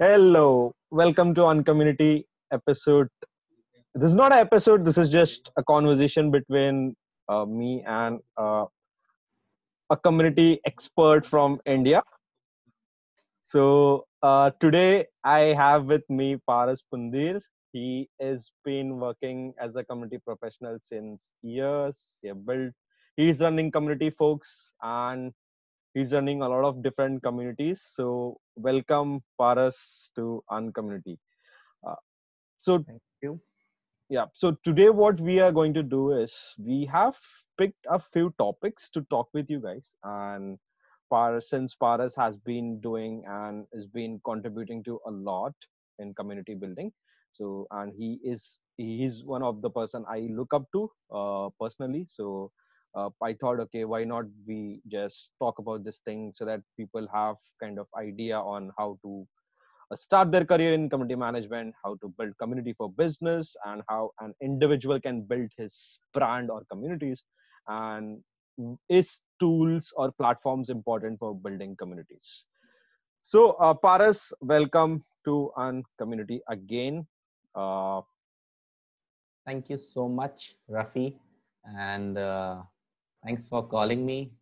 Hello, 0.00 0.74
welcome 0.90 1.36
to 1.36 1.42
Uncommunity 1.42 2.24
episode. 2.52 3.06
This 3.94 4.10
is 4.10 4.16
not 4.16 4.32
an 4.32 4.38
episode. 4.40 4.84
This 4.84 4.98
is 4.98 5.08
just 5.08 5.52
a 5.56 5.62
conversation 5.62 6.32
between 6.32 6.96
uh, 7.28 7.44
me 7.44 7.84
and 7.86 8.18
uh, 8.36 8.64
a 9.90 9.96
community 9.96 10.60
expert 10.66 11.24
from 11.24 11.60
India. 11.64 12.02
So 13.42 14.06
uh, 14.24 14.50
today 14.58 15.06
I 15.22 15.54
have 15.62 15.84
with 15.84 16.02
me 16.10 16.38
Paras 16.48 16.82
Pundir. 16.92 17.40
He 17.72 18.08
has 18.20 18.50
been 18.64 18.98
working 18.98 19.54
as 19.60 19.76
a 19.76 19.84
community 19.84 20.18
professional 20.18 20.78
since 20.80 21.34
years. 21.42 21.96
He 22.20 22.32
built. 22.32 22.72
He's 23.16 23.38
running 23.38 23.70
community 23.70 24.10
folks 24.10 24.72
and 24.82 25.32
he's 25.94 26.12
running 26.12 26.42
a 26.42 26.48
lot 26.48 26.64
of 26.64 26.82
different 26.82 27.22
communities. 27.22 27.80
So 27.94 28.38
welcome 28.56 29.22
Paras 29.38 30.10
to 30.16 30.42
Uncommunity. 30.50 31.18
Uh, 31.86 31.94
so 32.58 32.84
Thank 32.86 33.00
you. 33.22 33.40
yeah, 34.08 34.26
so 34.34 34.56
today 34.64 34.90
what 34.90 35.20
we 35.20 35.40
are 35.40 35.52
going 35.52 35.74
to 35.74 35.82
do 35.82 36.12
is 36.12 36.34
we 36.58 36.86
have 36.92 37.16
picked 37.58 37.86
a 37.90 37.98
few 37.98 38.34
topics 38.38 38.90
to 38.90 39.02
talk 39.10 39.28
with 39.34 39.50
you 39.50 39.60
guys, 39.60 39.94
and 40.04 40.58
Paras 41.12 41.48
since 41.50 41.74
Paras 41.74 42.14
has 42.16 42.38
been 42.38 42.80
doing 42.80 43.24
and 43.28 43.66
has 43.74 43.86
been 43.86 44.20
contributing 44.24 44.82
to 44.84 45.00
a 45.06 45.10
lot 45.10 45.54
in 45.98 46.14
community 46.14 46.54
building. 46.54 46.92
So 47.32 47.66
and 47.70 47.92
he 47.96 48.20
is 48.24 48.60
he 48.76 49.04
is 49.04 49.24
one 49.24 49.42
of 49.42 49.62
the 49.62 49.70
person 49.70 50.04
I 50.08 50.28
look 50.30 50.54
up 50.54 50.64
to 50.72 50.90
uh, 51.12 51.48
personally. 51.60 52.06
So 52.08 52.50
uh, 52.94 53.10
I 53.22 53.34
thought, 53.34 53.60
okay, 53.60 53.84
why 53.84 54.04
not 54.04 54.24
we 54.46 54.80
just 54.88 55.30
talk 55.40 55.58
about 55.58 55.84
this 55.84 56.00
thing 56.04 56.32
so 56.34 56.44
that 56.46 56.60
people 56.76 57.06
have 57.12 57.36
kind 57.60 57.78
of 57.78 57.86
idea 57.98 58.38
on 58.38 58.70
how 58.78 58.98
to 59.02 59.26
uh, 59.90 59.96
start 59.96 60.30
their 60.30 60.44
career 60.44 60.72
in 60.74 60.88
community 60.90 61.16
management, 61.16 61.74
how 61.84 61.96
to 62.02 62.08
build 62.18 62.36
community 62.38 62.74
for 62.76 62.90
business, 62.92 63.56
and 63.66 63.82
how 63.88 64.10
an 64.20 64.34
individual 64.42 65.00
can 65.00 65.22
build 65.22 65.50
his 65.56 65.98
brand 66.14 66.50
or 66.50 66.64
communities, 66.70 67.24
and 67.68 68.22
is 68.88 69.22
tools 69.40 69.92
or 69.96 70.12
platforms 70.12 70.70
important 70.70 71.18
for 71.18 71.34
building 71.34 71.76
communities. 71.76 72.44
So, 73.22 73.52
uh, 73.52 73.74
Paras, 73.74 74.32
welcome 74.40 75.04
to 75.24 75.50
an 75.56 75.82
community 75.98 76.40
again. 76.48 77.06
Uh, 77.54 78.02
Thank 79.46 79.68
you 79.70 79.78
so 79.78 80.08
much, 80.08 80.54
Rafi. 80.70 81.14
And 81.64 82.18
uh, 82.18 82.62
thanks 83.24 83.46
for 83.46 83.66
calling 83.66 84.04
me. 84.04 84.32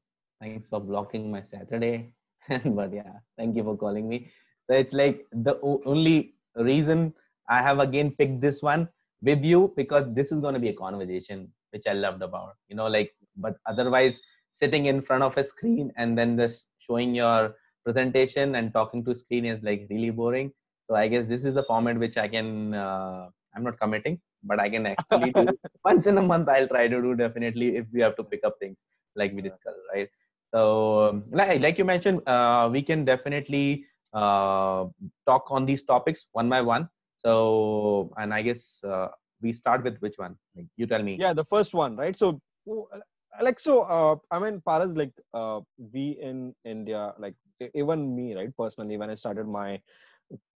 Thanks 0.40 0.68
for 0.68 0.80
blocking 0.80 1.30
my 1.30 1.40
Saturday. 1.40 2.12
but 2.64 2.92
yeah, 2.92 3.12
thank 3.38 3.56
you 3.56 3.62
for 3.62 3.76
calling 3.76 4.08
me. 4.08 4.30
So 4.66 4.76
it's 4.76 4.92
like 4.92 5.26
the 5.32 5.58
only 5.62 6.34
reason 6.56 7.14
I 7.48 7.62
have 7.62 7.78
again 7.78 8.12
picked 8.12 8.40
this 8.40 8.62
one 8.62 8.88
with 9.22 9.44
you 9.44 9.72
because 9.76 10.12
this 10.14 10.32
is 10.32 10.40
going 10.40 10.54
to 10.54 10.60
be 10.60 10.68
a 10.68 10.74
conversation 10.74 11.52
which 11.70 11.86
I 11.86 11.92
loved 11.92 12.22
about. 12.22 12.54
You 12.68 12.76
know, 12.76 12.86
like, 12.86 13.12
but 13.36 13.56
otherwise, 13.66 14.20
sitting 14.52 14.86
in 14.86 15.00
front 15.00 15.22
of 15.22 15.36
a 15.36 15.44
screen 15.44 15.92
and 15.96 16.18
then 16.18 16.36
just 16.36 16.68
showing 16.78 17.14
your 17.14 17.54
presentation 17.84 18.56
and 18.56 18.72
talking 18.72 19.04
to 19.04 19.14
screen 19.14 19.46
is 19.46 19.62
like 19.62 19.86
really 19.90 20.10
boring. 20.10 20.52
So 20.88 20.96
I 20.96 21.08
guess 21.08 21.26
this 21.26 21.44
is 21.44 21.54
the 21.54 21.62
format 21.62 21.98
which 21.98 22.18
I 22.18 22.28
can. 22.28 22.74
Uh, 22.74 23.28
I'm 23.54 23.64
not 23.64 23.78
committing 23.78 24.20
but 24.44 24.60
I 24.60 24.68
can 24.68 24.86
actually 24.86 25.32
do 25.32 25.56
once 25.84 26.06
in 26.06 26.18
a 26.18 26.22
month. 26.22 26.48
I'll 26.48 26.68
try 26.68 26.88
to 26.88 27.02
do 27.02 27.14
definitely 27.14 27.76
if 27.76 27.86
we 27.92 28.00
have 28.00 28.16
to 28.16 28.24
pick 28.24 28.44
up 28.44 28.58
things 28.58 28.84
like 29.16 29.32
we 29.32 29.42
discussed, 29.42 29.78
right? 29.92 30.08
So, 30.54 31.08
um, 31.08 31.24
like, 31.30 31.62
like 31.62 31.78
you 31.78 31.84
mentioned, 31.84 32.26
uh, 32.28 32.68
we 32.70 32.82
can 32.82 33.04
definitely 33.04 33.86
uh, 34.12 34.86
talk 35.26 35.50
on 35.50 35.64
these 35.64 35.82
topics 35.84 36.26
one 36.32 36.48
by 36.48 36.60
one. 36.60 36.88
So, 37.24 38.12
and 38.16 38.34
I 38.34 38.42
guess 38.42 38.82
uh, 38.84 39.08
we 39.40 39.52
start 39.52 39.84
with 39.84 39.98
which 39.98 40.18
one? 40.18 40.36
Like, 40.56 40.66
you 40.76 40.86
tell 40.86 41.02
me. 41.02 41.16
yeah, 41.18 41.32
the 41.32 41.44
first 41.44 41.72
one, 41.74 41.96
right? 41.96 42.16
So, 42.16 42.40
like, 43.40 43.60
so, 43.60 43.82
uh, 43.82 44.16
I 44.30 44.38
mean, 44.38 44.62
Paras, 44.66 44.96
like, 44.96 45.12
uh, 45.32 45.60
we 45.92 46.18
in 46.20 46.54
India, 46.64 47.14
like, 47.18 47.34
even 47.74 48.14
me, 48.14 48.34
right, 48.34 48.54
personally, 48.56 48.96
when 48.96 49.10
I 49.10 49.14
started 49.14 49.46
my 49.46 49.80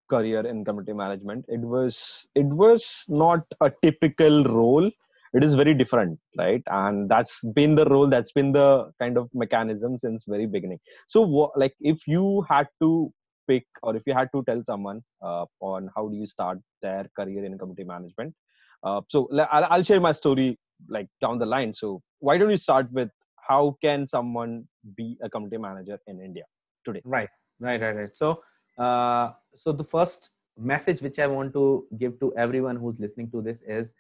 career 0.09 0.47
in 0.47 0.65
community 0.65 0.93
management 0.93 1.44
it 1.49 1.61
was 1.61 2.27
it 2.34 2.47
was 2.47 3.05
not 3.09 3.41
a 3.61 3.72
typical 3.83 4.44
role. 4.44 4.91
It 5.34 5.44
is 5.44 5.55
very 5.55 5.75
different 5.75 6.19
right? 6.39 6.62
And 6.69 7.11
that's 7.11 7.44
been 7.55 7.75
the 7.75 7.84
role 7.84 8.09
that's 8.09 8.33
been 8.33 8.53
the 8.53 8.91
kind 8.99 9.19
of 9.19 9.28
mechanism 9.34 9.99
since 9.99 10.25
very 10.27 10.47
beginning. 10.47 10.78
So 11.09 11.53
like 11.56 11.75
if 11.81 12.06
you 12.06 12.44
had 12.49 12.69
to 12.81 13.12
pick 13.49 13.65
or 13.83 13.94
if 13.97 14.03
you 14.06 14.15
had 14.15 14.28
to 14.34 14.43
tell 14.49 14.62
someone 14.65 15.03
uh, 15.22 15.44
on 15.61 15.91
how 15.94 16.09
do 16.09 16.17
you 16.17 16.27
start 16.27 16.59
their 16.83 17.06
career 17.17 17.44
in 17.44 17.59
community 17.59 17.84
management 17.84 18.34
uh, 18.83 19.00
so 19.09 19.28
I'll, 19.50 19.67
I'll 19.71 19.83
share 19.83 20.00
my 20.00 20.12
story 20.12 20.59
like 20.88 21.09
down 21.21 21.38
the 21.38 21.47
line. 21.47 21.73
So 21.75 22.03
why 22.21 22.38
don't 22.38 22.50
you 22.50 22.56
start 22.56 22.91
with 22.93 23.09
how 23.49 23.77
can 23.83 24.06
someone 24.06 24.65
be 24.97 25.17
a 25.23 25.31
community 25.31 25.59
manager 25.59 25.99
in 26.06 26.21
india 26.21 26.44
today? 26.84 27.03
Right, 27.05 27.28
right, 27.61 27.81
right, 27.81 27.97
right. 27.97 28.11
So, 28.15 28.41
uh, 28.78 29.32
so 29.54 29.72
the 29.72 29.84
first 29.84 30.31
message 30.59 31.03
which 31.03 31.19
I 31.19 31.26
want 31.26 31.53
to 31.54 31.87
give 31.98 32.19
to 32.20 32.34
everyone 32.37 32.76
who's 32.76 32.98
listening 32.98 33.31
to 33.31 33.42
this 33.42 33.62
is 33.62 33.92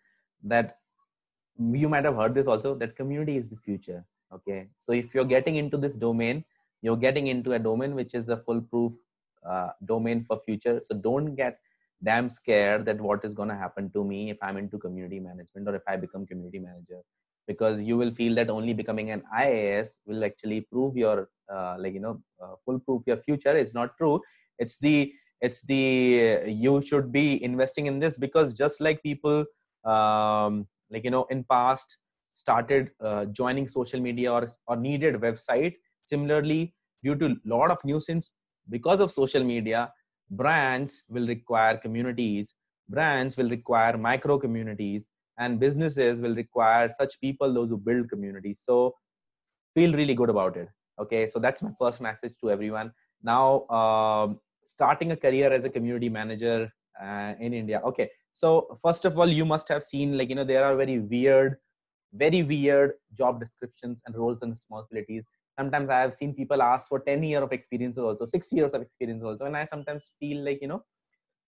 that 0.44 0.78
you 1.58 1.88
might 1.88 2.04
have 2.04 2.16
heard 2.16 2.34
this 2.34 2.46
also 2.46 2.74
that 2.74 2.96
community 2.96 3.36
is 3.36 3.48
the 3.50 3.56
future. 3.56 4.04
Okay, 4.32 4.68
so 4.76 4.92
if 4.92 5.14
you're 5.14 5.24
getting 5.24 5.56
into 5.56 5.76
this 5.76 5.96
domain, 5.96 6.44
you're 6.82 6.96
getting 6.96 7.28
into 7.28 7.52
a 7.52 7.58
domain 7.58 7.94
which 7.94 8.14
is 8.14 8.28
a 8.28 8.36
foolproof 8.36 8.92
uh, 9.48 9.70
domain 9.84 10.24
for 10.24 10.38
future. 10.40 10.80
So 10.80 10.96
don't 10.96 11.34
get 11.36 11.58
damn 12.02 12.28
scared 12.28 12.84
that 12.86 13.00
what 13.00 13.24
is 13.24 13.34
going 13.34 13.48
to 13.48 13.54
happen 13.54 13.90
to 13.90 14.04
me 14.04 14.30
if 14.30 14.36
I'm 14.42 14.56
into 14.56 14.78
community 14.78 15.20
management 15.20 15.68
or 15.68 15.74
if 15.74 15.82
I 15.88 15.96
become 15.96 16.26
community 16.26 16.58
manager 16.58 17.00
because 17.46 17.82
you 17.82 17.96
will 17.96 18.10
feel 18.10 18.34
that 18.34 18.50
only 18.50 18.74
becoming 18.74 19.10
an 19.10 19.22
IAS 19.36 19.98
will 20.04 20.24
actually 20.24 20.60
prove 20.60 20.96
your 20.96 21.28
uh, 21.52 21.76
like 21.78 21.94
you 21.94 22.00
know 22.00 22.20
uh, 22.42 22.54
foolproof 22.64 23.02
your 23.06 23.16
future 23.16 23.56
it's 23.56 23.74
not 23.74 23.96
true 23.96 24.20
it's 24.58 24.78
the 24.78 25.12
it's 25.40 25.60
the 25.62 26.42
you 26.46 26.82
should 26.82 27.12
be 27.12 27.42
investing 27.42 27.86
in 27.86 27.98
this 27.98 28.18
because 28.18 28.54
just 28.54 28.80
like 28.80 29.02
people 29.02 29.44
um, 29.84 30.66
like 30.90 31.04
you 31.04 31.10
know 31.10 31.24
in 31.30 31.44
past 31.44 31.98
started 32.34 32.90
uh, 33.00 33.24
joining 33.26 33.66
social 33.66 34.00
media 34.00 34.32
or 34.32 34.48
or 34.66 34.76
needed 34.76 35.14
website 35.16 35.74
similarly 36.04 36.74
due 37.02 37.14
to 37.14 37.36
lot 37.44 37.70
of 37.70 37.78
nuisance 37.84 38.32
because 38.70 39.00
of 39.00 39.12
social 39.12 39.44
media 39.44 39.90
brands 40.30 41.04
will 41.08 41.26
require 41.26 41.76
communities 41.76 42.54
brands 42.88 43.36
will 43.36 43.48
require 43.48 43.96
micro 43.96 44.38
communities 44.38 45.10
and 45.38 45.60
businesses 45.60 46.20
will 46.20 46.34
require 46.34 46.88
such 46.90 47.20
people 47.20 47.52
those 47.52 47.68
who 47.68 47.76
build 47.76 48.08
communities. 48.08 48.62
So 48.64 48.94
feel 49.74 49.92
really 49.92 50.14
good 50.14 50.30
about 50.30 50.56
it. 50.56 50.68
Okay 51.00 51.26
so 51.26 51.38
that's 51.38 51.62
my 51.62 51.70
first 51.78 52.00
message 52.00 52.34
to 52.40 52.50
everyone. 52.50 52.92
Now 53.22 53.66
um, 53.68 54.40
starting 54.66 55.12
a 55.12 55.16
career 55.16 55.50
as 55.50 55.64
a 55.64 55.70
community 55.70 56.08
manager 56.08 56.58
uh, 57.02 57.32
in 57.40 57.52
india. 57.54 57.80
Okay 57.84 58.08
so 58.32 58.78
first 58.82 59.04
of 59.04 59.18
all 59.18 59.28
you 59.40 59.46
must 59.54 59.68
have 59.68 59.82
seen 59.92 60.16
like 60.18 60.28
you 60.28 60.34
know 60.38 60.44
there 60.52 60.64
are 60.64 60.76
very 60.76 60.98
weird 60.98 61.56
very 62.12 62.42
weird 62.42 62.92
job 63.20 63.40
descriptions 63.40 64.02
and 64.06 64.16
roles 64.16 64.42
and 64.42 64.50
responsibilities. 64.52 65.24
Sometimes 65.58 65.90
i 65.90 66.00
have 66.00 66.14
seen 66.14 66.34
people 66.34 66.62
ask 66.62 66.88
for 66.88 67.00
10 67.00 67.22
years 67.22 67.42
of 67.42 67.52
experience 67.52 67.98
also 67.98 68.26
6 68.26 68.52
years 68.52 68.74
of 68.74 68.82
experience 68.82 69.22
also 69.24 69.46
and 69.46 69.56
i 69.56 69.64
sometimes 69.64 70.12
feel 70.20 70.44
like 70.48 70.60
you 70.60 70.68
know 70.72 70.82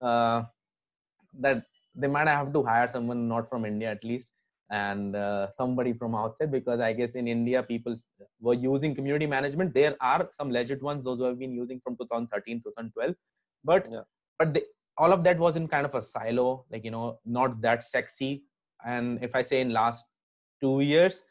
uh, 0.01 0.43
that 1.39 1.63
they 1.95 2.07
might 2.07 2.27
have 2.27 2.51
to 2.53 2.63
hire 2.63 2.87
someone 2.87 3.27
not 3.27 3.49
from 3.49 3.65
India 3.65 3.91
at 3.91 4.03
least 4.03 4.31
and 4.71 5.15
uh, 5.15 5.49
somebody 5.49 5.93
from 5.93 6.15
outside 6.15 6.51
because 6.51 6.79
I 6.79 6.93
guess 6.93 7.15
in 7.15 7.27
India 7.27 7.63
people 7.63 7.95
were 8.39 8.53
using 8.53 8.95
community 8.95 9.25
management. 9.27 9.73
There 9.73 9.95
are 10.01 10.29
some 10.37 10.51
legit 10.51 10.81
ones, 10.81 11.03
those 11.03 11.17
who 11.19 11.23
have 11.25 11.39
been 11.39 11.53
using 11.53 11.79
from 11.83 11.95
2013, 11.97 12.61
2012, 12.63 13.15
but 13.63 13.89
Yeah. 13.89 14.03
but 14.37 14.53
they, 14.53 14.63
all 14.97 15.11
of 15.13 15.23
that 15.23 15.39
was 15.39 15.55
in 15.55 15.67
kind 15.67 15.85
of 15.85 15.95
a 15.95 16.01
silo, 16.01 16.65
like 16.71 16.83
you 16.85 16.91
know, 16.91 17.19
not 17.25 17.61
that 17.61 17.83
sexy. 17.83 18.43
And 18.85 19.23
if 19.23 19.35
I 19.35 19.43
say 19.43 19.61
in 19.61 19.71
last 19.73 20.05
two 20.61 20.81
years, 20.81 21.23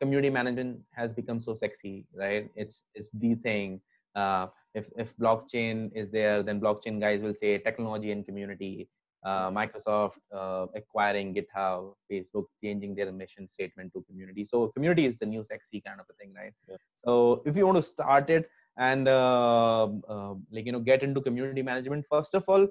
community 0.00 0.30
management 0.30 0.80
has 0.92 1.12
become 1.12 1.40
so 1.40 1.54
sexy, 1.54 2.06
right? 2.14 2.50
It's 2.54 2.82
it's 2.94 3.10
the 3.12 3.34
thing. 3.36 3.80
Uh, 4.14 4.46
if 4.74 4.90
if 4.96 5.16
blockchain 5.16 5.90
is 5.94 6.10
there, 6.10 6.42
then 6.42 6.60
blockchain 6.60 7.00
guys 7.00 7.22
will 7.22 7.34
say 7.34 7.58
technology 7.58 8.10
and 8.12 8.24
community 8.24 8.88
uh, 9.24 9.50
Microsoft 9.50 10.16
uh, 10.32 10.66
acquiring 10.74 11.34
GitHub, 11.34 11.94
Facebook 12.10 12.44
changing 12.62 12.94
their 12.94 13.12
mission 13.12 13.46
statement 13.48 13.92
to 13.94 14.02
community. 14.08 14.46
So 14.46 14.68
community 14.68 15.06
is 15.06 15.18
the 15.18 15.26
new 15.26 15.44
sexy 15.44 15.80
kind 15.80 16.00
of 16.00 16.06
a 16.10 16.14
thing, 16.14 16.32
right? 16.34 16.52
Yeah. 16.68 16.76
So 17.04 17.42
if 17.44 17.56
you 17.56 17.66
want 17.66 17.76
to 17.76 17.82
start 17.82 18.30
it 18.30 18.48
and 18.78 19.08
uh, 19.08 19.84
uh, 20.08 20.34
like 20.50 20.66
you 20.66 20.72
know 20.72 20.80
get 20.80 21.02
into 21.02 21.20
community 21.20 21.62
management, 21.62 22.06
first 22.10 22.34
of 22.34 22.44
all, 22.48 22.66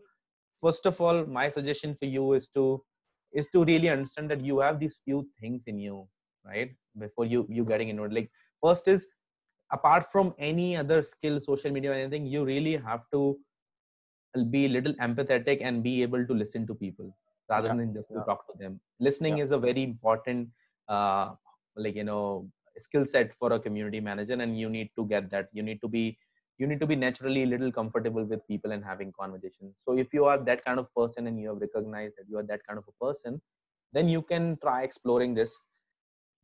first 0.60 0.86
of 0.86 1.00
all, 1.00 1.26
my 1.26 1.50
suggestion 1.50 1.96
for 1.96 2.06
you 2.06 2.34
is 2.34 2.48
to 2.50 2.82
is 3.32 3.48
to 3.54 3.64
really 3.64 3.90
understand 3.90 4.30
that 4.32 4.42
you 4.42 4.60
have 4.60 4.80
these 4.80 5.02
few 5.06 5.28
things 5.40 5.66
in 5.68 5.78
you, 5.78 6.08
right? 6.46 6.72
Before 6.98 7.26
you 7.26 7.46
you 7.50 7.64
getting 7.64 7.90
into 7.90 8.04
it. 8.04 8.14
Like 8.14 8.32
first 8.64 8.88
is 8.88 9.06
apart 9.72 10.12
from 10.12 10.34
any 10.40 10.76
other 10.76 11.04
skill, 11.04 11.40
social 11.40 11.72
media 11.72 11.92
or 11.92 11.94
anything, 11.94 12.26
you 12.26 12.44
really 12.44 12.76
have 12.76 13.02
to 13.14 13.38
be 14.34 14.66
a 14.66 14.70
little 14.70 14.94
empathetic 14.96 15.60
and 15.62 15.84
be 15.84 16.02
able 16.02 16.26
to 16.26 16.34
listen 16.34 16.66
to 16.68 16.74
people 16.76 17.06
rather 17.50 17.70
Yeah, 17.70 17.74
than 17.74 17.94
just 17.94 18.12
to 18.14 18.22
talk 18.22 18.46
to 18.52 18.58
them. 18.58 18.80
Listening 19.00 19.38
Yeah. 19.38 19.40
is 19.40 19.52
a 19.52 19.58
very 19.58 19.84
important 19.84 20.50
uh, 20.88 21.36
like 21.76 21.96
you 21.96 22.04
know 22.04 22.50
skill 22.78 23.06
set 23.06 23.34
for 23.34 23.52
a 23.54 23.60
community 23.60 24.00
manager 24.00 24.34
and 24.34 24.58
you 24.58 24.70
need 24.70 24.90
to 24.98 25.06
get 25.08 25.30
that. 25.32 25.50
You 25.54 25.64
need 25.64 25.82
to 25.82 25.88
be 25.88 26.18
you 26.58 26.68
need 26.68 26.80
to 26.80 26.88
be 26.88 26.96
naturally 26.96 27.44
a 27.44 27.46
little 27.48 27.72
comfortable 27.72 28.24
with 28.26 28.46
people 28.48 28.72
and 28.72 28.84
having 28.84 29.12
conversations. 29.12 29.76
So 29.78 29.98
if 29.98 30.14
you 30.14 30.26
are 30.26 30.38
that 30.44 30.64
kind 30.66 30.80
of 30.80 30.94
person 30.96 31.28
and 31.28 31.40
you 31.40 31.50
have 31.50 31.62
recognized 31.62 32.16
that 32.18 32.28
you 32.30 32.38
are 32.38 32.44
that 32.44 32.62
kind 32.68 32.78
of 32.80 32.86
a 32.88 33.06
person 33.06 33.42
then 33.94 34.08
you 34.10 34.22
can 34.22 34.58
try 34.62 34.84
exploring 34.84 35.34
this. 35.34 35.58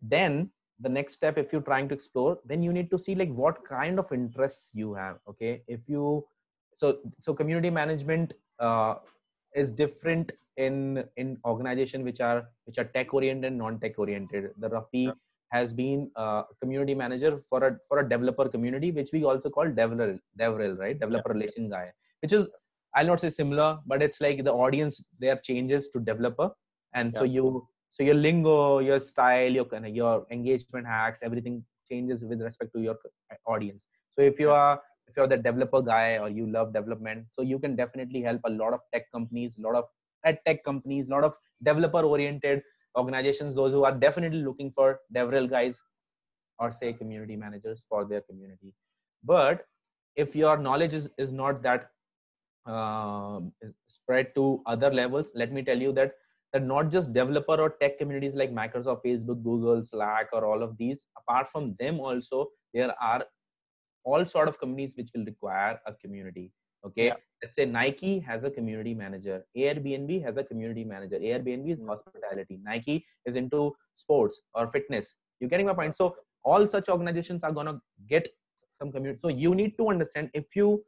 Then 0.02 0.52
the 0.80 0.90
next 0.90 1.14
step 1.14 1.38
if 1.38 1.52
you're 1.52 1.62
trying 1.62 1.88
to 1.90 1.96
explore 1.96 2.40
then 2.46 2.62
you 2.64 2.74
need 2.74 2.90
to 2.92 3.00
see 3.00 3.16
like 3.16 3.32
what 3.34 3.64
kind 3.66 4.00
of 4.00 4.12
interests 4.12 4.72
you 4.74 4.94
have 4.94 5.20
okay? 5.28 5.64
If 5.68 5.88
you 5.90 6.26
so 6.75 7.00
so 7.19 7.33
community 7.33 7.69
management 7.69 8.33
uh, 8.60 8.95
is 9.54 9.72
different 9.72 10.31
in 10.57 11.04
in 11.18 11.38
organization 11.45 12.04
which 12.04 12.22
are 12.22 12.39
which 12.66 12.77
are 12.81 12.86
tech 12.95 13.13
oriented 13.13 13.51
and 13.51 13.57
non 13.57 13.80
tech 13.80 13.98
oriented 14.06 14.51
the 14.63 14.69
rafi 14.75 15.06
Yeah. 15.06 15.16
has 15.57 15.74
been 15.80 16.00
uh, 16.24 16.42
community 16.62 16.95
manager 17.01 17.31
for 17.50 17.60
a 17.68 17.72
for 17.89 17.98
a 18.04 18.10
developer 18.13 18.45
community 18.56 18.92
which 18.98 19.12
we 19.16 19.22
also 19.31 19.50
call 19.57 19.68
devrel 19.80 20.13
devrel 20.42 20.74
right? 20.83 20.98
Developer 21.04 21.31
relation 21.36 21.69
guy 21.75 21.88
which 22.22 22.33
is 22.38 22.45
i'll 22.95 23.10
not 23.12 23.22
say 23.24 23.30
similar 23.42 23.69
but 23.92 24.01
it's 24.06 24.19
like 24.25 24.44
the 24.48 24.54
audience 24.66 24.95
there 25.19 25.38
changes 25.50 25.89
to 25.94 26.00
developer. 26.00 26.50
And 26.94 27.13
so 27.19 27.25
you 27.36 27.68
so 27.95 28.04
your 28.04 28.16
lingo 28.25 28.80
your 28.80 29.00
style 29.00 29.51
your 29.60 29.66
kind 29.66 29.86
of 29.88 29.94
your 30.01 30.25
engagement 30.36 30.86
hacks 30.88 31.19
everything 31.27 31.56
changes 31.92 32.24
with 32.30 32.42
respect 32.42 32.72
to 32.75 32.81
your 32.81 32.95
audience. 33.45 33.86
So 34.16 34.22
if 34.22 34.39
you 34.39 34.51
are 34.51 34.81
if 35.15 35.21
you're 35.21 35.27
the 35.27 35.38
developer 35.38 35.81
guy 35.81 36.17
or 36.17 36.29
you 36.29 36.45
love 36.47 36.73
development 36.73 37.25
so 37.31 37.41
you 37.41 37.57
can 37.57 37.75
definitely 37.75 38.21
help 38.21 38.41
a 38.45 38.50
lot 38.50 38.73
of 38.73 38.81
tech 38.94 39.12
companies 39.12 39.57
a 39.57 39.62
lot 39.62 39.75
of 39.75 39.85
ed 40.25 40.39
tech 40.45 40.63
companies 40.63 41.07
a 41.07 41.09
lot 41.09 41.23
of 41.23 41.35
developer 41.63 42.01
oriented 42.01 42.62
organizations 42.97 43.56
those 43.56 43.71
who 43.71 43.85
are 43.85 43.97
definitely 43.97 44.41
looking 44.41 44.71
for 44.71 45.00
devrel 45.15 45.50
guys 45.50 45.81
or 46.59 46.71
say 46.71 46.94
community 46.94 47.35
managers 47.35 47.85
for 47.89 48.06
their 48.06 48.21
community. 48.21 48.73
But 49.23 49.65
if 50.15 50.35
your 50.35 50.57
knowledge 50.57 50.94
is, 50.94 51.09
is 51.17 51.31
not 51.31 51.62
that 51.63 51.89
um, 52.65 53.51
spread 53.88 54.33
to 54.35 54.62
other 54.65 54.91
levels 54.91 55.31
let 55.35 55.51
me 55.51 55.62
tell 55.62 55.77
you 55.77 55.91
that 55.94 56.13
that 56.51 56.63
not 56.63 56.89
just 56.89 57.13
developer 57.13 57.62
or 57.62 57.75
tech 57.79 58.00
communities 58.00 58.33
like 58.33 58.51
microsoft 58.51 59.01
facebook 59.06 59.44
google 59.44 59.85
slack 59.85 60.29
or 60.33 60.45
all 60.45 60.63
of 60.63 60.75
these 60.77 61.06
apart 61.15 61.47
from 61.47 61.75
them 61.79 62.00
also 62.00 62.47
there 62.73 62.91
are 63.00 63.23
all 64.06 64.25
sort 64.25 64.48
of 64.48 64.60
companies 64.60 64.96
which 64.98 65.12
will 65.16 65.25
require 65.25 65.80
a 65.88 65.94
community 66.04 66.52
okay? 66.88 67.07
Yeah. 67.07 67.16
let's 67.44 67.56
say 67.60 67.66
nike 67.66 68.13
has 68.19 68.44
a 68.50 68.52
community 68.57 68.94
manager 69.04 69.38
airbnb 69.57 70.24
has 70.28 70.38
a 70.38 70.44
community 70.52 70.84
manager 70.94 71.19
airbnb 71.31 71.72
is 71.75 71.80
Mm. 71.80 71.88
hospitality 71.94 72.60
nike 72.69 72.98
is 73.25 73.36
into 73.36 73.62
sports 73.96 74.42
or 74.54 74.68
fitness. 74.72 75.16
You're 75.40 75.50
getting 75.50 75.66
my 75.68 75.74
point? 75.74 75.96
So 75.98 76.16
all 76.44 76.68
such 76.68 76.90
organizations 76.90 77.44
are 77.44 77.52
going 77.52 77.68
to 77.68 77.80
get 78.07 78.28
some 78.78 78.92
community. 78.92 79.19
So 79.24 79.30
you 79.30 79.56
need 79.56 79.78
to 79.78 79.90
understand 79.90 80.30
if 80.34 80.56
you 80.56 80.84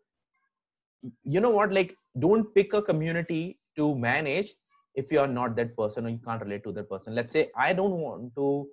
you 1.23 1.39
know 1.39 1.49
what 1.49 1.71
like 1.73 1.95
don't 2.19 2.53
pick 2.55 2.73
a 2.73 2.81
community 2.81 3.59
to 3.77 3.95
manage 3.95 4.53
if 4.95 5.11
you 5.11 5.19
are 5.19 5.27
not 5.27 5.55
that 5.55 5.75
person 5.77 6.05
or 6.05 6.09
you 6.09 6.19
can't 6.25 6.41
relate 6.41 6.63
to 6.63 6.71
that 6.73 6.89
person. 6.89 7.15
Let's 7.15 7.33
say 7.33 7.49
i 7.55 7.73
don't 7.73 7.97
want 8.05 8.35
to 8.35 8.67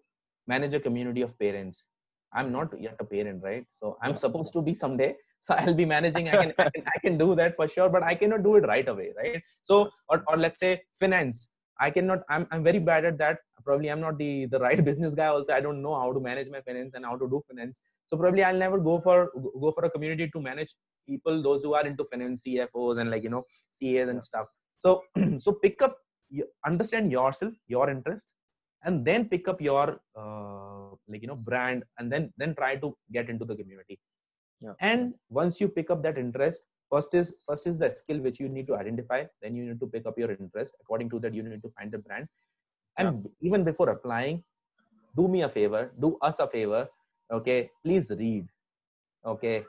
manage 0.47 0.75
a 0.75 0.81
community 0.81 1.23
of 1.23 1.39
parents 1.39 1.87
i'm 2.35 2.51
not 2.53 2.69
yet 2.81 2.97
a 3.01 3.05
parent 3.05 3.43
right? 3.43 3.65
So 3.71 3.97
i'm 4.03 4.17
supposed 4.17 4.53
to 4.53 4.63
be 4.63 4.75
someday. 4.75 5.15
So 5.43 5.55
i'll 5.59 5.75
be 5.75 5.85
managing 5.85 6.29
I 6.29 6.37
can, 6.43 6.53
I 6.59 6.69
can 6.75 6.83
i 6.95 6.99
can 7.05 7.19
do 7.19 7.35
that 7.41 7.57
for 7.57 7.67
sure 7.69 7.89
but 7.89 8.03
i 8.03 8.15
cannot 8.15 8.43
do 8.43 8.57
it 8.57 8.67
right 8.75 8.89
away 8.89 9.11
right? 9.17 9.43
So 9.63 9.91
or, 10.09 10.23
or 10.29 10.37
let's 10.37 10.61
say 10.61 10.81
finance. 10.99 11.49
I 11.81 11.91
cannot 11.91 12.21
I'm, 12.31 12.47
I'm 12.53 12.63
very 12.63 12.79
bad 12.79 13.05
at 13.05 13.19
that. 13.19 13.39
Probably 13.65 13.91
i'm 13.91 14.01
not 14.01 14.19
the 14.19 14.47
the 14.47 14.59
right 14.59 14.83
business 14.91 15.15
guy 15.15 15.27
also. 15.27 15.53
I 15.53 15.61
don't 15.61 15.83
know 15.83 15.95
how 15.95 16.13
to 16.13 16.21
manage 16.21 16.49
my 16.49 16.61
finance 16.61 16.93
and 16.95 17.05
how 17.05 17.17
to 17.17 17.29
do 17.29 17.43
finance. 17.49 17.81
So 18.07 18.17
probably 18.17 18.45
i'll 18.45 18.63
never 18.67 18.79
go 18.79 19.01
for 19.01 19.31
go 19.61 19.73
for 19.73 19.85
a 19.85 19.91
community 19.91 20.31
to 20.35 20.41
manage 20.41 20.75
people 21.09 21.43
those 21.43 21.63
who 21.63 21.75
are 21.75 21.87
into 21.87 22.05
finance 22.05 22.45
cfos 22.47 22.99
and 23.01 23.11
like 23.11 23.23
you 23.23 23.31
know 23.31 23.45
cas 23.81 24.09
and 24.09 24.23
stuff. 24.31 24.47
So 24.79 25.03
so 25.39 25.53
pick 25.65 25.83
up 25.83 25.95
you 26.31 26.47
understand 26.67 27.13
yourself 27.13 27.53
your 27.75 27.91
interest 27.91 28.33
and 28.85 29.05
then 29.05 29.29
pick 29.29 29.49
up 29.49 29.61
your 29.61 30.01
uh, 30.17 30.91
like 31.09 31.23
you 31.23 31.29
know 31.29 31.37
brand 31.37 31.85
and 31.99 32.13
then 32.13 32.33
then 32.37 32.55
try 32.55 32.77
to 32.77 32.97
get 33.13 33.29
into 33.29 33.45
the 33.45 33.57
community. 33.57 33.99
Yeah. 34.61 34.75
and 34.81 35.13
once 35.29 35.61
you 35.61 35.69
pick 35.69 35.91
up 35.91 36.03
that 36.05 36.17
interest 36.17 36.61
first 36.91 37.15
is 37.15 37.35
first 37.47 37.67
is 37.67 37.79
the 37.79 37.91
skill 37.91 38.21
which 38.21 38.41
you 38.41 38.49
need 38.49 38.67
to 38.69 38.77
identify. 38.77 39.25
Then 39.43 39.57
you 39.57 39.65
need 39.65 39.81
to 39.81 39.87
pick 39.87 40.07
up 40.07 40.19
your 40.19 40.31
interest. 40.31 40.73
According 40.81 41.11
to 41.11 41.21
that 41.21 41.35
you 41.35 41.43
need 41.43 41.63
to 41.63 41.73
find 41.77 41.91
the 41.93 41.99
brand. 41.99 42.29
And 42.97 43.29
even 43.41 43.65
before 43.65 43.89
applying 43.91 44.43
do 45.17 45.29
me 45.29 45.43
a 45.43 45.49
favor 45.49 45.93
do 46.01 46.17
us 46.23 46.39
a 46.39 46.47
favor 46.47 46.89
okay? 47.33 47.71
Please 47.85 48.11
read 48.19 48.49
okay? 49.27 49.65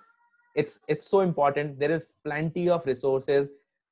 It's 0.56 0.80
it's 0.88 1.08
so 1.10 1.22
important. 1.22 1.80
There 1.80 1.92
is 1.92 2.14
plenty 2.24 2.70
of 2.70 2.86
resources. 2.86 3.48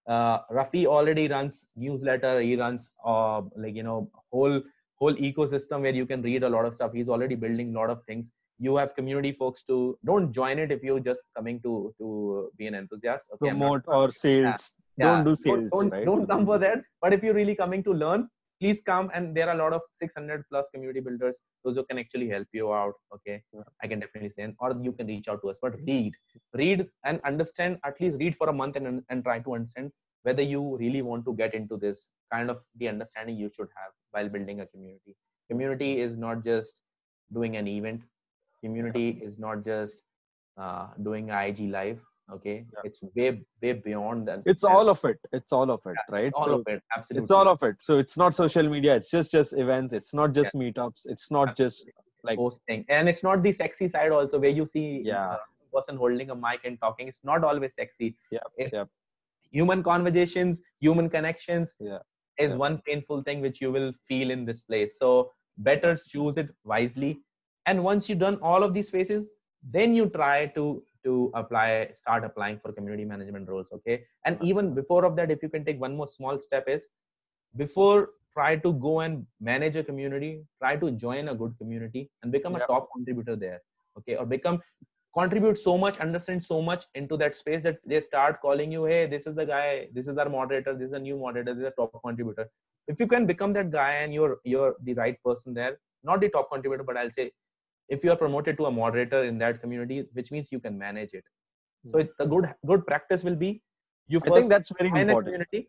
Uh, 0.07 0.39
rafi 0.51 0.85
already 0.85 1.27
runs 1.27 1.65
newsletter. 1.75 2.39
He 2.41 2.55
runs 2.55 2.91
uh, 3.05 3.41
like 3.57 3.75
you 3.75 3.83
know 3.83 4.09
whole 4.31 4.61
whole 5.03 5.15
ecosystem 5.29 5.81
where 5.85 5.97
you 6.01 6.05
can 6.11 6.21
read 6.21 6.43
a 6.43 6.51
lot 6.55 6.65
of 6.65 6.73
stuff. 6.73 6.93
He's 6.93 7.09
already 7.09 7.35
building 7.35 7.75
a 7.75 7.79
lot 7.79 7.89
of 7.95 8.03
things. 8.09 8.31
You 8.59 8.75
have 8.81 8.95
community 8.99 9.31
folks 9.31 9.63
to 9.69 9.97
don't 10.05 10.31
join 10.39 10.59
it 10.59 10.71
if 10.71 10.83
you're 10.83 11.05
just 11.11 11.23
coming 11.37 11.59
to 11.65 11.73
to 11.99 12.51
be 12.57 12.67
an 12.71 12.75
enthusiast 12.81 13.25
okay? 13.33 13.49
I'm 13.49 13.59
not- 13.59 13.83
promote 13.83 13.97
or 13.97 14.11
sales. 14.11 14.71
Yeah, 14.97 15.07
don't 15.07 15.25
do 15.27 15.33
sales 15.35 15.69
don't, 15.75 15.89
right? 15.89 16.05
don't 16.09 16.27
come 16.31 16.45
for 16.51 16.57
that. 16.63 16.79
But 17.01 17.13
if 17.17 17.23
you're 17.23 17.39
really 17.41 17.55
coming 17.63 17.83
to 17.89 17.93
learn 18.05 18.29
please 18.63 18.81
come. 18.89 19.09
And 19.13 19.35
there 19.35 19.47
are 19.49 19.55
a 19.55 19.57
lot 19.57 19.73
of 19.73 19.81
600 19.95 20.45
plus 20.49 20.69
community 20.73 21.01
builders 21.07 21.39
those 21.63 21.75
who 21.75 21.83
can 21.89 21.99
actually 22.03 22.29
help 22.29 22.47
you 22.59 22.73
out 22.73 22.93
okay? 23.15 23.41
Yeah. 23.53 23.67
i 23.83 23.87
can 23.87 23.99
definitely 24.03 24.29
say 24.29 24.47
or 24.59 24.69
you 24.87 24.93
can 24.99 25.07
reach 25.07 25.27
out 25.27 25.41
to 25.43 25.49
us. 25.49 25.57
But 25.61 25.75
read. 25.87 26.13
Read 26.61 26.87
and 27.05 27.19
understand 27.31 27.79
at 27.89 27.99
least 27.99 28.17
read 28.23 28.35
for 28.37 28.49
a 28.49 28.53
month 28.53 28.77
and, 28.77 29.01
and 29.09 29.23
try 29.23 29.39
to 29.39 29.55
understand 29.55 29.91
whether 30.23 30.41
you 30.41 30.77
really 30.77 31.01
want 31.01 31.25
to 31.25 31.33
get 31.33 31.53
into 31.53 31.77
this 31.77 32.07
kind 32.31 32.49
of 32.49 32.61
the 32.77 32.87
understanding 32.89 33.37
you 33.37 33.49
should 33.55 33.69
have 33.75 33.91
while 34.11 34.29
building 34.29 34.61
a 34.61 34.65
community. 34.65 35.15
Community 35.49 35.99
is 35.99 36.17
not 36.17 36.43
just 36.43 36.81
doing 37.33 37.57
an 37.57 37.67
event. 37.67 38.01
Community 38.61 39.21
is 39.21 39.37
not 39.37 39.63
just 39.65 40.01
uh, 40.57 40.87
doing 41.01 41.29
ig 41.29 41.59
live 41.69 41.99
okay? 42.31 42.65
Yeah. 42.73 42.79
it's 42.83 43.01
way 43.15 43.41
way 43.61 43.73
beyond 43.73 44.27
that. 44.27 44.41
It's 44.45 44.63
all 44.63 44.89
of 44.89 45.03
it. 45.03 45.19
It's 45.31 45.51
all 45.51 45.69
of 45.69 45.81
it 45.85 45.95
right? 46.09 46.31
all 46.35 46.45
so 46.45 46.53
of 46.59 46.67
it 46.67 46.81
absolutely. 46.95 47.23
it's 47.23 47.31
all 47.31 47.47
of 47.47 47.61
it. 47.63 47.75
So 47.79 47.97
it's 47.97 48.17
not 48.17 48.33
social 48.33 48.67
media. 48.69 48.95
It's 48.95 49.09
just 49.09 49.31
just 49.31 49.53
events. 49.53 49.93
It's 49.93 50.13
not 50.13 50.33
just 50.33 50.53
meetups. 50.53 51.05
It's 51.05 51.29
not 51.31 51.55
just 51.57 51.85
like- 52.23 52.37
posting. 52.37 52.85
And 52.89 53.09
it's 53.09 53.23
not 53.23 53.43
the 53.43 53.51
sexy 53.51 53.87
side 53.89 54.11
also 54.11 54.39
where 54.39 54.49
you 54.49 54.65
see 54.65 55.01
Yeah. 55.03 55.37
person 55.73 55.97
holding 55.97 56.29
a 56.29 56.35
mic 56.35 56.61
and 56.65 56.79
talking. 56.79 57.07
It's 57.07 57.23
not 57.23 57.43
always 57.43 57.73
sexy. 57.75 58.15
Yep. 58.31 58.89
Human 59.57 59.83
conversations 59.89 60.61
human 60.87 61.09
connections 61.15 61.73
Yeah, 61.89 61.99
is 62.45 62.51
yeah. 62.51 62.63
one 62.65 62.75
painful 62.87 63.23
thing 63.27 63.41
which 63.45 63.61
you 63.61 63.71
will 63.77 63.91
feel 64.09 64.31
in 64.35 64.45
this 64.49 64.61
place. 64.69 64.97
So 64.99 65.31
better 65.69 65.91
choose 66.13 66.37
it 66.43 66.49
wisely. 66.73 67.11
And 67.67 67.83
once 67.83 68.09
you've 68.09 68.19
done 68.27 68.39
all 68.51 68.63
of 68.67 68.73
these 68.73 68.89
phases 68.95 69.27
then 69.75 69.95
you 69.99 70.09
try 70.19 70.47
to 70.57 70.63
to 71.05 71.13
apply 71.41 71.67
start 71.99 72.23
applying 72.29 72.57
for 72.63 72.71
community 72.77 73.05
management 73.13 73.49
roles 73.49 73.67
okay? 73.77 73.97
And 74.25 74.37
even 74.49 74.73
before 74.79 75.05
of 75.05 75.15
that 75.17 75.31
if 75.35 75.43
you 75.43 75.49
can 75.55 75.65
take 75.69 75.79
one 75.87 75.95
more 76.01 76.07
small 76.17 76.39
step 76.47 76.67
is 76.75 76.87
before 77.63 78.09
try 78.37 78.55
to 78.65 78.73
go 78.87 78.93
and 79.01 79.25
manage 79.49 79.75
a 79.81 79.83
community 79.89 80.31
try 80.61 80.75
to 80.83 80.91
join 81.05 81.29
a 81.33 81.35
good 81.41 81.53
community 81.61 82.09
and 82.21 82.31
become 82.37 82.55
Yeah. 82.57 82.63
a 82.63 82.67
top 82.73 82.87
contributor 82.95 83.35
there 83.45 83.61
okay? 83.99 84.15
Or 84.15 84.25
become 84.25 84.61
contribute 85.17 85.57
so 85.57 85.77
much 85.77 85.99
understand 85.99 86.43
so 86.43 86.61
much 86.61 86.85
into 86.95 87.17
that 87.17 87.35
space 87.35 87.63
that 87.63 87.77
they 87.85 88.01
start 88.01 88.41
calling 88.41 88.71
you 88.71 88.85
hey 88.85 89.05
this 89.05 89.27
is 89.27 89.35
the 89.35 89.45
guy 89.45 89.87
this 89.93 90.07
is 90.07 90.17
our 90.17 90.29
moderator 90.29 90.73
this 90.73 90.87
is 90.87 90.93
a 90.93 90.99
new 90.99 91.17
moderator 91.17 91.53
this 91.53 91.63
is 91.63 91.67
a 91.69 91.75
top 91.81 92.01
contributor. 92.03 92.49
If 92.87 92.99
you 92.99 93.07
can 93.07 93.25
become 93.25 93.53
that 93.53 93.71
guy 93.71 93.91
and 94.03 94.13
you're 94.13 94.39
you're 94.43 94.75
the 94.83 94.93
right 94.95 95.17
person 95.23 95.53
there 95.53 95.77
not 96.03 96.21
the 96.21 96.29
top 96.29 96.51
contributor 96.51 96.83
but 96.83 96.97
i'll 96.97 97.11
say 97.11 97.31
if 97.89 98.03
you 98.03 98.11
are 98.11 98.17
promoted 98.23 98.57
to 98.57 98.65
a 98.65 98.71
moderator 98.71 99.23
in 99.23 99.37
that 99.37 99.61
community 99.61 100.03
which 100.13 100.31
means 100.31 100.51
you 100.51 100.59
can 100.59 100.77
manage 100.77 101.13
it. 101.13 101.23
Hmm. 101.83 101.91
So 101.91 101.99
it's 101.99 102.19
a 102.19 102.27
good 102.27 102.53
good 102.65 102.85
practice 102.87 103.23
will 103.23 103.39
be 103.45 103.61
you 104.07 104.19
i 104.23 104.27
first 104.27 104.35
think 104.35 104.49
that's 104.49 104.71
very 104.79 104.89
join 104.89 105.09
a 105.09 105.15
community 105.23 105.61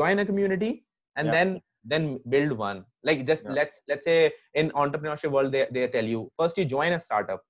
join 0.00 0.18
a 0.20 0.26
community 0.30 0.84
and 1.16 1.26
Yeah. 1.28 1.32
then 1.32 1.60
then 1.84 2.20
build 2.28 2.52
one. 2.52 2.84
Like 3.08 3.26
just 3.26 3.44
Yeah. 3.44 3.52
let's 3.58 3.80
let's 3.88 4.04
say 4.04 4.32
in 4.54 4.70
entrepreneurship 4.82 5.30
world 5.36 5.52
they, 5.52 5.66
they 5.70 5.88
tell 5.88 6.04
you 6.04 6.30
first 6.38 6.58
you 6.58 6.64
join 6.64 6.92
a 6.92 7.00
startup 7.00 7.42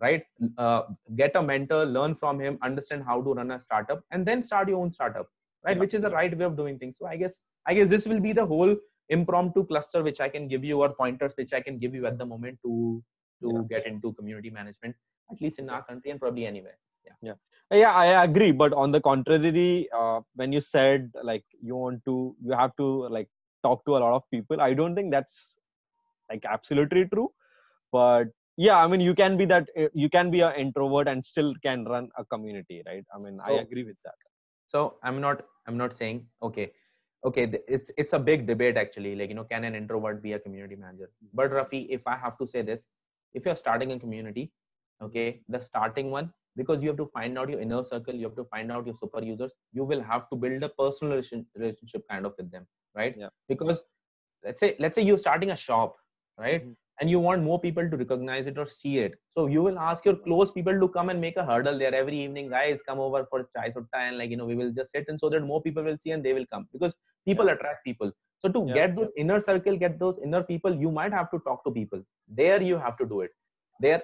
right? 0.00 0.24
Uh, 0.56 0.82
get 1.16 1.34
a 1.36 1.42
mentor 1.42 1.84
learn 1.84 2.14
from 2.14 2.40
him 2.40 2.58
understand 2.62 3.02
how 3.04 3.20
to 3.22 3.34
run 3.34 3.50
a 3.50 3.60
startup 3.60 4.02
and 4.12 4.24
then 4.26 4.42
start 4.42 4.68
your 4.68 4.80
own 4.80 4.92
startup 4.92 5.28
right? 5.64 5.76
Yeah. 5.76 5.80
which 5.80 5.94
is 5.94 6.02
the 6.02 6.10
right 6.10 6.36
way 6.36 6.44
of 6.44 6.56
doing 6.56 6.78
things. 6.78 6.96
So 6.98 7.06
i 7.06 7.16
guess 7.16 7.40
i 7.66 7.74
guess 7.74 7.88
this 7.88 8.06
will 8.06 8.20
be 8.20 8.32
the 8.32 8.46
whole 8.46 8.74
impromptu 9.10 9.64
cluster 9.64 10.02
which 10.02 10.20
i 10.20 10.28
can 10.28 10.48
give 10.48 10.64
you 10.64 10.80
or 10.82 10.90
pointers 10.90 11.32
which 11.36 11.52
i 11.52 11.60
can 11.60 11.78
give 11.78 11.94
you 11.94 12.06
at 12.06 12.18
the 12.18 12.26
moment 12.26 12.58
to 12.64 13.02
to 13.42 13.48
Yeah. 13.54 13.62
get 13.72 13.86
into 13.86 14.12
community 14.12 14.50
management 14.50 14.94
at 15.32 15.40
least 15.40 15.58
in 15.58 15.68
our 15.70 15.82
country 15.84 16.10
and 16.10 16.20
probably 16.20 16.46
anywhere. 16.46 16.78
Yeah. 17.22 17.34
Yeah, 17.70 17.92
i 17.92 18.24
agree 18.24 18.52
but 18.52 18.72
on 18.72 18.92
the 18.92 19.00
contrary 19.00 19.88
uh, 19.98 20.20
when 20.34 20.52
you 20.52 20.60
said 20.60 21.10
like 21.22 21.44
you 21.60 21.76
want 21.76 22.04
to 22.04 22.34
you 22.44 22.52
have 22.52 22.74
to 22.76 22.86
like 23.16 23.28
talk 23.66 23.84
to 23.86 23.96
a 23.96 24.00
lot 24.04 24.14
of 24.18 24.22
people 24.30 24.60
i 24.60 24.72
don't 24.72 24.94
think 24.94 25.10
that's 25.10 25.56
like 26.30 26.44
absolutely 26.44 27.04
true. 27.06 27.30
But 27.92 28.28
yeah 28.66 28.78
i 28.84 28.88
mean 28.92 29.00
you 29.08 29.14
can 29.14 29.36
be 29.40 29.46
that 29.52 29.68
uh, 29.80 29.88
you 29.94 30.08
can 30.16 30.30
be 30.34 30.40
an 30.48 30.54
introvert 30.64 31.08
and 31.12 31.24
still 31.24 31.54
can 31.66 31.84
run 31.84 32.08
a 32.18 32.24
community 32.24 32.82
right? 32.86 33.04
I 33.14 33.18
mean 33.18 33.38
i 33.44 33.52
agree 33.64 33.84
with 33.84 33.96
that. 34.04 34.18
so 34.72 34.80
i'm 35.04 35.20
not 35.24 35.42
i'm 35.66 35.78
not 35.82 35.94
saying 36.00 36.26
okay 36.48 36.66
okay 37.28 37.44
it's 37.76 37.92
it's 38.02 38.14
a 38.18 38.22
big 38.30 38.46
debate 38.50 38.76
actually 38.82 39.14
like 39.20 39.30
you 39.30 39.36
know 39.38 39.44
can 39.52 39.64
an 39.68 39.74
introvert 39.82 40.22
be 40.22 40.32
a 40.34 40.38
community 40.38 40.76
manager? 40.76 41.10
But 41.34 41.50
rafi 41.58 41.86
if 41.98 42.06
i 42.06 42.16
have 42.24 42.36
to 42.42 42.46
say 42.54 42.62
this 42.62 42.84
if 43.34 43.46
you're 43.46 43.60
starting 43.64 43.92
a 43.92 43.98
community 44.04 44.44
okay 45.06 45.42
the 45.48 45.60
starting 45.70 46.10
one 46.10 46.32
because 46.56 46.82
you 46.82 46.88
have 46.88 46.96
to 47.00 47.06
find 47.06 47.38
out 47.38 47.48
your 47.54 47.60
inner 47.60 47.84
circle 47.84 48.14
you 48.14 48.26
have 48.28 48.36
to 48.36 48.44
find 48.56 48.72
out 48.72 48.86
your 48.90 48.96
super 49.02 49.22
users 49.22 49.52
you 49.72 49.84
will 49.84 50.02
have 50.12 50.28
to 50.30 50.36
build 50.44 50.62
a 50.68 50.70
personal 50.82 51.22
relationship 51.56 52.04
kind 52.10 52.26
of 52.26 52.34
with 52.38 52.50
them 52.50 52.66
right? 52.94 53.14
Yeah. 53.18 53.28
because 53.48 53.82
let's 54.44 54.60
say 54.60 54.74
let's 54.78 54.96
say 54.96 55.02
you're 55.02 55.24
starting 55.26 55.52
a 55.52 55.56
shop 55.56 55.96
right? 56.38 56.64
Mhm. 56.66 56.76
And 57.00 57.08
you 57.10 57.18
want 57.20 57.42
more 57.42 57.60
people 57.60 57.88
to 57.88 57.96
recognize 57.96 58.46
it 58.46 58.58
or 58.58 58.66
see 58.66 58.98
it. 58.98 59.14
So 59.36 59.46
you 59.46 59.62
will 59.62 59.78
ask 59.78 60.04
your 60.04 60.16
close 60.16 60.50
people 60.52 60.78
to 60.80 60.88
come 60.88 61.08
and 61.10 61.20
make 61.20 61.36
a 61.36 61.44
hurdle 61.44 61.78
there. 61.78 61.94
Every 61.94 62.18
evening 62.18 62.50
guys 62.50 62.82
come 62.82 62.98
over 62.98 63.26
for 63.30 63.48
chai 63.56 63.70
sutta 63.70 64.00
and 64.00 64.18
like 64.18 64.30
you 64.30 64.36
know 64.36 64.46
we 64.46 64.56
will 64.56 64.72
just 64.72 64.92
sit 64.92 65.04
and 65.08 65.18
so 65.18 65.28
that 65.30 65.42
more 65.42 65.62
people 65.62 65.82
will 65.82 65.98
see 66.00 66.10
and 66.10 66.24
they 66.24 66.32
will 66.32 66.46
come 66.52 66.68
because 66.72 66.94
people 67.26 67.48
attract 67.48 67.84
people. 67.84 68.10
So 68.40 68.48
to 68.48 68.64
Yeah. 68.66 68.74
get 68.74 68.96
those 68.96 69.10
inner 69.16 69.40
circle 69.40 69.76
get 69.76 69.98
those 69.98 70.18
inner 70.18 70.42
people 70.42 70.74
you 70.74 70.90
might 70.90 71.12
have 71.12 71.30
to 71.32 71.38
talk 71.40 71.64
to 71.64 71.70
people. 71.70 72.02
There 72.28 72.62
you 72.62 72.78
have 72.78 72.96
to 72.98 73.06
do 73.06 73.20
it. 73.22 73.30
There 73.80 74.02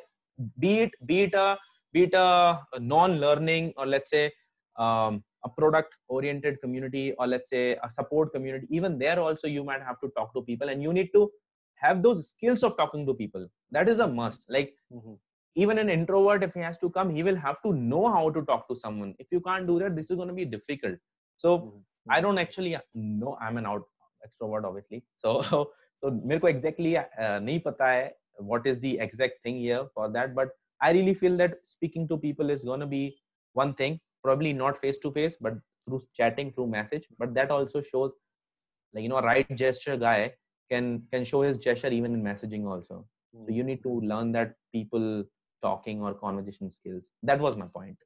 be 0.59 0.81
it 0.81 0.93
be 1.07 1.23
it 1.23 1.35
a 1.35 1.57
be 1.93 2.05
it 2.05 2.15
a, 2.15 2.61
a 2.73 2.81
non-learning 2.81 3.73
or 3.77 3.87
let's 3.87 4.11
say 4.11 4.31
um, 4.79 5.23
a 5.45 5.49
product 5.49 5.95
oriented 6.09 6.61
community 6.61 7.13
or 7.19 7.27
let's 7.27 7.51
say 7.51 7.77
a 7.77 7.91
support 7.93 8.33
community 8.33 8.67
even 8.71 8.99
there 8.99 9.21
also 9.21 9.47
you 9.47 9.63
might 9.63 9.83
have 9.83 10.01
to 10.01 10.09
talk 10.17 10.33
to 10.35 10.43
people 10.43 10.69
and 10.69 10.83
you 10.83 10.93
need 10.93 11.11
to 11.15 11.31
have 11.77 12.03
those 12.03 12.29
skills 12.29 12.63
of 12.63 12.77
talking 12.77 13.07
to 13.07 13.15
people. 13.15 13.47
That 13.71 13.89
is 13.89 13.99
a 13.99 14.09
must. 14.09 14.43
Like 14.49 14.75
mm-hmm. 14.93 15.15
even 15.55 15.79
an 15.79 15.91
introvert 15.91 16.43
if 16.43 16.55
he 16.55 16.61
has 16.61 16.79
to 16.79 16.91
come 16.91 17.15
he 17.15 17.23
will 17.23 17.37
have 17.37 17.61
to 17.63 17.73
know 17.73 18.09
how 18.13 18.31
to 18.31 18.43
talk 18.43 18.69
to 18.69 18.77
someone. 18.77 19.15
If 19.19 19.29
you 19.31 19.41
can't 19.41 19.67
do 19.67 19.79
that 19.81 19.97
this 19.97 20.11
is 20.11 20.17
going 20.17 20.29
to 20.29 20.35
be 20.35 20.45
difficult. 20.45 20.99
So 21.37 21.59
mm-hmm. 21.59 21.69
mm-hmm. 21.69 22.13
i 22.17 22.21
don't 22.21 22.39
actually 22.39 22.77
uh, 22.77 22.81
know. 22.95 23.37
I'm 23.41 23.57
an 23.57 23.67
out 23.67 23.83
extrovert 24.27 24.65
obviously. 24.65 25.05
So 25.19 25.71
so 25.97 26.11
mere 26.11 26.41
exactly 26.45 26.97
uh, 26.97 27.41
pata 27.65 27.85
hai 27.85 28.13
what 28.39 28.67
is 28.67 28.81
the 28.81 28.99
exact 28.99 29.43
thing 29.45 29.59
here 29.59 29.87
for 29.95 30.09
that 30.15 30.35
but 30.35 30.49
i 30.83 30.91
really 30.97 31.15
feel 31.15 31.37
that 31.37 31.53
speaking 31.73 32.09
to 32.09 32.17
people 32.25 32.51
is 32.55 32.65
going 32.65 32.81
to 32.81 32.87
be 32.95 33.17
one 33.55 33.73
thing. 33.75 34.01
Probably 34.23 34.53
not 34.53 34.79
face 34.79 34.99
to 34.99 35.13
face 35.13 35.37
but 35.41 35.55
through 35.87 36.01
chatting 36.15 36.51
through 36.53 36.67
message 36.69 37.07
but 37.19 37.35
that 37.35 37.51
also 37.51 37.83
shows 37.83 38.13
like 38.95 39.03
you 39.03 39.09
know 39.09 39.21
right 39.21 39.47
gesture 39.55 39.97
guy 39.97 40.33
can 40.71 41.03
can 41.13 41.25
show 41.25 41.43
his 41.43 41.59
gesture 41.59 41.89
even 41.89 42.15
in 42.15 42.23
messaging 42.23 42.67
also. 42.67 43.07
So 43.47 43.53
you 43.53 43.65
need 43.65 43.83
to 43.83 44.01
learn 44.01 44.33
that 44.33 44.55
people 44.73 45.25
talking 45.63 46.03
or 46.03 46.15
conversation 46.15 46.71
skills. 46.71 47.09
That 47.23 47.41
was 47.41 47.57
my 47.57 47.67
point. 47.67 47.97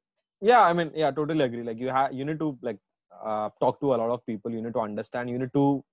Yeah 0.41 0.61
i 0.61 0.73
mean 0.73 0.91
yeah 0.95 1.11
totally 1.11 1.43
agree. 1.43 1.63
Like 1.63 1.79
you 1.79 1.89
have 1.89 2.13
you 2.13 2.25
need 2.25 2.39
to 2.39 2.57
like 2.61 2.77
uh, 3.25 3.49
talk 3.59 3.79
to 3.81 3.93
a 3.95 3.97
lot 3.97 4.09
of 4.11 4.25
people. 4.25 4.51
You 4.51 4.61
need 4.61 4.73
to 4.73 4.79
understand. 4.79 5.29
You 5.29 5.37
need 5.39 5.53
to 5.53 5.83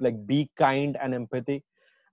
like 0.00 0.26
be 0.26 0.50
kind 0.58 0.96
and 1.02 1.14
empathy 1.14 1.64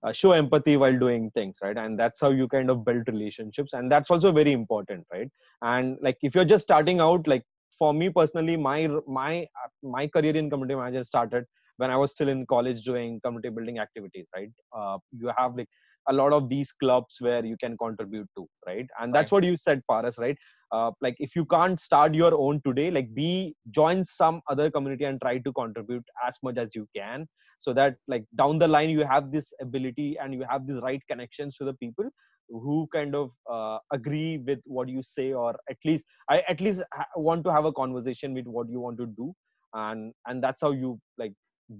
uh, 0.04 0.12
show 0.12 0.32
empathy 0.32 0.76
while 0.76 0.98
doing 0.98 1.30
things 1.32 1.58
right? 1.62 1.76
And 1.76 1.98
that's 1.98 2.20
how 2.20 2.30
you 2.30 2.48
kind 2.48 2.70
of 2.70 2.84
build 2.84 3.08
relationships. 3.08 3.72
And 3.72 3.90
that's 3.90 4.10
also 4.10 4.32
very 4.32 4.52
important 4.52 5.06
right? 5.12 5.30
And 5.62 5.96
like 6.00 6.18
if 6.22 6.34
you're 6.34 6.44
just 6.44 6.64
starting 6.64 7.00
out 7.00 7.26
like 7.26 7.44
for 7.78 7.92
me 7.92 8.08
personally 8.10 8.56
my 8.56 8.88
my 9.06 9.46
my 9.82 10.06
career 10.06 10.36
in 10.36 10.50
community 10.50 10.76
manager 10.80 11.04
started 11.04 11.44
when 11.78 11.90
i 11.90 11.96
was 11.96 12.10
still 12.12 12.28
in 12.28 12.44
college 12.46 12.82
doing 12.82 13.20
community 13.24 13.48
building 13.50 13.78
activities 13.78 14.26
right? 14.36 14.50
Uh, 14.76 14.98
you 15.12 15.30
have 15.36 15.56
like 15.56 15.68
a 16.08 16.12
lot 16.12 16.32
of 16.32 16.48
these 16.48 16.72
clubs 16.72 17.16
where 17.20 17.44
you 17.44 17.56
can 17.60 17.76
contribute 17.78 18.28
to 18.36 18.46
right? 18.66 18.86
And 19.00 19.14
that's 19.14 19.30
Right. 19.30 19.32
what 19.32 19.44
you 19.44 19.56
said 19.56 19.80
paras 19.90 20.18
right? 20.18 20.36
Uh, 20.72 20.90
like 21.00 21.14
if 21.18 21.34
you 21.36 21.44
can't 21.46 21.78
start 21.80 22.14
your 22.14 22.34
own 22.34 22.60
today 22.64 22.90
like 22.90 23.14
be 23.14 23.54
join 23.70 24.02
some 24.04 24.40
other 24.48 24.70
community 24.70 25.04
and 25.04 25.20
try 25.20 25.38
to 25.38 25.52
contribute 25.52 26.04
as 26.26 26.36
much 26.42 26.56
as 26.58 26.68
you 26.74 26.86
can 26.96 27.26
so 27.60 27.72
that 27.72 27.96
like 28.08 28.24
down 28.36 28.58
the 28.58 28.66
line 28.66 28.90
you 28.90 29.04
have 29.04 29.30
this 29.30 29.52
ability 29.60 30.16
and 30.20 30.34
you 30.34 30.44
have 30.48 30.66
these 30.66 30.80
right 30.82 31.00
connections 31.08 31.56
to 31.56 31.64
the 31.64 31.74
people 31.74 32.04
who 32.48 32.88
kind 32.92 33.14
of 33.14 33.30
uh, 33.50 33.78
agree 33.92 34.38
with 34.38 34.58
what 34.64 34.88
you 34.88 35.02
say 35.02 35.32
or 35.32 35.54
at 35.70 35.76
least 35.84 36.04
i 36.28 36.42
at 36.48 36.60
least 36.60 36.82
ha- 36.92 37.06
want 37.16 37.44
to 37.44 37.52
have 37.52 37.64
a 37.64 37.72
conversation 37.72 38.34
with 38.34 38.46
what 38.46 38.68
you 38.68 38.80
want 38.80 38.98
to 38.98 39.06
do. 39.06 39.32
And 39.74 40.12
and 40.26 40.42
that's 40.42 40.60
how 40.60 40.70
you 40.72 41.00
like 41.18 41.32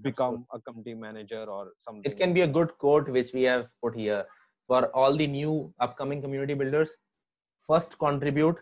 become 0.03 0.47
a 0.53 0.61
community 0.61 0.95
manager 0.95 1.45
or 1.45 1.73
something 1.87 2.11
it 2.11 2.19
can 2.19 2.33
be 2.33 2.43
a 2.43 2.47
good 2.47 2.77
quote 2.79 3.09
which 3.09 3.33
we 3.33 3.43
have 3.43 3.67
put 3.83 3.95
here. 3.95 4.25
For 4.67 4.87
all 4.97 5.15
the 5.15 5.27
new 5.27 5.73
upcoming 5.79 6.23
community 6.23 6.55
builders 6.55 6.97
first 7.67 7.99
contribute 7.99 8.57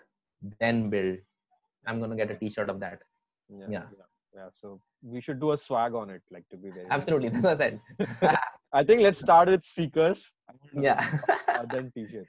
then 0.59 0.91
build. 0.91 1.19
I'm 1.87 1.99
going 1.99 2.11
to 2.11 2.17
get 2.17 2.31
a 2.31 2.37
t-shirt 2.37 2.69
of 2.69 2.81
that. 2.81 2.99
Yeah, 3.49 3.67
yeah. 3.69 3.83
yeah 3.99 4.07
yeah 4.35 4.49
so 4.51 4.81
we 5.03 5.21
should 5.21 5.39
do 5.41 5.53
a 5.53 5.59
swag 5.59 5.95
on 5.95 6.09
it 6.09 6.23
like 6.31 6.45
to 6.51 6.57
be 6.57 6.71
very 6.71 6.87
absolutely 6.91 7.29
that's 7.29 7.45
what 7.45 7.61
i 7.61 7.79
said. 8.19 8.39
I 8.75 8.83
think 8.83 9.03
let's 9.03 9.19
start 9.19 9.49
with 9.49 9.65
seekers. 9.65 10.33
Yeah. 10.75 11.19
Uh, 11.53 11.67
then 11.71 11.93
t-shirt 11.95 12.27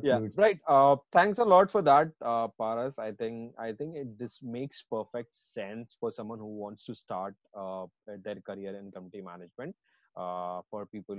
yeah 0.00 0.18
right 0.36 0.58
uh 0.68 0.96
thanks 1.12 1.38
a 1.38 1.44
lot 1.44 1.70
for 1.70 1.82
that 1.82 2.08
uh 2.24 2.46
paras 2.58 2.98
i 2.98 3.10
think 3.12 3.52
i 3.58 3.72
think 3.72 3.96
it, 3.96 4.18
this 4.18 4.40
makes 4.42 4.82
perfect 4.90 5.34
sense 5.34 5.96
for 5.98 6.10
someone 6.10 6.38
who 6.38 6.46
wants 6.58 6.84
to 6.84 6.94
start 6.94 7.34
uh 7.56 7.86
their 8.24 8.36
career 8.40 8.76
in 8.76 8.90
community 8.90 9.20
management 9.20 9.74
uh 10.16 10.60
for 10.70 10.86
people 10.86 11.16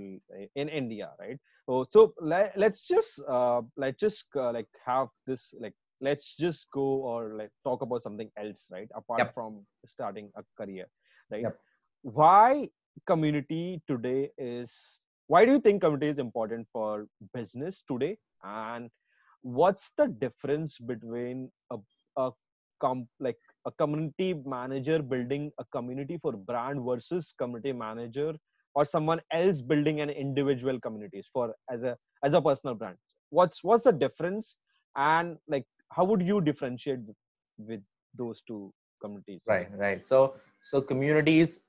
in 0.55 0.70
india 0.70 1.12
right 1.20 1.39
so 1.65 1.84
so 1.84 2.13
let, 2.20 2.58
let's 2.58 2.88
just 2.88 3.22
uh 3.27 3.62
let's 3.77 4.00
just 4.00 4.25
uh, 4.36 4.51
like 4.51 4.67
have 4.86 5.08
this 5.25 5.53
like 5.60 5.74
let's 6.01 6.36
just 6.36 6.70
go 6.72 6.82
or 7.12 7.34
like 7.36 7.51
talk 7.63 7.82
about 7.82 8.01
something 8.01 8.29
else 8.38 8.67
right 8.72 8.89
apart 8.96 9.27
Yep. 9.27 9.34
from 9.34 9.65
starting 9.86 10.29
a 10.36 10.43
career 10.58 10.86
right 11.32 11.48
Yep. 11.48 11.62
why 12.01 12.70
community 13.08 13.82
today 13.88 14.32
is 14.38 15.02
why 15.27 15.46
do 15.46 15.51
you 15.51 15.60
think 15.60 15.82
community 15.82 16.08
is 16.08 16.20
important 16.20 16.68
for 16.72 17.08
business 17.34 17.84
today? 17.89 18.18
And 18.44 18.89
what's 19.42 19.92
the 19.98 20.08
difference 20.08 20.77
between 20.77 21.50
a, 21.72 21.77
a 22.18 22.32
com- 22.82 23.08
like 23.20 23.38
a 23.65 23.72
community 23.72 24.34
manager 24.46 25.01
building 25.01 25.51
a 25.60 25.65
community 25.72 26.18
for 26.22 26.34
brand 26.34 26.82
versus 26.86 27.34
community 27.38 27.72
manager 27.72 28.34
or 28.75 28.86
someone 28.86 29.22
else 29.32 29.62
building 29.62 30.01
an 30.01 30.10
individual 30.10 30.80
communities 30.80 31.27
for 31.32 31.53
as 31.72 31.84
a 31.84 31.98
as 32.24 32.34
a 32.34 32.42
personal 32.42 32.75
brand? 32.75 32.98
What's 33.30 33.63
what's 33.63 33.86
the 33.86 33.92
difference? 33.92 34.56
And 34.96 35.38
like 35.48 35.65
how 35.92 36.03
would 36.06 36.22
you 36.22 36.42
differentiate 36.42 37.00
with, 37.00 37.15
with 37.58 37.82
those 38.15 38.42
two 38.44 38.74
communities? 39.01 39.42
Right 39.48 39.70
right. 39.77 40.06
So 40.06 40.36
so 40.63 40.82
communities 40.82 41.60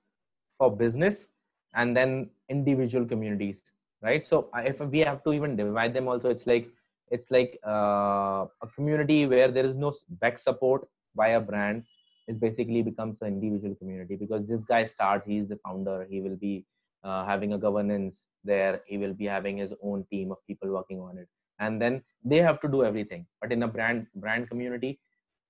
for 0.59 0.75
business 0.75 1.27
and 1.75 1.97
then 1.97 2.31
individual 2.49 3.05
communities 3.05 3.63
right? 4.05 4.25
So 4.25 4.49
if 4.57 4.81
we 4.81 5.01
have 5.01 5.25
to 5.25 5.33
even 5.33 5.57
divide 5.57 5.95
them 5.95 6.09
also 6.09 6.31
it's 6.31 6.47
like 6.47 6.69
it's 7.11 7.31
like 7.31 7.59
uh, 7.67 8.47
a 8.63 8.69
community 8.75 9.27
where 9.27 9.49
there 9.49 9.65
is 9.65 9.77
no 9.77 9.93
back 10.23 10.39
support 10.39 10.87
by 11.15 11.29
a 11.29 11.41
brand 11.41 11.85
it 12.27 12.41
basically 12.41 12.83
becomes 12.83 13.21
an 13.23 13.29
individual 13.29 13.75
community 13.75 14.17
because 14.17 14.47
this 14.47 14.65
guy 14.65 14.85
starts 14.85 15.27
he's 15.27 15.49
the 15.49 15.57
founder 15.57 16.07
he 16.11 16.21
will 16.21 16.37
be 16.37 16.65
uh, 17.03 17.25
having 17.25 17.53
a 17.53 17.59
governance 17.59 18.25
there 18.45 18.83
he 18.87 18.99
will 18.99 19.15
be 19.15 19.27
having 19.27 19.57
his 19.59 19.75
own 19.83 20.05
team 20.11 20.31
of 20.33 20.39
people 20.47 20.71
working 20.71 21.01
on 21.01 21.19
it. 21.19 21.29
And 21.61 21.81
then 21.81 22.03
they 22.25 22.39
have 22.39 22.61
to 22.63 22.69
do 22.69 22.85
everything. 22.85 23.27
But 23.41 23.53
in 23.53 23.63
a 23.63 23.69
brand 23.69 24.07
brand 24.15 24.49
community 24.49 24.99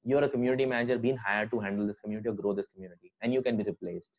you're 0.06 0.22
a 0.22 0.28
community 0.28 0.66
manager 0.66 0.98
being 0.98 1.16
hired 1.16 1.50
to 1.50 1.58
handle 1.58 1.86
this 1.86 2.00
community 2.00 2.28
or 2.28 2.34
grow 2.34 2.52
this 2.52 2.68
community 2.68 3.10
and 3.22 3.32
you 3.32 3.40
can 3.40 3.56
be 3.56 3.64
replaced 3.64 4.10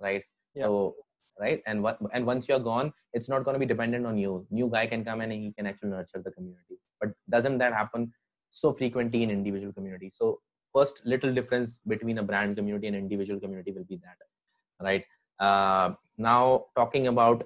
right? 0.00 0.24
Yeah. 0.54 0.64
so 0.64 0.94
right? 1.40 1.62
And 1.66 1.82
what 1.82 1.98
and 2.12 2.26
once 2.26 2.48
you're 2.48 2.58
gone 2.58 2.92
it's 3.12 3.28
not 3.28 3.44
going 3.44 3.54
to 3.54 3.58
be 3.58 3.66
dependent 3.66 4.06
on 4.06 4.18
you. 4.18 4.46
New 4.50 4.68
guy 4.68 4.86
can 4.86 5.04
come 5.04 5.20
and 5.20 5.32
he 5.32 5.52
can 5.56 5.66
actually 5.66 5.90
nurture 5.90 6.22
the 6.22 6.30
community. 6.30 6.78
But 7.00 7.10
doesn't 7.30 7.58
that 7.58 7.72
happen 7.72 8.12
so 8.50 8.72
frequently 8.72 9.22
in 9.22 9.30
individual 9.30 9.72
community? 9.72 10.10
So 10.12 10.40
first 10.74 11.02
little 11.04 11.32
difference 11.32 11.78
between 11.86 12.18
a 12.18 12.22
brand 12.22 12.56
community 12.56 12.86
and 12.86 12.96
individual 12.96 13.40
community 13.40 13.72
will 13.72 13.84
be 13.84 13.96
that 13.96 14.16
right? 14.80 15.04
Uh, 15.40 15.94
now 16.16 16.66
talking 16.76 17.06
about 17.06 17.44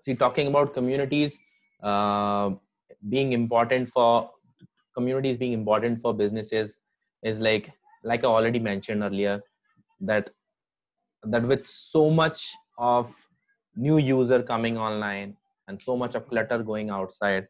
see 0.00 0.14
talking 0.14 0.48
about 0.48 0.74
communities 0.74 1.38
uh, 1.82 2.50
being 3.08 3.32
important 3.32 3.88
for 3.88 4.30
communities 4.94 5.38
being 5.38 5.52
important 5.52 6.00
for 6.02 6.12
businesses 6.12 6.76
is 7.22 7.40
like 7.40 7.72
like 8.04 8.24
i 8.24 8.26
already 8.26 8.58
mentioned 8.58 9.02
earlier 9.02 9.40
that 10.00 10.28
that 11.24 11.42
with 11.46 11.66
so 11.66 12.10
much 12.10 12.54
of 12.78 13.14
new 13.76 13.98
user 13.98 14.42
coming 14.42 14.76
online 14.78 15.36
and 15.68 15.80
so 15.80 15.96
much 15.96 16.14
of 16.14 16.28
clutter 16.28 16.58
going 16.62 16.90
outside 16.90 17.46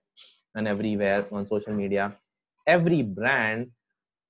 and 0.55 0.69
everywhere 0.69 1.26
on 1.33 1.47
social 1.47 1.73
media 1.73 2.12
every 2.67 3.02
brand 3.02 3.71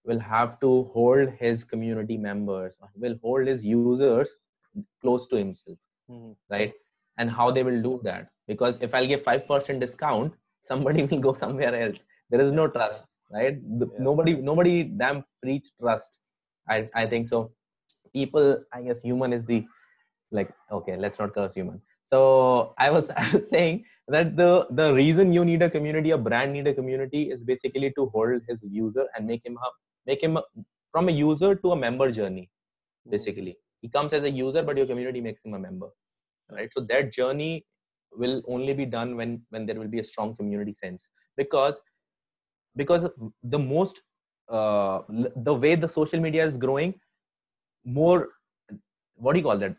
will 0.04 0.18
have 0.18 0.58
to 0.61 0.70
hold 0.94 1.28
his 1.40 1.64
community 1.64 2.16
members 2.18 2.76
will 2.96 3.16
hold 3.22 3.46
his 3.46 3.64
users 3.64 4.26
close 4.94 5.18
to 5.22 5.30
himself 5.32 5.70
Mhm. 6.11 6.34
right? 6.50 6.72
And 7.18 7.30
how 7.30 7.50
they 7.50 7.62
will 7.62 7.80
do 7.82 8.00
that? 8.04 8.28
Because 8.46 8.78
if 8.87 8.94
i'll 8.94 9.06
give 9.12 9.22
5% 9.22 9.80
discount 9.80 10.34
somebody 10.70 11.04
will 11.04 11.20
go 11.26 11.32
somewhere 11.32 11.75
else. 11.84 12.04
There 12.30 12.40
is 12.40 12.52
no 12.52 12.66
trust 12.68 13.06
right? 13.30 13.58
Yeah. 13.80 13.87
nobody 14.08 14.34
nobody 14.50 14.84
damn 14.84 15.25
preach 15.42 15.70
trust. 15.80 16.18
I 16.68 16.88
i 16.94 17.06
think 17.06 17.28
so. 17.28 17.40
People 18.12 18.49
i 18.72 18.82
guess 18.82 19.00
human 19.02 19.32
is 19.32 19.46
the 19.46 19.61
like 20.32 20.52
okay 20.70 20.96
let's 20.96 21.18
not 21.18 21.34
curse 21.34 21.54
human. 21.54 21.80
So 22.04 22.74
i 22.78 22.90
was 22.90 23.10
i 23.22 23.26
was 23.32 23.48
saying 23.48 23.84
that 24.08 24.36
the 24.36 24.66
the 24.70 24.92
reason 24.94 25.32
you 25.32 25.44
need 25.44 25.62
a 25.62 25.70
community 25.70 26.10
a 26.10 26.18
brand 26.18 26.52
need 26.52 26.66
a 26.66 26.74
community 26.74 27.22
is 27.30 27.44
basically 27.44 27.92
to 27.98 28.06
hold 28.14 28.40
his 28.48 28.64
user 28.68 29.06
and 29.14 29.26
make 29.26 29.44
him 29.46 29.56
a, 29.56 29.70
make 30.06 30.22
him 30.22 30.36
a, 30.36 30.42
from 30.90 31.08
a 31.08 31.12
user 31.12 31.54
to 31.54 31.72
a 31.72 31.76
member 31.76 32.10
journey 32.10 32.50
basically. 33.10 33.56
He 33.80 33.88
comes 33.88 34.12
as 34.12 34.22
a 34.24 34.30
user 34.30 34.62
but 34.62 34.76
your 34.76 34.86
community 34.86 35.20
makes 35.20 35.44
him 35.44 35.54
a 35.54 35.58
member 35.58 35.88
right? 36.50 36.72
So 36.72 36.80
that 36.90 37.12
journey 37.12 37.64
will 38.12 38.42
only 38.46 38.74
be 38.74 38.84
done 38.84 39.16
when 39.16 39.42
when 39.50 39.66
there 39.66 39.78
will 39.78 39.88
be 39.88 40.00
a 40.00 40.04
strong 40.04 40.36
community 40.36 40.74
sense. 40.74 41.08
Because 41.36 41.80
because 42.76 43.08
the 43.42 43.58
most 43.58 44.02
uh, 44.48 45.02
the 45.36 45.54
way 45.54 45.74
the 45.74 45.88
social 45.88 46.20
media 46.20 46.44
is 46.44 46.56
growing 46.56 46.94
more 47.84 48.28
what 49.14 49.32
do 49.32 49.38
you 49.38 49.44
call 49.44 49.58
that 49.58 49.76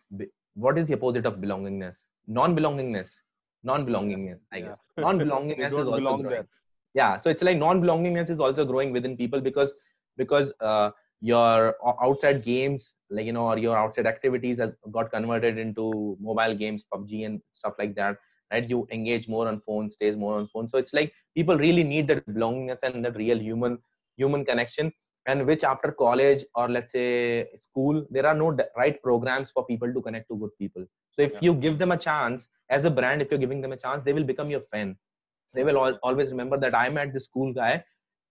what 0.56 0.78
is 0.78 0.88
the 0.88 0.96
opposite 0.96 1.26
of 1.26 1.36
belongingness? 1.38 2.04
Non-belongingness. 2.28 3.20
Non-belongingness 3.64 4.40
i 4.52 4.60
Yeah. 4.60 4.66
guess. 4.66 4.80
You 4.98 5.04
non-belongingness 5.04 5.78
is 5.84 5.88
also 5.88 6.02
belong 6.02 6.18
growing. 6.18 6.30
there. 6.30 6.48
yeah 6.94 7.18
so 7.18 7.30
it's 7.30 7.44
like 7.44 7.58
non-belongingness 7.58 8.30
is 8.30 8.40
also 8.40 8.66
growing 8.66 8.92
within 8.92 9.16
people 9.18 9.42
because 9.42 9.72
because 10.18 10.54
uh, 10.62 10.92
your 11.22 11.76
outside 12.02 12.44
games 12.44 12.96
like 13.10 13.26
you 13.26 13.34
know 13.34 13.46
or 13.48 13.58
your 13.58 13.78
outside 13.78 14.06
activities 14.08 14.60
have 14.60 14.74
got 14.92 15.12
converted 15.12 15.58
into 15.58 16.18
mobile 16.20 16.56
games 16.56 16.86
pubg 16.94 17.26
and 17.26 17.42
stuff 17.52 17.74
like 17.80 17.96
that 17.96 18.18
right? 18.52 18.70
You 18.70 18.88
engage 18.92 19.28
more 19.28 19.48
on 19.48 19.60
phone 19.62 19.90
stays 19.92 20.16
more 20.18 20.38
on 20.38 20.48
phone. 20.48 20.70
So 20.70 20.78
it's 20.78 20.94
like 20.94 21.14
people 21.36 21.58
really 21.58 21.84
need 21.84 22.08
that 22.10 22.26
belongingness 22.26 22.84
and 22.84 23.04
that 23.06 23.16
real 23.16 23.40
human 23.40 23.78
human 24.18 24.46
connection 24.46 24.92
and 25.28 25.46
which 25.48 25.64
after 25.64 25.92
college 25.92 26.44
or 26.56 26.68
let's 26.70 26.94
say 26.94 27.48
school 27.56 28.06
there 28.10 28.26
are 28.26 28.36
no 28.36 28.56
right 28.78 29.02
programs 29.02 29.52
for 29.52 29.66
people 29.66 29.94
to 29.94 30.02
connect 30.02 30.28
to 30.30 30.38
good 30.38 30.52
people. 30.60 30.86
So 31.12 31.22
if 31.22 31.34
Yeah. 31.34 31.40
you 31.42 31.54
give 31.54 31.78
them 31.80 31.92
a 31.92 31.98
chance 31.98 32.48
as 32.70 32.86
a 32.86 32.92
brand 32.92 33.22
if 33.22 33.32
you're 33.32 33.40
giving 33.46 33.62
them 33.62 33.72
a 33.74 33.78
chance 33.78 34.04
they 34.04 34.14
will 34.14 34.24
become 34.24 34.50
your 34.50 34.62
fan. 34.62 34.98
They 35.54 35.64
will 35.64 35.78
al- 35.78 36.00
always 36.04 36.32
remember 36.32 36.58
that 36.60 36.76
i 36.76 36.90
met 36.90 37.14
this 37.14 37.28
cool 37.28 37.54
guy 37.54 37.84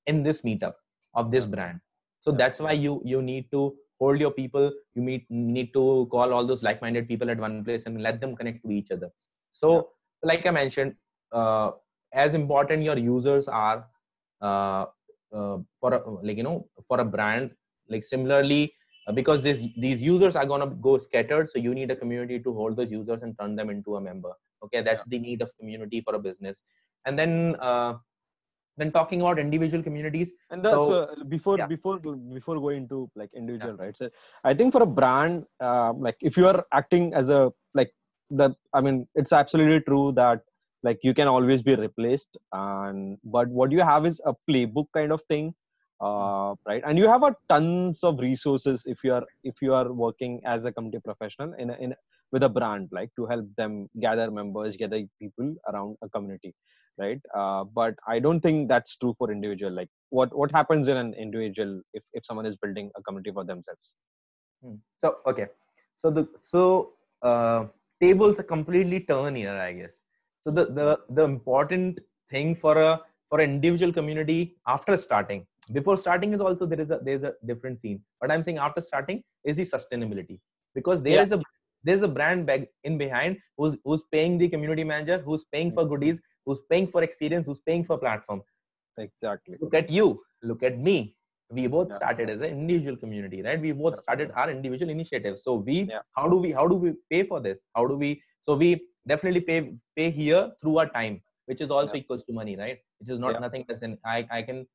in 0.07 0.23
this 0.23 0.43
meetup 0.43 0.75
of 1.15 1.31
this 1.31 1.47
brand. 1.47 1.81
So 2.21 2.31
Yeah. 2.31 2.41
that's 2.41 2.61
why 2.61 2.73
you 2.73 3.01
you 3.05 3.23
need 3.23 3.51
to 3.53 3.77
hold 4.01 4.21
your 4.21 4.31
people. 4.33 4.73
You 4.95 5.03
meet, 5.03 5.27
need 5.31 5.73
to 5.75 6.07
call 6.11 6.33
all 6.33 6.45
those 6.45 6.63
like-minded 6.63 7.09
people 7.09 7.31
at 7.31 7.39
one 7.39 7.65
place 7.65 7.87
and 7.87 8.03
let 8.03 8.21
them 8.21 8.37
connect 8.37 8.63
to 8.65 8.71
each 8.71 8.91
other. 8.91 9.11
So 9.53 9.91
like 10.23 10.47
i 10.47 10.51
mentioned 10.51 10.95
uh, 11.33 11.73
as 12.13 12.35
important 12.35 12.83
your 12.83 12.99
users 12.99 13.49
are 13.49 13.87
uh, 14.41 14.87
uh, 15.33 15.59
for 15.81 15.95
a, 15.95 16.11
like 16.27 16.37
you 16.37 16.43
know 16.43 16.67
for 16.89 17.01
a 17.01 17.05
brand 17.05 17.51
like 17.89 18.05
similarly 18.05 18.73
uh, 19.07 19.13
because 19.13 19.43
this 19.43 19.63
these 19.77 20.03
users 20.03 20.37
are 20.37 20.47
going 20.47 20.61
to 20.61 20.75
go 20.89 20.99
scattered 20.99 21.51
so 21.51 21.59
you 21.59 21.75
need 21.75 21.91
a 21.91 21.97
community 21.97 22.39
to 22.39 22.53
hold 22.53 22.77
those 22.77 22.91
users 22.91 23.23
and 23.23 23.39
turn 23.41 23.57
them 23.57 23.71
into 23.71 23.97
a 23.97 24.01
member. 24.01 24.33
Okay 24.65 24.83
that's 24.83 25.05
the 25.05 25.19
need 25.19 25.43
of 25.43 25.51
community 25.59 26.01
for 26.01 26.15
a 26.15 26.19
business. 26.19 26.63
And 27.05 27.19
then 27.19 27.57
uh, 27.61 27.95
then 28.77 28.93
talking 28.93 29.21
about 29.21 29.39
individual 29.39 29.83
communities 29.83 30.33
and 30.51 30.65
that's 30.65 30.75
So, 30.75 31.03
uh, 31.03 31.25
before 31.25 31.59
yeah. 31.59 31.67
before 31.67 31.99
before 31.99 32.61
going 32.61 32.89
to 32.89 33.11
like 33.17 33.31
individual 33.35 33.75
right? 33.75 33.97
So 33.97 34.09
i 34.45 34.55
think 34.55 34.73
for 34.73 34.83
a 34.83 34.87
brand 34.87 35.45
uh, 35.61 35.93
like 35.93 36.17
if 36.21 36.37
you 36.37 36.47
are 36.47 36.65
acting 36.73 37.13
as 37.15 37.29
a 37.29 37.53
like 37.75 37.91
the 38.31 38.55
i 38.73 38.81
mean 38.81 39.07
it's 39.15 39.33
absolutely 39.33 39.81
true 39.81 40.13
that 40.13 40.43
like 40.83 40.99
you 41.03 41.15
can 41.15 41.29
always 41.29 41.63
be 41.63 41.75
replaced 41.77 42.37
and 42.53 43.19
but 43.25 43.49
what 43.49 43.73
you 43.73 43.81
have 43.81 44.07
is 44.07 44.21
a 44.27 44.35
playbook 44.51 44.87
kind 44.95 45.13
of 45.13 45.23
thing 45.29 45.55
uh, 46.01 46.55
right 46.67 46.83
and 46.87 46.99
you 46.99 47.07
have 47.07 47.23
a 47.23 47.35
tons 47.49 48.03
of 48.03 48.19
resources 48.19 48.85
if 48.87 48.99
you 49.05 49.13
are 49.13 49.25
if 49.45 49.55
you 49.63 49.75
are 49.75 49.93
working 49.93 50.41
as 50.45 50.65
a 50.65 50.73
community 50.73 51.01
professional 51.05 51.53
in 51.59 51.71
a, 51.71 51.77
in 51.79 51.93
a, 51.93 51.97
with 52.33 52.43
a 52.43 52.49
brand 52.49 52.89
like 52.93 53.11
to 53.17 53.27
help 53.27 53.47
them 53.57 53.89
gather 54.01 54.31
members 54.31 54.77
gather 54.77 55.03
people 55.21 55.55
around 55.69 55.97
a 56.03 56.09
community 56.09 56.55
right 56.99 57.21
uh, 57.35 57.65
but 57.65 57.95
i 58.09 58.19
don't 58.19 58.41
think 58.41 58.69
that's 58.69 58.97
true 58.97 59.15
for 59.19 59.31
individual 59.31 59.73
like 59.73 59.89
what 60.11 60.37
what 60.37 60.51
happens 60.51 60.89
in 60.89 60.97
an 60.97 61.15
individual 61.15 61.81
if 61.95 62.03
if 62.13 62.27
someone 62.27 62.47
is 62.47 62.57
building 62.57 62.91
a 62.97 63.03
community 63.03 63.31
for 63.33 63.45
themselves 63.45 63.95
Hmm. 64.63 64.79
So 65.03 65.17
okay, 65.27 65.47
so 65.97 66.11
the 66.11 66.29
so 66.39 66.95
uh, 67.21 67.67
tables 68.01 68.39
are 68.39 68.45
completely 68.45 69.01
turn 69.01 69.35
here, 69.35 69.59
I 69.59 69.73
guess. 69.73 70.01
So 70.43 70.51
the 70.51 70.67
the 70.67 71.01
the 71.11 71.25
important 71.25 72.01
thing 72.31 72.55
for 72.55 72.77
a 72.77 73.01
for 73.31 73.41
an 73.41 73.51
individual 73.51 73.93
community 73.93 74.57
after 74.67 74.97
starting, 74.97 75.47
before 75.73 75.97
starting 75.97 76.33
is 76.35 76.41
also 76.41 76.67
there 76.67 76.81
is 76.81 76.91
a 76.91 76.99
there's 76.99 77.23
a 77.23 77.35
different 77.47 77.81
scene. 77.81 78.03
But 78.21 78.31
I'm 78.33 78.43
saying 78.43 78.59
after 78.59 78.83
starting 78.83 79.23
is 79.45 79.57
the 79.57 79.63
sustainability. 79.63 80.41
Because 80.75 81.03
there 81.03 81.19
Yeah. 81.19 81.25
is 81.25 81.33
a 81.33 81.43
there's 81.85 82.03
a 82.03 82.09
brand 82.09 82.47
bag 82.47 82.69
in 82.85 82.99
behind 82.99 83.39
who's 83.57 83.77
who's 83.85 84.03
paying 84.13 84.39
the 84.39 84.49
community 84.49 84.85
manager, 84.85 85.19
who's 85.19 85.45
paying 85.53 85.73
for 85.73 85.87
goodies, 85.87 86.21
who's 86.47 86.61
paying 86.71 86.87
for 86.89 87.03
experience, 87.03 87.47
who's 87.47 87.61
paying 87.61 87.85
for 87.85 87.99
platform. 87.99 88.43
Exactly. 88.99 89.57
Look 89.61 89.75
at 89.75 89.91
you. 89.91 90.23
Look 90.43 90.63
at 90.63 90.79
me. 90.79 91.17
We 91.51 91.67
both 91.67 91.91
Yeah. 91.91 91.97
started 91.97 92.31
as 92.31 92.41
an 92.41 92.51
individual 92.61 92.97
community 92.97 93.43
right? 93.43 93.61
We 93.61 93.73
both 93.73 94.01
started 94.01 94.31
our 94.35 94.51
individual 94.51 94.91
initiatives. 94.91 95.45
So 95.45 95.55
we 95.55 95.77
Yeah. 95.91 96.01
how 96.17 96.29
do 96.29 96.37
we 96.37 96.53
how 96.53 96.67
do 96.67 96.77
we 96.77 96.95
pay 97.11 97.23
for 97.25 97.41
this? 97.41 97.61
How 97.77 97.87
do 97.87 97.97
we 97.97 98.23
so 98.41 98.57
we 98.57 98.71
definitely 99.07 99.41
pay 99.41 99.59
pay 99.97 100.11
here 100.11 100.51
through 100.61 100.79
our 100.79 100.89
time 100.89 101.21
which 101.47 101.61
is 101.61 101.71
also 101.71 101.95
Yeah. 101.95 102.01
equals 102.01 102.25
to 102.27 102.33
money 102.33 102.57
right 102.57 102.79
which 103.01 103.11
is 103.11 103.19
not 103.19 103.33
Yeah. 103.35 103.45
nothing 103.47 103.65
less 103.69 103.81
than 103.85 103.99
i 104.15 104.19
i 104.39 104.43
can 104.43 104.67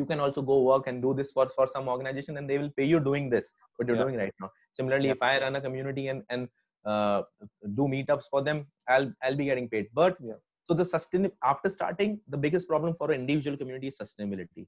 you 0.00 0.04
can 0.10 0.20
also 0.20 0.42
go 0.50 0.56
work 0.62 0.86
and 0.86 1.02
do 1.06 1.12
this 1.20 1.32
for 1.36 1.46
for 1.58 1.66
some 1.74 1.88
organization 1.94 2.36
and 2.40 2.48
they 2.50 2.58
will 2.58 2.72
pay 2.80 2.84
you 2.92 3.00
doing 3.10 3.30
this 3.34 3.52
what 3.76 3.88
you're 3.88 3.96
Yeah. 3.96 4.04
doing 4.04 4.18
right 4.24 4.34
now 4.44 4.50
similarly 4.80 5.10
if 5.16 5.22
i 5.30 5.32
run 5.44 5.56
a 5.60 5.62
community 5.68 6.04
and 6.12 6.22
and 6.34 6.48
uh, 6.92 7.22
do 7.78 7.88
meetups 7.94 8.28
for 8.34 8.42
them 8.48 8.66
i'll 8.88 9.10
i'll 9.24 9.40
be 9.42 9.48
getting 9.50 9.68
paid 9.74 9.88
but 10.02 10.16
Yeah. 10.28 10.38
so 10.68 10.74
the 10.82 10.86
sustain 10.92 11.30
after 11.52 11.70
starting 11.78 12.20
the 12.34 12.40
biggest 12.44 12.68
problem 12.74 12.94
for 13.00 13.10
an 13.10 13.20
individual 13.22 13.56
community 13.62 13.88
is 13.92 13.98
sustainability 14.04 14.66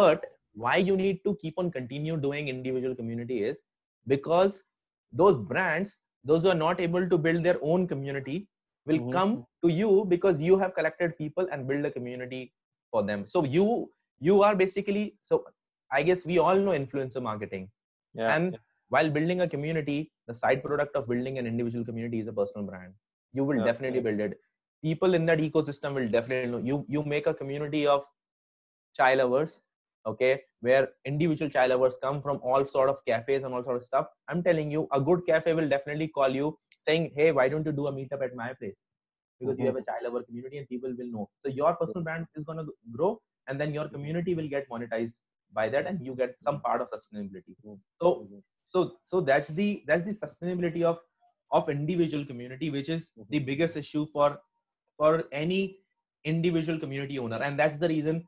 but 0.00 0.24
why 0.64 0.76
you 0.76 0.96
need 0.96 1.18
to 1.24 1.36
keep 1.42 1.54
on 1.62 1.70
continue 1.70 2.16
doing 2.16 2.48
individual 2.48 2.94
community 3.00 3.42
is 3.50 3.62
because 4.06 4.62
those 5.12 5.36
brands 5.50 5.96
those 6.28 6.42
who 6.44 6.50
are 6.54 6.60
not 6.66 6.80
able 6.86 7.08
to 7.12 7.18
build 7.26 7.44
their 7.44 7.58
own 7.72 7.86
community 7.92 8.48
will 8.86 9.00
Mhm. 9.00 9.18
come 9.18 9.32
to 9.64 9.68
you 9.80 10.04
because 10.14 10.40
you 10.40 10.58
have 10.58 10.74
collected 10.74 11.16
people 11.18 11.48
and 11.52 11.66
build 11.68 11.84
a 11.86 11.90
community 11.90 12.52
for 12.92 13.02
them. 13.02 13.26
So 13.26 13.44
you 13.44 13.90
you 14.20 14.42
are 14.42 14.54
basically 14.56 15.04
so 15.22 15.44
i 15.98 16.02
guess 16.08 16.24
we 16.30 16.38
all 16.38 16.56
know 16.66 16.74
influencer 16.82 17.22
marketing. 17.30 17.68
Yeah 18.14 18.36
and 18.36 18.58
while 18.94 19.10
building 19.10 19.40
a 19.42 19.48
community 19.48 20.12
the 20.26 20.34
side 20.34 20.62
product 20.64 20.96
of 20.96 21.08
building 21.08 21.38
an 21.38 21.46
individual 21.46 21.84
community 21.84 22.20
is 22.20 22.28
a 22.28 22.32
personal 22.32 22.66
brand. 22.66 22.94
You 23.32 23.44
will 23.44 23.60
Yeah. 23.60 23.70
definitely 23.70 24.00
build 24.00 24.20
it. 24.20 24.38
People 24.82 25.14
in 25.14 25.26
that 25.26 25.38
ecosystem 25.38 25.94
will 25.94 26.08
definitely 26.08 26.50
know. 26.52 26.58
You 26.70 26.84
you 26.88 27.02
make 27.04 27.26
a 27.26 27.34
community 27.34 27.86
of 27.86 28.04
child 28.98 29.18
lovers 29.20 29.60
okay 30.06 30.40
where 30.60 30.88
individual 31.04 31.50
child 31.50 31.70
lovers 31.70 31.94
come 32.02 32.20
from 32.22 32.40
all 32.42 32.64
sort 32.66 32.88
of 32.88 33.04
cafes 33.06 33.44
and 33.44 33.54
all 33.54 33.62
sort 33.62 33.76
of 33.76 33.82
stuff. 33.82 34.06
I'm 34.28 34.42
telling 34.42 34.70
you 34.70 34.88
a 34.92 35.00
good 35.00 35.26
cafe 35.26 35.54
will 35.54 35.68
definitely 35.68 36.08
call 36.08 36.28
you 36.28 36.58
saying 36.78 37.12
hey 37.16 37.32
why 37.32 37.48
don't 37.48 37.66
you 37.66 37.72
do 37.72 37.86
a 37.86 37.92
meetup 37.92 38.24
at 38.24 38.34
my 38.34 38.52
place? 38.54 38.76
Because 39.40 39.56
you 39.58 39.64
mm-hmm. 39.64 39.76
have 39.76 39.76
a 39.76 39.84
child 39.84 40.04
lover 40.04 40.24
community 40.24 40.58
and 40.58 40.68
people 40.68 40.92
will 40.98 41.12
know. 41.12 41.28
So 41.44 41.52
your 41.52 41.74
personal 41.76 42.02
brand 42.02 42.26
is 42.34 42.44
going 42.44 42.58
to 42.58 42.66
grow 42.92 43.20
and 43.46 43.60
then 43.60 43.72
your 43.72 43.88
community 43.88 44.34
will 44.34 44.48
get 44.48 44.68
monetized 44.68 45.12
by 45.52 45.68
that 45.68 45.86
and 45.86 46.04
you 46.04 46.14
get 46.14 46.34
some 46.40 46.60
part 46.60 46.80
of 46.80 46.88
sustainability. 46.88 47.54
Mm-hmm. 47.64 47.74
So 48.00 48.28
so 48.64 48.92
so 49.04 49.20
that's 49.20 49.48
the 49.48 49.84
that's 49.86 50.04
the 50.04 50.12
sustainability 50.12 50.82
of 50.82 50.98
of 51.50 51.70
individual 51.70 52.24
community 52.24 52.68
which 52.70 52.88
is 52.88 53.02
mm-hmm. 53.02 53.22
the 53.30 53.38
biggest 53.38 53.76
issue 53.76 54.06
for 54.12 54.38
for 54.98 55.24
any 55.32 55.78
individual 56.24 56.78
community 56.78 57.18
owner. 57.18 57.36
And 57.36 57.58
that's 57.58 57.78
the 57.78 57.88
reason 57.88 58.26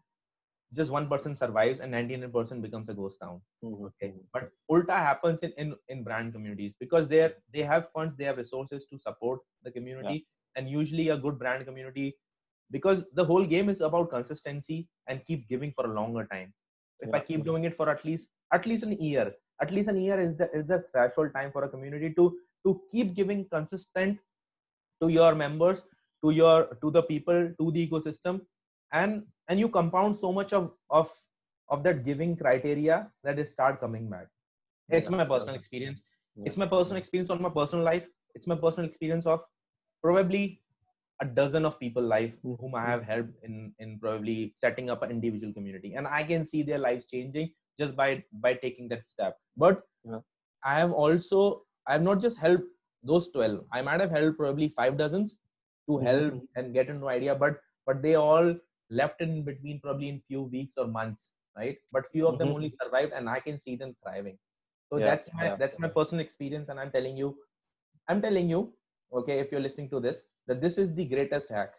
just 0.74 0.90
one 0.90 1.08
person 1.08 1.34
survives 1.36 1.80
and 1.80 1.92
99% 1.92 2.62
becomes 2.62 2.88
a 2.88 2.94
ghost 2.94 3.18
town. 3.20 3.40
Mhm. 3.64 3.86
okay? 3.88 4.14
But 4.32 4.50
ulta 4.70 4.96
happens 5.08 5.42
in, 5.42 5.52
in 5.62 5.74
in 5.88 6.04
brand 6.04 6.32
communities 6.32 6.76
because 6.84 7.08
they 7.08 7.20
are 7.26 7.34
they 7.54 7.62
have 7.72 7.90
funds 7.94 8.16
they 8.16 8.24
have 8.30 8.38
resources 8.44 8.86
to 8.90 8.98
support 8.98 9.40
the 9.62 9.72
community. 9.78 10.26
And 10.56 10.68
usually 10.68 11.08
a 11.10 11.16
good 11.24 11.38
brand 11.38 11.64
community 11.66 12.16
because 12.70 13.04
the 13.14 13.24
whole 13.24 13.44
game 13.44 13.68
is 13.68 13.80
about 13.80 14.10
consistency 14.10 14.88
and 15.08 15.24
keep 15.24 15.48
giving 15.48 15.72
for 15.72 15.86
a 15.86 15.94
longer 16.00 16.26
time. 16.32 16.52
If 17.00 17.14
i 17.14 17.20
keep 17.20 17.44
doing 17.44 17.64
it 17.64 17.76
for 17.76 17.88
at 17.90 18.04
least 18.04 18.28
at 18.52 18.66
least 18.66 18.86
an 18.86 18.92
year 19.00 19.32
at 19.62 19.70
least 19.70 19.88
an 19.88 19.96
year 20.06 20.18
is 20.24 20.36
the 20.40 20.48
is 20.60 20.66
the 20.66 20.78
threshold 20.92 21.32
time 21.34 21.50
for 21.52 21.64
a 21.64 21.68
community 21.74 22.12
to 22.18 22.26
to 22.66 22.80
keep 22.92 23.14
giving 23.14 23.44
consistent 23.54 24.18
to 25.02 25.08
your 25.08 25.34
members 25.34 25.82
to 26.24 26.30
your 26.30 26.76
to 26.82 26.90
the 26.90 27.02
people 27.02 27.40
to 27.58 27.70
the 27.72 27.86
ecosystem. 27.86 28.40
And 28.92 29.24
and 29.50 29.60
you 29.60 29.68
compound 29.68 30.18
so 30.20 30.32
much 30.32 30.54
of 30.54 30.72
of 30.90 31.12
of 31.70 31.84
that 31.84 32.04
giving 32.06 32.36
criteria 32.36 32.98
that 33.24 33.38
it 33.40 33.48
start 33.48 33.80
coming 33.80 34.10
back 34.10 34.28
it's 34.90 35.10
Yeah. 35.10 35.18
my 35.18 35.20
personal 35.24 35.56
experience 35.56 36.04
Yeah. 36.36 36.46
it's 36.46 36.58
my 36.58 36.66
personal 36.66 36.98
experience 37.02 37.30
on 37.30 37.42
my 37.42 37.50
personal 37.58 37.84
life 37.84 38.06
it's 38.34 38.46
my 38.48 38.56
personal 38.56 38.88
experience 38.88 39.26
of 39.26 39.42
probably 40.02 40.62
a 41.22 41.26
dozen 41.26 41.66
of 41.66 41.78
people 41.80 42.02
life 42.14 42.34
Mhm. 42.44 42.56
whom 42.60 42.74
i 42.74 42.84
have 42.90 43.04
helped 43.12 43.34
in 43.48 43.74
in 43.78 43.98
probably 44.04 44.36
setting 44.64 44.90
up 44.94 45.02
an 45.02 45.10
individual 45.16 45.52
community 45.58 45.94
and 45.94 46.08
i 46.08 46.22
can 46.32 46.44
see 46.44 46.62
their 46.62 46.82
lives 46.86 47.06
changing 47.14 47.52
just 47.80 47.96
by 47.96 48.10
by 48.46 48.54
taking 48.54 48.88
that 48.88 49.08
step 49.14 49.38
but 49.64 49.82
Yeah. 50.04 50.20
i 50.64 50.78
have 50.80 50.92
also 51.04 51.40
i 51.86 51.92
have 51.94 52.02
not 52.08 52.20
just 52.26 52.38
helped 52.46 52.68
those 53.10 53.28
12 53.32 53.64
i 53.72 53.82
might 53.82 54.00
have 54.04 54.10
helped 54.18 54.38
probably 54.38 54.68
five 54.80 54.96
dozens 55.02 55.38
to 55.88 55.98
Mhm. 55.98 56.08
help 56.08 56.34
and 56.56 56.74
get 56.74 56.88
a 56.90 56.94
new 56.94 57.08
idea 57.08 57.34
but 57.44 57.60
but 57.86 58.02
they 58.02 58.14
all 58.14 58.54
left 58.90 59.20
in 59.20 59.42
between 59.44 59.80
probably 59.80 60.08
in 60.08 60.20
few 60.28 60.42
weeks 60.42 60.74
or 60.76 60.86
months 60.86 61.30
right 61.56 61.78
but 61.92 62.10
few 62.12 62.26
of 62.28 62.38
them 62.38 62.50
Mhm. 62.50 62.56
only 62.56 62.70
survived 62.80 63.12
and 63.12 63.28
i 63.28 63.40
can 63.40 63.58
see 63.58 63.76
them 63.76 63.94
thriving 64.02 64.38
so 64.90 64.98
Yeah, 64.98 65.08
that's 65.08 65.30
my 65.34 65.50
yeah. 65.50 65.58
that's 65.58 65.78
my 65.78 65.88
personal 65.88 66.24
experience 66.24 66.68
and 66.68 66.78
i'm 66.80 66.90
telling 66.90 67.16
you 67.16 67.36
i'm 68.08 68.20
telling 68.22 68.48
you 68.54 68.60
okay 69.20 69.38
if 69.40 69.50
you're 69.52 69.64
listening 69.66 69.88
to 69.94 70.00
this 70.06 70.18
that 70.46 70.60
this 70.64 70.78
is 70.82 70.94
the 70.94 71.06
greatest 71.14 71.50
hack 71.56 71.72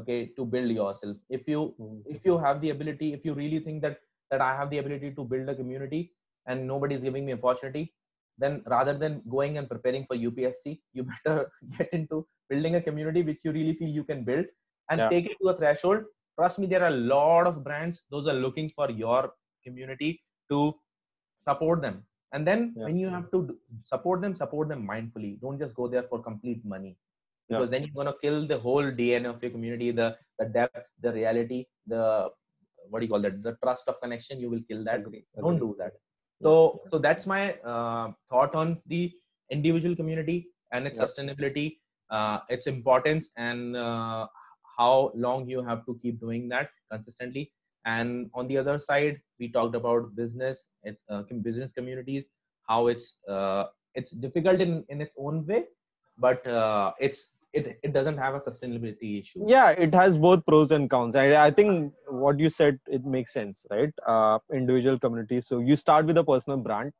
okay 0.00 0.18
to 0.36 0.44
build 0.54 0.70
yourself 0.80 1.16
if 1.38 1.48
you 1.52 1.60
Mhm. 1.78 2.04
if 2.14 2.24
you 2.28 2.36
have 2.44 2.60
the 2.62 2.70
ability 2.76 3.08
if 3.16 3.24
you 3.26 3.34
really 3.42 3.60
think 3.66 3.82
that 3.86 3.98
that 4.30 4.40
i 4.48 4.52
have 4.60 4.70
the 4.70 4.78
ability 4.82 5.10
to 5.18 5.24
build 5.32 5.48
a 5.48 5.54
community 5.60 6.02
and 6.46 6.66
nobody's 6.72 7.02
giving 7.08 7.24
me 7.26 7.34
opportunity 7.38 7.84
then 8.38 8.62
rather 8.74 8.94
than 9.02 9.22
going 9.36 9.58
and 9.58 9.68
preparing 9.72 10.04
for 10.06 10.16
upsc 10.16 10.78
you 10.92 11.04
better 11.12 11.36
get 11.76 11.88
into 11.98 12.26
building 12.50 12.76
a 12.76 12.82
community 12.88 13.22
which 13.22 13.44
you 13.44 13.52
really 13.58 13.74
feel 13.80 13.88
you 14.00 14.04
can 14.12 14.24
build 14.24 14.46
and 14.90 15.02
Yeah. 15.02 15.12
take 15.12 15.26
it 15.30 15.36
to 15.42 15.48
a 15.50 15.56
threshold 15.56 16.04
trust 16.38 16.58
me 16.58 16.66
there 16.66 16.82
are 16.82 16.94
a 16.96 17.02
lot 17.14 17.46
of 17.46 17.62
brands 17.64 18.02
those 18.10 18.26
are 18.32 18.38
looking 18.46 18.68
for 18.68 18.90
your 18.90 19.32
community 19.64 20.22
to 20.50 20.74
support 21.38 21.82
them. 21.82 22.04
And 22.34 22.46
then 22.48 22.60
Yeah. 22.76 22.84
when 22.86 22.98
you 23.02 23.08
have 23.14 23.30
to 23.32 23.38
support 23.92 24.20
them 24.22 24.34
support 24.42 24.68
them 24.72 24.86
mindfully. 24.92 25.32
Don't 25.40 25.58
just 25.64 25.74
go 25.80 25.86
there 25.94 26.04
for 26.10 26.22
complete 26.30 26.64
money. 26.64 26.92
Because 27.48 27.70
then 27.72 27.82
you're 27.82 27.96
going 27.98 28.12
to 28.12 28.18
kill 28.24 28.46
the 28.52 28.58
whole 28.58 28.86
dna 28.98 29.26
of 29.30 29.42
your 29.42 29.50
community 29.54 29.88
the 29.90 30.06
the 30.38 30.46
depth 30.56 30.86
the 31.06 31.12
reality 31.18 31.58
the 31.92 32.30
what 32.88 33.00
do 33.00 33.06
you 33.06 33.10
call 33.12 33.20
that? 33.26 33.42
The 33.42 33.56
trust 33.62 33.88
of 33.88 34.00
connection 34.00 34.40
you 34.40 34.48
will 34.52 34.62
kill 34.68 34.82
that. 34.84 35.00
Agree, 35.00 35.24
don't 35.38 35.58
do 35.58 35.74
that. 35.80 35.92
So 36.44 36.52
so 36.90 36.98
that's 37.06 37.26
my 37.26 37.42
uh, 37.72 38.06
thought 38.30 38.54
on 38.54 38.80
the 38.86 39.02
individual 39.56 39.94
community 40.00 40.38
and 40.72 40.86
its 40.86 40.98
sustainability 41.04 41.66
uh, 42.10 42.38
its 42.48 42.66
importance 42.66 43.30
and 43.36 43.76
uh, 43.76 44.26
how 44.76 45.12
long 45.14 45.48
you 45.48 45.62
have 45.62 45.84
to 45.86 45.98
keep 46.02 46.20
doing 46.20 46.48
that 46.48 46.70
consistently. 46.90 47.52
And 47.84 48.30
on 48.34 48.46
the 48.46 48.58
other 48.58 48.78
side 48.78 49.20
we 49.38 49.50
talked 49.50 49.74
about 49.74 50.14
business 50.14 50.66
it's 50.84 51.02
uh, 51.10 51.22
business 51.42 51.72
communities 51.72 52.26
how 52.68 52.86
it's 52.86 53.18
uh, 53.28 53.64
it's 53.94 54.12
difficult 54.12 54.60
in 54.60 54.84
in 54.88 55.00
its 55.00 55.16
own 55.18 55.44
way 55.46 55.64
but 56.18 56.46
uh, 56.46 56.92
it's 57.00 57.30
it 57.52 57.78
it 57.82 57.92
doesn't 57.92 58.18
have 58.18 58.34
a 58.34 58.40
sustainability 58.40 59.20
issue. 59.20 59.44
Yeah 59.46 59.70
it 59.70 59.94
has 59.94 60.16
both 60.16 60.44
pros 60.46 60.70
and 60.72 60.88
cons. 60.88 61.16
I, 61.16 61.46
I 61.46 61.50
think 61.50 61.92
what 62.08 62.38
you 62.38 62.48
said 62.48 62.78
it 62.86 63.04
makes 63.04 63.32
sense 63.32 63.66
right? 63.70 63.92
Uh, 64.06 64.38
individual 64.52 64.98
communities. 64.98 65.46
So 65.48 65.58
you 65.58 65.76
start 65.76 66.06
with 66.06 66.18
a 66.18 66.24
personal 66.24 66.58
brand 66.58 66.92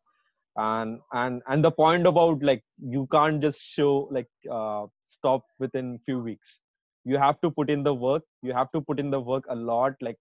and 0.56 1.00
and 1.12 1.42
and 1.48 1.64
the 1.64 1.70
point 1.70 2.06
about 2.06 2.42
like 2.42 2.62
you 2.96 3.08
can't 3.12 3.40
just 3.40 3.62
show 3.62 4.08
like 4.11 4.28
uh, 4.50 4.87
stop 5.04 5.44
within 5.58 5.98
few 6.04 6.18
weeks 6.18 6.61
you 7.05 7.17
have 7.19 7.41
to 7.41 7.51
put 7.51 7.71
in 7.71 7.83
the 7.83 7.95
work 7.95 8.23
you 8.43 8.53
have 8.53 8.71
to 8.73 8.81
put 8.81 8.99
in 9.01 9.11
the 9.11 9.21
work 9.21 9.45
a 9.49 9.55
lot 9.71 9.95
like 10.01 10.19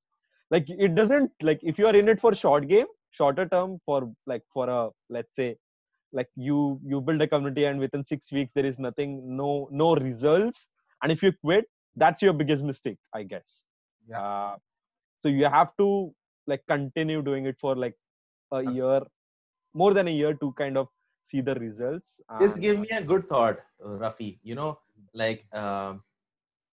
like 0.51 0.65
it 0.69 0.95
doesn't 0.95 1.31
like 1.41 1.59
if 1.63 1.77
you 1.79 1.87
are 1.87 1.95
in 1.95 2.09
it 2.13 2.19
for 2.19 2.33
short 2.35 2.67
game 2.67 2.87
shorter 3.11 3.45
term 3.53 3.77
for 3.85 3.99
like 4.31 4.43
for 4.53 4.67
a 4.69 4.89
let's 5.09 5.35
say 5.35 5.49
like 6.13 6.29
you 6.35 6.79
you 6.83 6.99
build 7.01 7.21
a 7.21 7.27
community 7.27 7.65
and 7.65 7.79
within 7.79 8.05
six 8.05 8.31
weeks 8.31 8.53
there 8.53 8.65
is 8.71 8.79
nothing 8.87 9.11
no 9.41 9.67
no 9.71 9.95
results 9.95 10.69
and 11.03 11.11
if 11.11 11.21
you 11.23 11.31
quit 11.45 11.65
that's 12.03 12.21
your 12.21 12.33
biggest 12.41 12.63
mistake 12.71 12.97
i 13.13 13.23
guess 13.23 13.51
Yeah. 14.11 14.21
uh, 14.21 14.55
so 15.21 15.27
you 15.39 15.45
have 15.57 15.71
to 15.81 15.87
like 16.51 16.63
continue 16.67 17.21
doing 17.21 17.45
it 17.51 17.57
for 17.63 17.75
like 17.75 17.95
a 18.51 18.61
year 18.77 19.01
more 19.73 19.93
than 19.93 20.07
a 20.07 20.11
year 20.21 20.33
to 20.43 20.51
kind 20.61 20.77
of 20.81 20.87
see 21.29 21.41
the 21.49 21.55
results 21.55 22.19
this 22.39 22.53
and- 22.53 22.61
gave 22.61 22.79
me 22.79 22.89
a 22.99 23.03
good 23.11 23.27
thought 23.33 23.59
uh, 23.85 23.95
rafi 24.03 24.29
you 24.49 24.55
know 24.61 24.71
like 25.23 25.41
um, 25.63 26.01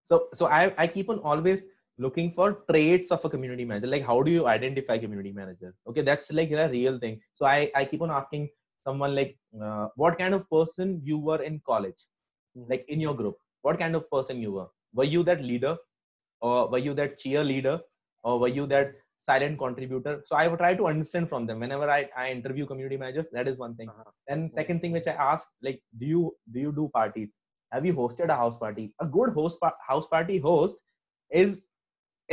so 0.10 0.18
so 0.40 0.48
i 0.48 0.62
i 0.84 0.88
keep 0.96 1.10
on 1.14 1.20
always 1.32 1.64
looking 2.06 2.30
for 2.38 2.48
traits 2.70 3.12
of 3.12 3.24
a 3.26 3.30
community 3.30 3.66
manager. 3.66 3.88
Like 3.88 4.06
how 4.06 4.22
do 4.22 4.32
you 4.32 4.48
identify 4.48 4.98
community 4.98 5.32
manager? 5.32 5.74
Okay 5.90 6.02
that's 6.02 6.32
like 6.32 6.52
a 6.52 6.68
real 6.70 7.00
thing. 7.00 7.22
So 7.34 7.46
i 7.46 7.72
i 7.76 7.86
keep 7.86 8.02
on 8.02 8.12
asking 8.12 8.50
someone 8.88 9.16
like 9.16 9.38
uh, 9.66 9.88
what 9.96 10.18
kind 10.20 10.34
of 10.34 10.50
person 10.56 11.02
you 11.04 11.18
were 11.30 11.42
in 11.52 11.62
college? 11.72 12.02
Mhm. 12.58 12.70
like 12.72 12.86
in 12.96 13.02
your 13.04 13.14
group 13.22 13.38
what 13.68 13.80
kind 13.80 13.96
of 14.00 14.10
person 14.16 14.42
you 14.42 14.52
were? 14.58 14.68
Were 14.94 15.10
you 15.16 15.24
that 15.30 15.42
leader? 15.52 15.76
Or 16.42 16.70
were 16.70 16.78
you 16.88 16.94
that 16.96 17.20
cheerleader? 17.22 17.80
Or 18.24 18.40
were 18.40 18.48
you 18.60 18.66
that 18.68 18.94
silent 19.30 19.58
contributor? 19.64 20.14
So 20.28 20.36
i 20.42 20.48
would 20.48 20.60
try 20.60 20.74
to 20.82 20.88
understand 20.92 21.30
from 21.30 21.46
them. 21.48 21.60
Whenever 21.66 21.90
i, 21.90 22.10
I 22.18 22.32
interview 22.32 22.66
community 22.72 22.98
managers 22.98 23.30
that 23.40 23.48
is 23.54 23.58
one 23.66 23.76
thing. 23.76 23.90
Uh-huh. 23.90 24.12
and 24.34 24.54
second 24.62 24.82
thing 24.82 24.92
which 25.00 25.08
i 25.08 25.18
ask 25.32 25.50
like 25.70 25.82
do 26.00 26.06
you 26.14 26.24
do 26.54 26.60
you 26.68 26.72
do 26.82 26.90
parties 27.00 27.34
have 27.76 27.86
you 27.90 27.94
hosted 28.02 28.30
a 28.36 28.36
house 28.44 28.58
party? 28.58 28.94
A 29.06 29.08
good 29.18 29.32
host 29.40 29.60
house 29.88 30.08
party 30.16 30.38
host 30.50 30.78
is 31.44 31.62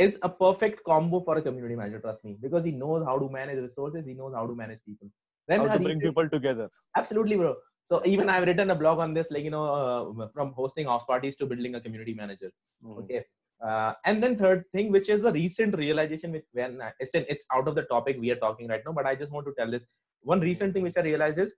is 0.05 0.17
a 0.23 0.29
perfect 0.29 0.83
combo 0.85 1.19
for 1.25 1.37
a 1.37 1.41
community 1.47 1.75
manager 1.79 1.99
trust 2.05 2.23
me 2.25 2.37
because 2.45 2.63
he 2.69 2.71
knows 2.71 3.05
how 3.09 3.17
to 3.23 3.29
manage 3.35 3.59
resources 3.65 4.05
he 4.11 4.13
knows 4.21 4.33
how 4.39 4.47
to 4.47 4.55
manage 4.63 4.79
people. 4.87 5.09
Then 5.47 5.59
how 5.59 5.65
to 5.65 5.79
bring 5.79 5.99
recent- 5.99 6.03
people 6.09 6.29
together. 6.29 6.69
Absolutely 7.01 7.37
bro. 7.43 7.55
So 7.91 8.01
even 8.13 8.29
i've 8.33 8.47
written 8.49 8.71
a 8.75 8.75
blog 8.83 8.99
on 9.05 9.13
this 9.19 9.29
like 9.35 9.43
you 9.49 9.53
know 9.55 9.65
uh, 9.83 10.27
from 10.35 10.53
hosting 10.61 10.87
house 10.93 11.05
parties 11.13 11.35
to 11.41 11.45
building 11.53 11.75
a 11.75 11.81
community 11.87 12.13
manager. 12.23 12.51
Mhm. 12.83 12.99
okay. 13.03 13.23
Uh, 13.67 13.93
and 14.05 14.23
then 14.23 14.33
third 14.37 14.63
thing 14.73 14.91
which 14.95 15.09
is 15.15 15.21
the 15.25 15.31
recent 15.41 15.75
realization 15.81 16.31
which 16.37 16.47
when 16.59 16.81
I- 16.87 16.93
it's 17.03 17.15
in, 17.19 17.25
it's 17.33 17.45
out 17.57 17.67
of 17.71 17.75
the 17.79 17.83
topic 17.93 18.17
we 18.23 18.31
are 18.35 18.41
talking 18.45 18.67
right 18.73 18.83
now 18.87 18.93
but 18.99 19.05
i 19.11 19.15
just 19.23 19.31
want 19.37 19.45
to 19.51 19.53
tell 19.59 19.71
this. 19.75 19.85
One 20.31 20.41
recent 20.49 20.73
thing 20.73 20.83
which 20.87 20.97
i 21.01 21.01
realized 21.11 21.39
is 21.45 21.53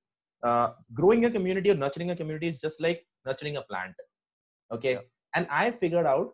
uh, 0.49 0.67
growing 0.99 1.25
a 1.25 1.31
community 1.37 1.71
or 1.71 1.75
nurturing 1.83 2.11
a 2.11 2.15
community 2.21 2.47
is 2.53 2.57
just 2.65 2.81
like 2.87 2.99
nurturing 3.25 3.57
a 3.57 3.61
plant. 3.63 3.95
Okay? 4.71 4.99
And 5.35 5.47
i 5.51 5.71
figured 5.71 6.05
out 6.05 6.33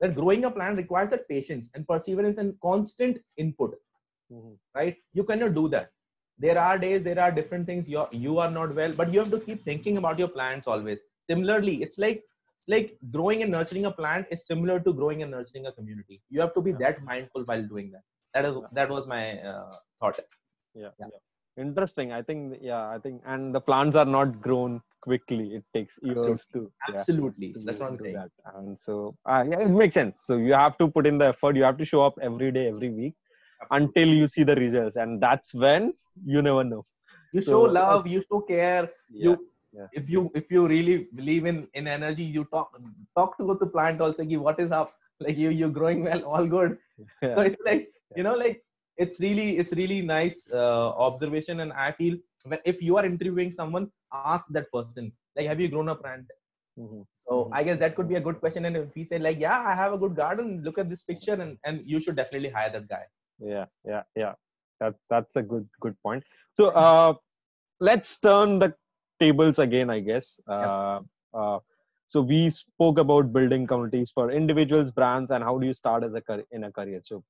that 0.00 0.14
growing 0.14 0.44
a 0.44 0.50
plant 0.50 0.76
requires 0.76 1.10
that 1.10 1.28
patience 1.28 1.68
and 1.74 1.86
perseverance 1.86 2.38
and 2.38 2.54
constant 2.60 3.18
input 3.36 3.74
Mhm. 4.30 4.58
right? 4.74 4.96
You 5.12 5.24
cannot 5.24 5.54
do 5.54 5.68
that. 5.68 5.90
There 6.38 6.58
are 6.58 6.78
days 6.78 7.02
there 7.02 7.18
are 7.20 7.30
different 7.32 7.66
things 7.66 7.88
you 7.88 7.98
are, 7.98 8.08
you 8.12 8.38
are 8.38 8.50
not 8.50 8.74
well 8.74 8.92
but 8.92 9.12
you 9.12 9.18
have 9.20 9.30
to 9.30 9.40
keep 9.40 9.64
thinking 9.64 9.96
about 9.98 10.18
your 10.18 10.28
plants 10.28 10.66
always. 10.66 11.00
Similarly 11.28 11.82
it's 11.82 11.98
like 11.98 12.22
like 12.68 12.96
growing 13.10 13.42
and 13.42 13.52
nurturing 13.52 13.86
a 13.86 13.90
plant 13.90 14.26
is 14.30 14.46
similar 14.46 14.80
to 14.80 14.92
growing 14.92 15.22
and 15.22 15.30
nurturing 15.30 15.66
a 15.66 15.72
community. 15.72 16.20
You 16.30 16.40
have 16.40 16.54
to 16.54 16.60
be 16.60 16.72
that 16.72 17.02
mindful 17.02 17.44
while 17.44 17.62
doing 17.62 17.90
that. 17.92 18.02
That 18.34 18.44
is 18.44 18.56
that 18.72 18.90
was 18.90 19.06
my 19.06 19.40
uh, 19.40 19.72
thought. 20.00 20.20
Yeah, 20.74 20.90
Yeah. 20.98 21.06
yeah. 21.12 21.62
Interesting. 21.64 22.12
I 22.12 22.22
think 22.22 22.58
yeah 22.60 22.88
i 22.88 22.98
think 23.04 23.22
and 23.26 23.54
the 23.54 23.60
plants 23.60 23.96
are 23.96 24.04
not 24.04 24.40
grown 24.40 24.80
quickly. 25.00 25.54
It 25.56 25.64
takes 25.74 25.98
years 26.02 26.46
to 26.52 26.70
yeah, 26.88 26.94
absolutely. 26.94 27.52
to 27.54 27.58
that's 27.60 27.78
what 27.80 27.90
i'm 27.90 27.98
saying. 27.98 28.14
that. 28.14 28.30
and 28.54 28.78
so 28.78 29.16
uh, 29.26 29.44
yeah 29.50 29.60
it 29.60 29.70
makes 29.70 29.94
sense. 29.94 30.20
So 30.26 30.36
you 30.36 30.52
have 30.52 30.78
to 30.78 30.88
put 30.88 31.06
in 31.06 31.18
the 31.18 31.28
effort. 31.34 31.56
You 31.56 31.64
have 31.64 31.78
to 31.78 31.84
show 31.84 32.02
up 32.02 32.14
every 32.22 32.52
day 32.52 32.68
every 32.68 32.90
week 32.90 33.14
until 33.70 34.08
you 34.08 34.28
see 34.28 34.44
the 34.44 34.56
results. 34.56 34.96
And 34.96 35.20
that's 35.20 35.54
when 35.54 35.92
you 36.24 36.42
never 36.42 36.64
know. 36.64 36.84
You 37.32 37.42
show 37.42 37.66
So, 37.66 37.72
love 37.80 38.06
you 38.06 38.22
show 38.30 38.40
care 38.40 38.90
you 39.10 39.36
yeah. 39.72 39.86
if 39.92 40.08
you 40.08 40.30
if 40.34 40.50
you 40.50 40.66
really 40.66 41.06
believe 41.14 41.44
in 41.46 41.66
in 41.74 41.86
energy 41.86 42.24
you 42.24 42.44
talk 42.52 42.70
talk 43.16 43.36
to 43.38 43.44
the 43.60 43.66
plant 43.66 44.00
also 44.00 44.24
give 44.24 44.40
what 44.40 44.58
is 44.60 44.70
up? 44.72 44.94
Like 45.20 45.36
you 45.36 45.50
you're 45.50 45.76
growing 45.80 46.02
well 46.04 46.22
all 46.24 46.46
good. 46.46 46.78
Yeah. 47.22 47.34
so 47.36 47.40
it's 47.42 47.62
like 47.64 47.88
you 48.16 48.22
know 48.22 48.34
like 48.34 48.62
it's 48.96 49.20
really 49.20 49.58
it's 49.58 49.72
really 49.72 50.00
nice 50.02 50.38
uh, 50.52 50.88
observation. 51.08 51.60
And 51.60 51.72
i 51.72 51.90
feel 51.92 52.16
when, 52.44 52.60
if 52.64 52.82
you 52.82 52.96
are 52.98 53.06
interviewing 53.06 53.52
someone 53.52 53.90
ask 54.12 54.46
that 54.56 54.70
person 54.72 55.12
like 55.36 55.46
have 55.46 55.60
you 55.60 55.68
grown 55.68 55.88
a 55.88 55.94
plant? 55.94 56.26
Mhm. 56.78 57.04
so 57.22 57.36
Mhm. 57.36 57.50
i 57.58 57.62
guess 57.66 57.78
that 57.82 57.94
could 57.96 58.08
be 58.08 58.16
a 58.16 58.24
good 58.26 58.38
question. 58.42 58.64
And 58.66 58.76
if 58.76 58.94
he 58.94 59.04
say 59.10 59.18
like 59.18 59.38
yeah 59.44 59.60
i 59.70 59.74
have 59.82 59.92
a 59.94 59.98
good 60.02 60.14
garden 60.16 60.62
look 60.66 60.78
at 60.82 60.88
this 60.92 61.02
picture 61.12 61.36
and 61.44 61.58
and 61.64 61.80
you 61.92 62.00
should 62.00 62.16
definitely 62.20 62.50
hire 62.58 62.70
that 62.76 62.88
guy. 62.88 63.04
Yeah 63.54 63.66
yeah 63.92 64.02
yeah. 64.22 64.34
That 64.80 64.94
that's 65.10 65.34
a 65.40 65.42
good 65.52 65.66
good 65.84 65.96
point. 66.06 66.24
So 66.58 66.66
uh 66.84 67.14
let's 67.88 68.18
turn 68.26 68.58
the 68.62 68.74
tables 69.20 69.58
again 69.58 69.90
i 69.90 70.00
guess 70.00 70.38
uh, 70.48 71.00
uh 71.34 71.58
so 72.06 72.20
we 72.22 72.48
spoke 72.50 72.98
about 72.98 73.32
building 73.32 73.66
communities 73.66 74.10
for 74.14 74.30
individuals 74.30 74.90
brands 74.90 75.30
and 75.30 75.44
how 75.44 75.58
do 75.58 75.66
you 75.66 75.72
start 75.72 76.04
as 76.04 76.14
a 76.14 76.22
in 76.52 76.64
a 76.64 76.72
career 76.72 77.00
so 77.04 77.22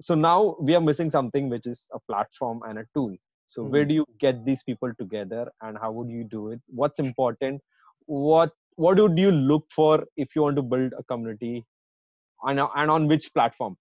so 0.00 0.14
now 0.14 0.56
we 0.60 0.74
are 0.74 0.80
missing 0.80 1.10
something 1.10 1.48
which 1.48 1.66
is 1.66 1.88
a 1.94 2.00
platform 2.10 2.60
and 2.68 2.78
a 2.78 2.86
tool 2.94 3.14
so 3.54 3.64
Mhm. 3.64 3.70
where 3.72 3.84
do 3.90 3.94
you 4.00 4.06
get 4.24 4.44
these 4.48 4.62
people 4.70 4.92
together 5.02 5.42
and 5.62 5.78
how 5.84 5.90
would 5.96 6.10
you 6.18 6.24
do 6.36 6.42
it 6.54 6.60
what's 6.82 7.00
important 7.06 7.60
what 8.06 8.52
what 8.86 8.98
would 9.04 9.18
you 9.24 9.30
look 9.52 9.66
for 9.78 9.92
if 10.16 10.34
you 10.36 10.42
want 10.42 10.56
to 10.56 10.62
build 10.74 10.92
a 10.98 11.04
community 11.04 11.64
and, 12.44 12.60
and 12.60 12.90
on 12.98 13.08
which 13.14 13.32
platform 13.34 13.76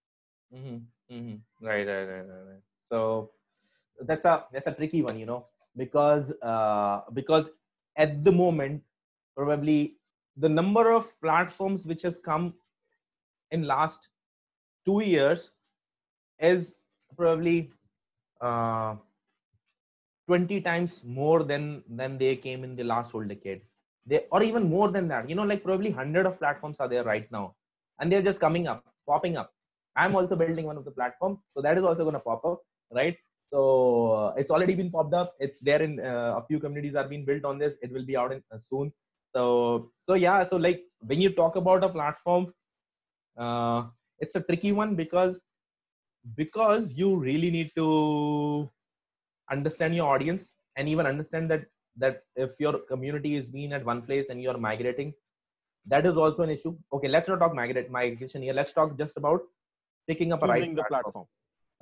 Mm-hmm. 0.54 0.78
Mm-hmm. 1.16 1.66
Right, 1.66 1.88
right, 1.88 2.06
right, 2.06 2.28
right, 2.28 2.46
right. 2.52 2.64
So 2.82 3.32
that's 4.02 4.26
a 4.26 4.46
that's 4.52 4.68
a 4.68 4.72
tricky 4.72 5.02
one, 5.02 5.18
you 5.20 5.26
know, 5.26 5.46
because 5.76 6.32
uh, 6.42 7.02
because 7.14 7.50
at 7.98 8.24
the 8.24 8.32
moment 8.32 8.82
probably 9.36 9.98
the 10.38 10.50
number 10.50 10.92
of 10.92 11.08
platforms 11.22 11.86
which 11.86 12.02
has 12.02 12.18
come 12.24 12.54
in 13.52 13.64
last 13.64 14.10
two 14.86 15.02
years 15.02 15.52
is 16.40 16.76
probably 17.18 17.72
uh, 18.42 18.96
20 20.28 20.62
times 20.62 21.02
more 21.04 21.44
than 21.44 21.84
than 21.90 22.18
they 22.18 22.36
came 22.36 22.64
in 22.64 22.76
the 22.76 22.84
last 22.84 23.12
whole 23.12 23.24
decade. 23.24 23.62
They 24.06 24.26
or 24.32 24.44
even 24.44 24.70
more 24.70 24.90
than 24.92 25.08
that. 25.10 25.30
You 25.30 25.36
know 25.36 25.44
like 25.44 25.64
probably 25.64 25.90
100 25.92 26.26
of 26.26 26.40
platforms 26.40 26.78
are 26.80 26.88
there 26.88 27.04
right 27.04 27.32
now 27.32 27.56
and 28.00 28.12
they're 28.12 28.22
just 28.22 28.40
coming 28.40 28.68
up 28.68 28.84
popping 29.08 29.38
up. 29.38 29.52
I'm 29.96 30.16
also 30.16 30.36
building 30.36 30.66
one 30.66 30.78
of 30.78 30.86
the 30.86 30.92
platform 30.92 31.40
so 31.48 31.62
that 31.62 31.78
is 31.78 31.84
also 31.84 32.04
going 32.04 32.14
to 32.14 32.20
pop 32.20 32.44
up 32.46 32.62
right 32.92 33.18
so 33.54 34.12
uh, 34.14 34.34
it's 34.36 34.50
already 34.50 34.74
been 34.74 34.90
popped 34.90 35.14
up. 35.14 35.36
It's 35.40 35.60
there 35.60 35.82
in 35.82 36.00
uh, 36.00 36.40
a 36.40 36.44
few 36.48 36.60
communities 36.60 36.96
are 36.96 37.08
being 37.08 37.24
built 37.24 37.46
on 37.46 37.60
this. 37.60 37.76
It 37.84 37.92
will 37.92 38.06
be 38.06 38.18
out 38.18 38.32
in, 38.32 38.42
uh, 38.52 38.58
soon. 38.58 38.92
So 39.36 39.92
so 40.08 40.16
yeah 40.16 40.46
so 40.48 40.58
like 40.58 40.82
when 41.00 41.22
you 41.22 41.30
talk 41.32 41.56
about 41.56 41.84
a 41.84 41.90
platform 41.90 42.54
uh, 43.38 43.84
it's 44.20 44.36
a 44.36 44.42
tricky 44.42 44.72
one 44.72 44.96
because 44.96 45.40
because 46.36 46.94
you 46.94 47.16
really 47.16 47.50
need 47.52 47.72
to 47.76 48.70
understand 49.52 49.96
your 49.96 50.08
audience 50.14 50.50
and 50.78 50.88
even 50.88 51.08
understand 51.08 51.50
that 51.50 51.66
that 51.98 52.20
if 52.36 52.52
your 52.60 52.74
community 52.92 53.36
is 53.36 53.50
being 53.50 53.74
at 53.74 53.86
one 53.86 54.02
place 54.04 54.30
and 54.30 54.42
you're 54.42 54.58
migrating 54.58 55.14
that 55.86 56.06
is 56.06 56.18
also 56.18 56.44
an 56.44 56.52
issue. 56.52 56.76
Okay 56.94 57.08
let's 57.08 57.28
not 57.28 57.40
talk 57.40 57.56
migrate 57.56 57.90
migration 57.92 58.42
here. 58.42 58.54
Let's 58.54 58.74
talk 58.74 58.98
just 58.98 59.18
about 59.18 59.42
picking 60.08 60.32
up 60.32 60.44
a 60.44 60.48
right 60.48 60.76
the 60.76 60.84
platform. 60.84 61.02
platform 61.04 61.26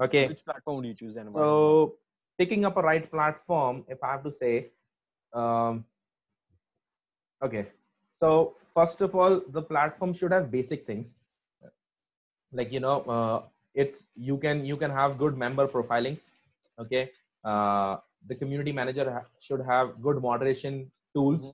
okay 0.01 0.27
which 0.27 0.43
platform 0.45 0.77
would 0.77 0.85
you 0.85 0.93
choose 0.95 1.15
and 1.17 1.33
why? 1.33 1.41
so 1.41 1.95
picking 2.37 2.65
up 2.65 2.77
a 2.77 2.81
right 2.81 3.09
platform 3.11 3.83
if 3.87 4.03
i 4.03 4.11
have 4.11 4.23
to 4.23 4.31
say 4.31 4.67
um, 5.33 5.85
okay 7.43 7.67
so 8.19 8.55
first 8.75 9.01
of 9.01 9.15
all 9.15 9.41
the 9.57 9.61
platform 9.61 10.13
should 10.13 10.31
have 10.33 10.51
basic 10.51 10.85
things 10.85 11.07
like 12.53 12.71
you 12.71 12.79
know 12.79 12.97
uh, 13.15 13.41
it's 13.73 14.03
you 14.15 14.37
can 14.37 14.65
you 14.65 14.77
can 14.77 14.91
have 14.91 15.17
good 15.17 15.37
member 15.37 15.67
profilings 15.67 16.21
okay 16.79 17.11
uh, 17.45 17.97
the 18.27 18.35
community 18.35 18.71
manager 18.71 19.05
ha- 19.11 19.27
should 19.39 19.61
have 19.71 20.01
good 20.01 20.21
moderation 20.27 20.75
tools 21.15 21.45
Mhm. 21.47 21.53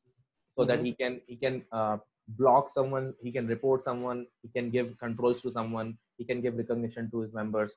so 0.58 0.66
that 0.70 0.80
Mhm. 0.80 0.86
he 0.88 0.94
can 1.02 1.22
he 1.32 1.36
can 1.46 1.56
uh, 1.80 1.98
block 2.42 2.70
someone 2.78 3.08
he 3.26 3.32
can 3.38 3.48
report 3.54 3.84
someone 3.90 4.26
he 4.44 4.50
can 4.58 4.70
give 4.78 4.90
controls 5.06 5.42
to 5.46 5.52
someone 5.60 5.98
he 6.18 6.26
can 6.32 6.42
give 6.46 6.58
recognition 6.64 7.10
to 7.12 7.20
his 7.26 7.34
members 7.42 7.74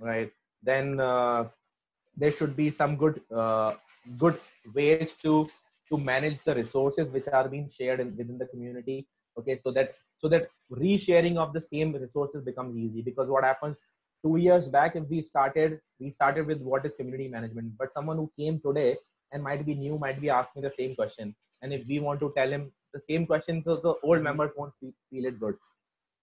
right? 0.00 0.30
Then 0.62 1.00
uh, 1.00 1.48
there 2.16 2.30
should 2.32 2.56
be 2.56 2.70
some 2.70 2.96
good 2.96 3.20
uh, 3.34 3.74
good 4.18 4.38
ways 4.74 5.14
to 5.22 5.48
to 5.90 5.98
manage 5.98 6.38
the 6.44 6.54
resources 6.54 7.08
which 7.12 7.28
are 7.28 7.48
being 7.48 7.68
shared 7.68 8.00
in, 8.00 8.16
within 8.16 8.38
the 8.38 8.46
community 8.46 9.06
okay? 9.38 9.56
So 9.56 9.70
that 9.72 9.94
so 10.18 10.28
that 10.28 10.48
resharing 10.70 11.36
of 11.36 11.52
the 11.52 11.60
same 11.60 11.92
resources 11.92 12.44
becomes 12.44 12.76
easy. 12.76 13.02
Because 13.02 13.28
what 13.28 13.44
happens 13.44 13.78
two 14.24 14.36
years 14.36 14.68
back 14.68 14.94
if 14.94 15.04
we 15.08 15.20
started 15.20 15.80
we 15.98 16.10
started 16.10 16.46
with 16.46 16.60
what 16.60 16.86
is 16.86 16.92
community 16.96 17.28
management. 17.28 17.72
But 17.78 17.92
someone 17.92 18.16
who 18.16 18.30
came 18.38 18.60
today 18.60 18.96
and 19.32 19.42
might 19.42 19.64
be 19.66 19.74
new 19.74 19.98
might 19.98 20.20
be 20.20 20.30
asking 20.30 20.62
the 20.62 20.72
same 20.78 20.94
question. 20.94 21.34
And 21.62 21.72
if 21.72 21.86
we 21.86 22.00
want 22.00 22.20
to 22.20 22.32
tell 22.36 22.50
him 22.50 22.72
the 22.92 23.00
same 23.00 23.26
question 23.26 23.62
so 23.64 23.76
the 23.76 23.94
old 24.02 24.22
members 24.22 24.50
won't 24.56 24.72
feel, 24.80 24.92
feel 25.10 25.24
it 25.24 25.40
good. 25.40 25.54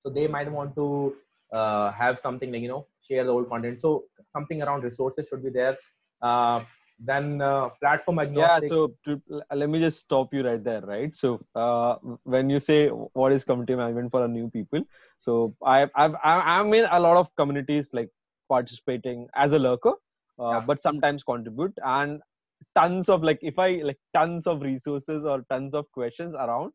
So 0.03 0.09
they 0.09 0.27
might 0.27 0.51
want 0.51 0.75
to 0.75 1.15
uh, 1.51 1.91
have 1.91 2.19
something 2.19 2.51
like 2.51 2.61
you 2.61 2.67
know 2.67 2.85
share 3.01 3.23
the 3.23 3.31
old 3.31 3.49
content. 3.49 3.81
So 3.81 4.05
something 4.31 4.61
around 4.61 4.83
resources 4.83 5.27
should 5.29 5.43
be 5.43 5.49
there. 5.49 5.77
Uh, 6.21 6.63
then 6.99 7.41
uh, 7.41 7.69
platform 7.81 8.19
yeah 8.33 8.59
so 8.59 8.93
to, 9.05 9.21
let 9.53 9.69
me 9.69 9.79
just 9.79 9.99
stop 10.01 10.33
you 10.33 10.43
right 10.43 10.63
there 10.63 10.81
right? 10.81 11.15
So 11.15 11.39
uh, 11.55 11.95
when 12.23 12.49
you 12.49 12.59
say 12.59 12.89
what 12.89 13.31
is 13.31 13.43
community 13.43 13.75
management 13.75 14.11
for 14.11 14.23
a 14.25 14.27
new 14.27 14.49
people? 14.49 14.83
So 15.17 15.55
i 15.65 15.83
i've 15.95 16.15
I- 16.23 16.59
i'm 16.59 16.73
in 16.73 16.85
a 16.91 16.99
lot 16.99 17.17
of 17.17 17.33
communities 17.35 17.91
like 17.93 18.09
participating 18.49 19.27
as 19.35 19.53
a 19.53 19.59
lurker 19.59 19.93
uh, 20.39 20.59
Yeah. 20.59 20.61
but 20.61 20.81
sometimes 20.81 21.23
contribute. 21.23 21.73
And 21.83 22.21
tons 22.75 23.09
of 23.09 23.23
like 23.23 23.39
if 23.41 23.57
i 23.59 23.69
like 23.89 23.99
tons 24.13 24.47
of 24.47 24.61
resources 24.61 25.23
or 25.25 25.43
tons 25.49 25.73
of 25.73 25.91
questions 25.91 26.35
around 26.35 26.71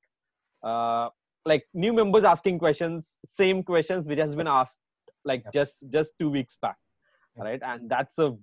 uh, 0.62 1.08
like 1.44 1.64
new 1.74 1.92
members 1.92 2.24
asking 2.24 2.58
questions 2.58 3.16
same 3.26 3.62
questions 3.62 4.08
which 4.08 4.18
has 4.18 4.34
been 4.34 4.46
asked 4.46 4.78
like 5.24 5.44
just 5.52 5.84
just 5.90 6.12
two 6.18 6.30
weeks 6.30 6.56
back 6.60 6.76
right? 7.36 7.60
And 7.64 7.90
that's 7.90 8.18
a 8.18 8.36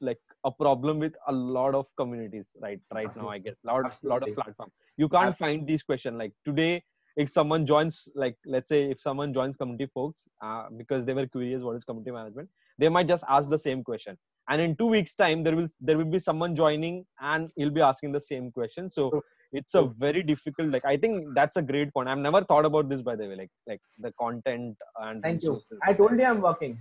like 0.00 0.18
a 0.44 0.50
problem 0.50 0.98
with 0.98 1.14
a 1.28 1.32
lot 1.32 1.74
of 1.74 1.86
communities 1.96 2.56
right 2.60 2.80
right 2.92 3.14
now 3.16 3.28
i 3.28 3.38
guess. 3.38 3.54
Lot 3.64 3.74
lot 3.74 3.86
of 3.86 3.92
Absolutely. 3.92 4.32
platform 4.32 4.70
you 4.96 5.08
can't 5.08 5.36
find 5.36 5.66
these 5.66 5.82
question 5.82 6.18
like 6.18 6.32
today 6.44 6.82
if 7.16 7.32
someone 7.32 7.66
joins 7.66 8.08
like 8.14 8.36
let's 8.44 8.68
say 8.68 8.90
if 8.90 9.00
someone 9.00 9.32
joins 9.32 9.56
community 9.56 9.88
folks 9.92 10.24
uh, 10.40 10.64
because 10.76 11.04
they 11.04 11.14
were 11.14 11.26
curious 11.26 11.62
what 11.62 11.76
is 11.76 11.84
community 11.84 12.10
management 12.10 12.48
they 12.78 12.88
might 12.88 13.08
just 13.08 13.24
ask 13.28 13.50
the 13.50 13.58
same 13.58 13.82
question. 13.82 14.16
And 14.48 14.62
in 14.62 14.76
two 14.76 14.86
weeks 14.86 15.14
time 15.14 15.42
there 15.42 15.54
will 15.54 15.68
there 15.80 15.98
will 15.98 16.12
be 16.16 16.18
someone 16.18 16.54
joining 16.56 17.04
and 17.20 17.50
he'll 17.56 17.70
be 17.70 17.82
asking 17.82 18.12
the 18.12 18.20
same 18.20 18.50
question. 18.50 18.88
So. 18.88 19.22
It's 19.52 19.74
a 19.74 19.82
very 19.98 20.22
difficult 20.22 20.68
like 20.68 20.84
i 20.84 20.96
think 20.96 21.34
that's 21.34 21.56
a 21.56 21.62
great 21.62 21.92
point. 21.92 22.08
I've 22.08 22.18
never 22.18 22.44
thought 22.44 22.64
about 22.64 22.88
this 22.88 23.00
by 23.02 23.16
the 23.16 23.26
way 23.28 23.36
like 23.36 23.50
like 23.66 23.80
the 23.98 24.12
content 24.20 24.76
and 25.00 25.22
thank 25.22 25.42
you. 25.42 25.60
i 25.82 25.92
told 25.92 26.18
you 26.18 26.24
i'm 26.24 26.40
working. 26.40 26.78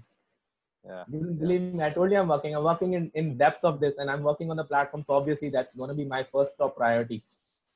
Yeah. 0.85 1.03
You 1.11 1.19
didn't 1.19 1.39
believe 1.39 1.61
me. 1.73 1.83
I 1.83 1.89
told 1.89 2.11
you 2.11 2.17
i'm 2.17 2.29
working. 2.29 2.55
I'm 2.55 2.63
working 2.63 2.93
in, 2.93 3.11
in 3.13 3.37
depth 3.37 3.63
of 3.63 3.79
this 3.79 3.97
and 3.97 4.09
i'm 4.09 4.23
working 4.23 4.51
on 4.51 4.57
the 4.57 4.63
platform. 4.63 5.03
So 5.07 5.13
obviously 5.13 5.49
that's 5.49 5.75
going 5.75 5.89
to 5.89 5.95
be 5.95 6.05
my 6.05 6.23
first 6.23 6.57
top 6.57 6.75
priority. 6.77 7.23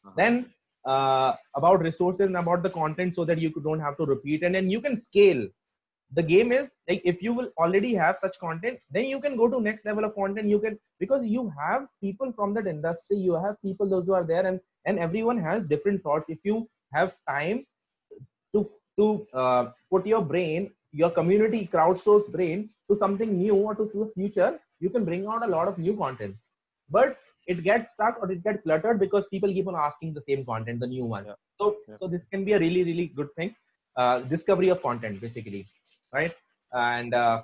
Uh-huh. 0.04 0.14
then 0.18 0.52
uh, 0.86 1.34
about 1.56 1.82
resources 1.82 2.22
and 2.22 2.36
about 2.36 2.64
the 2.64 2.70
content 2.70 3.16
so 3.16 3.24
that 3.24 3.40
you 3.40 3.52
don't 3.64 3.80
have 3.80 3.98
to 3.98 4.06
repeat 4.06 4.42
and 4.42 4.56
then 4.56 4.70
you 4.70 4.82
can 4.82 5.00
scale 5.00 5.48
the 6.14 6.24
game 6.24 6.52
is 6.52 6.70
like 6.90 7.02
if 7.06 7.22
you 7.22 7.34
will 7.34 7.50
already 7.58 7.94
have 7.94 8.18
such 8.22 8.38
content 8.40 8.80
then 8.90 9.06
you 9.06 9.20
can 9.20 9.36
go 9.38 9.48
to 9.50 9.62
next 9.62 9.86
level 9.86 10.04
of 10.04 10.14
content. 10.16 10.50
You 10.50 10.60
can 10.60 10.78
because 11.00 11.26
you 11.26 11.52
have 11.60 11.88
people 12.04 12.34
from 12.34 12.54
that 12.56 12.68
industry 12.68 13.18
you 13.18 13.36
have 13.36 13.56
people 13.62 13.88
those 13.88 14.06
who 14.06 14.14
are 14.14 14.24
there 14.24 14.46
and 14.46 14.60
and 14.86 15.00
everyone 15.00 15.38
has 15.38 15.66
different 15.66 16.04
thoughts. 16.04 16.30
If 16.30 16.40
you 16.44 16.68
have 16.94 17.14
time 17.30 17.66
to 18.56 18.70
to 19.00 19.28
uh, 19.34 19.72
put 19.90 20.06
your 20.06 20.22
brain 20.22 20.72
your 20.92 21.10
community 21.10 21.70
crowdsource 21.72 22.30
brain 22.32 22.70
to 22.90 22.96
something 22.98 23.38
new 23.38 23.56
or 23.56 23.74
to, 23.76 23.90
to 23.92 24.00
the 24.06 24.12
future 24.14 24.60
you 24.80 24.90
can 24.90 25.06
bring 25.06 25.26
out 25.28 25.46
a 25.46 25.48
lot 25.48 25.68
of 25.68 25.78
new 25.78 25.96
content. 25.96 26.36
But 26.90 27.18
it 27.48 27.64
gets 27.64 27.94
stuck 27.94 28.18
or 28.22 28.32
it 28.32 28.44
gets 28.44 28.62
cluttered 28.64 29.00
because 29.00 29.28
people 29.30 29.50
keep 29.50 29.68
on 29.68 29.76
asking 29.76 30.14
the 30.14 30.22
same 30.22 30.46
content 30.46 30.80
the 30.82 30.88
new 30.88 31.06
one. 31.06 31.26
Yeah. 31.26 31.36
so 31.58 31.78
Yeah. 31.88 31.96
so 32.00 32.08
this 32.08 32.26
can 32.26 32.44
be 32.44 32.54
a 32.54 32.60
really 32.60 32.84
really 32.84 33.08
good 33.20 33.30
thing 33.38 33.56
uh, 33.96 34.20
discovery 34.34 34.70
of 34.70 34.82
content 34.82 35.22
basically 35.22 35.68
right? 36.14 36.34
And 36.74 37.14
uh, 37.14 37.44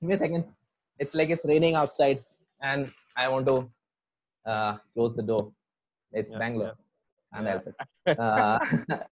give 0.00 0.08
me 0.08 0.14
a 0.14 0.18
second. 0.18 0.44
It's 0.98 1.14
like 1.14 1.30
it's 1.30 1.44
raining 1.44 1.74
outside 1.74 2.22
and 2.62 2.90
i 3.16 3.28
want 3.28 3.46
to 3.46 3.56
uh, 4.46 4.76
close 4.94 5.14
the 5.16 5.22
door. 5.22 5.52
It's 6.12 6.32
Yeah, 6.32 6.38
bangalore. 6.40 6.72
yeah. 7.32 7.38
and 7.38 7.48
Yeah. 7.48 7.60
uh, 8.24 8.58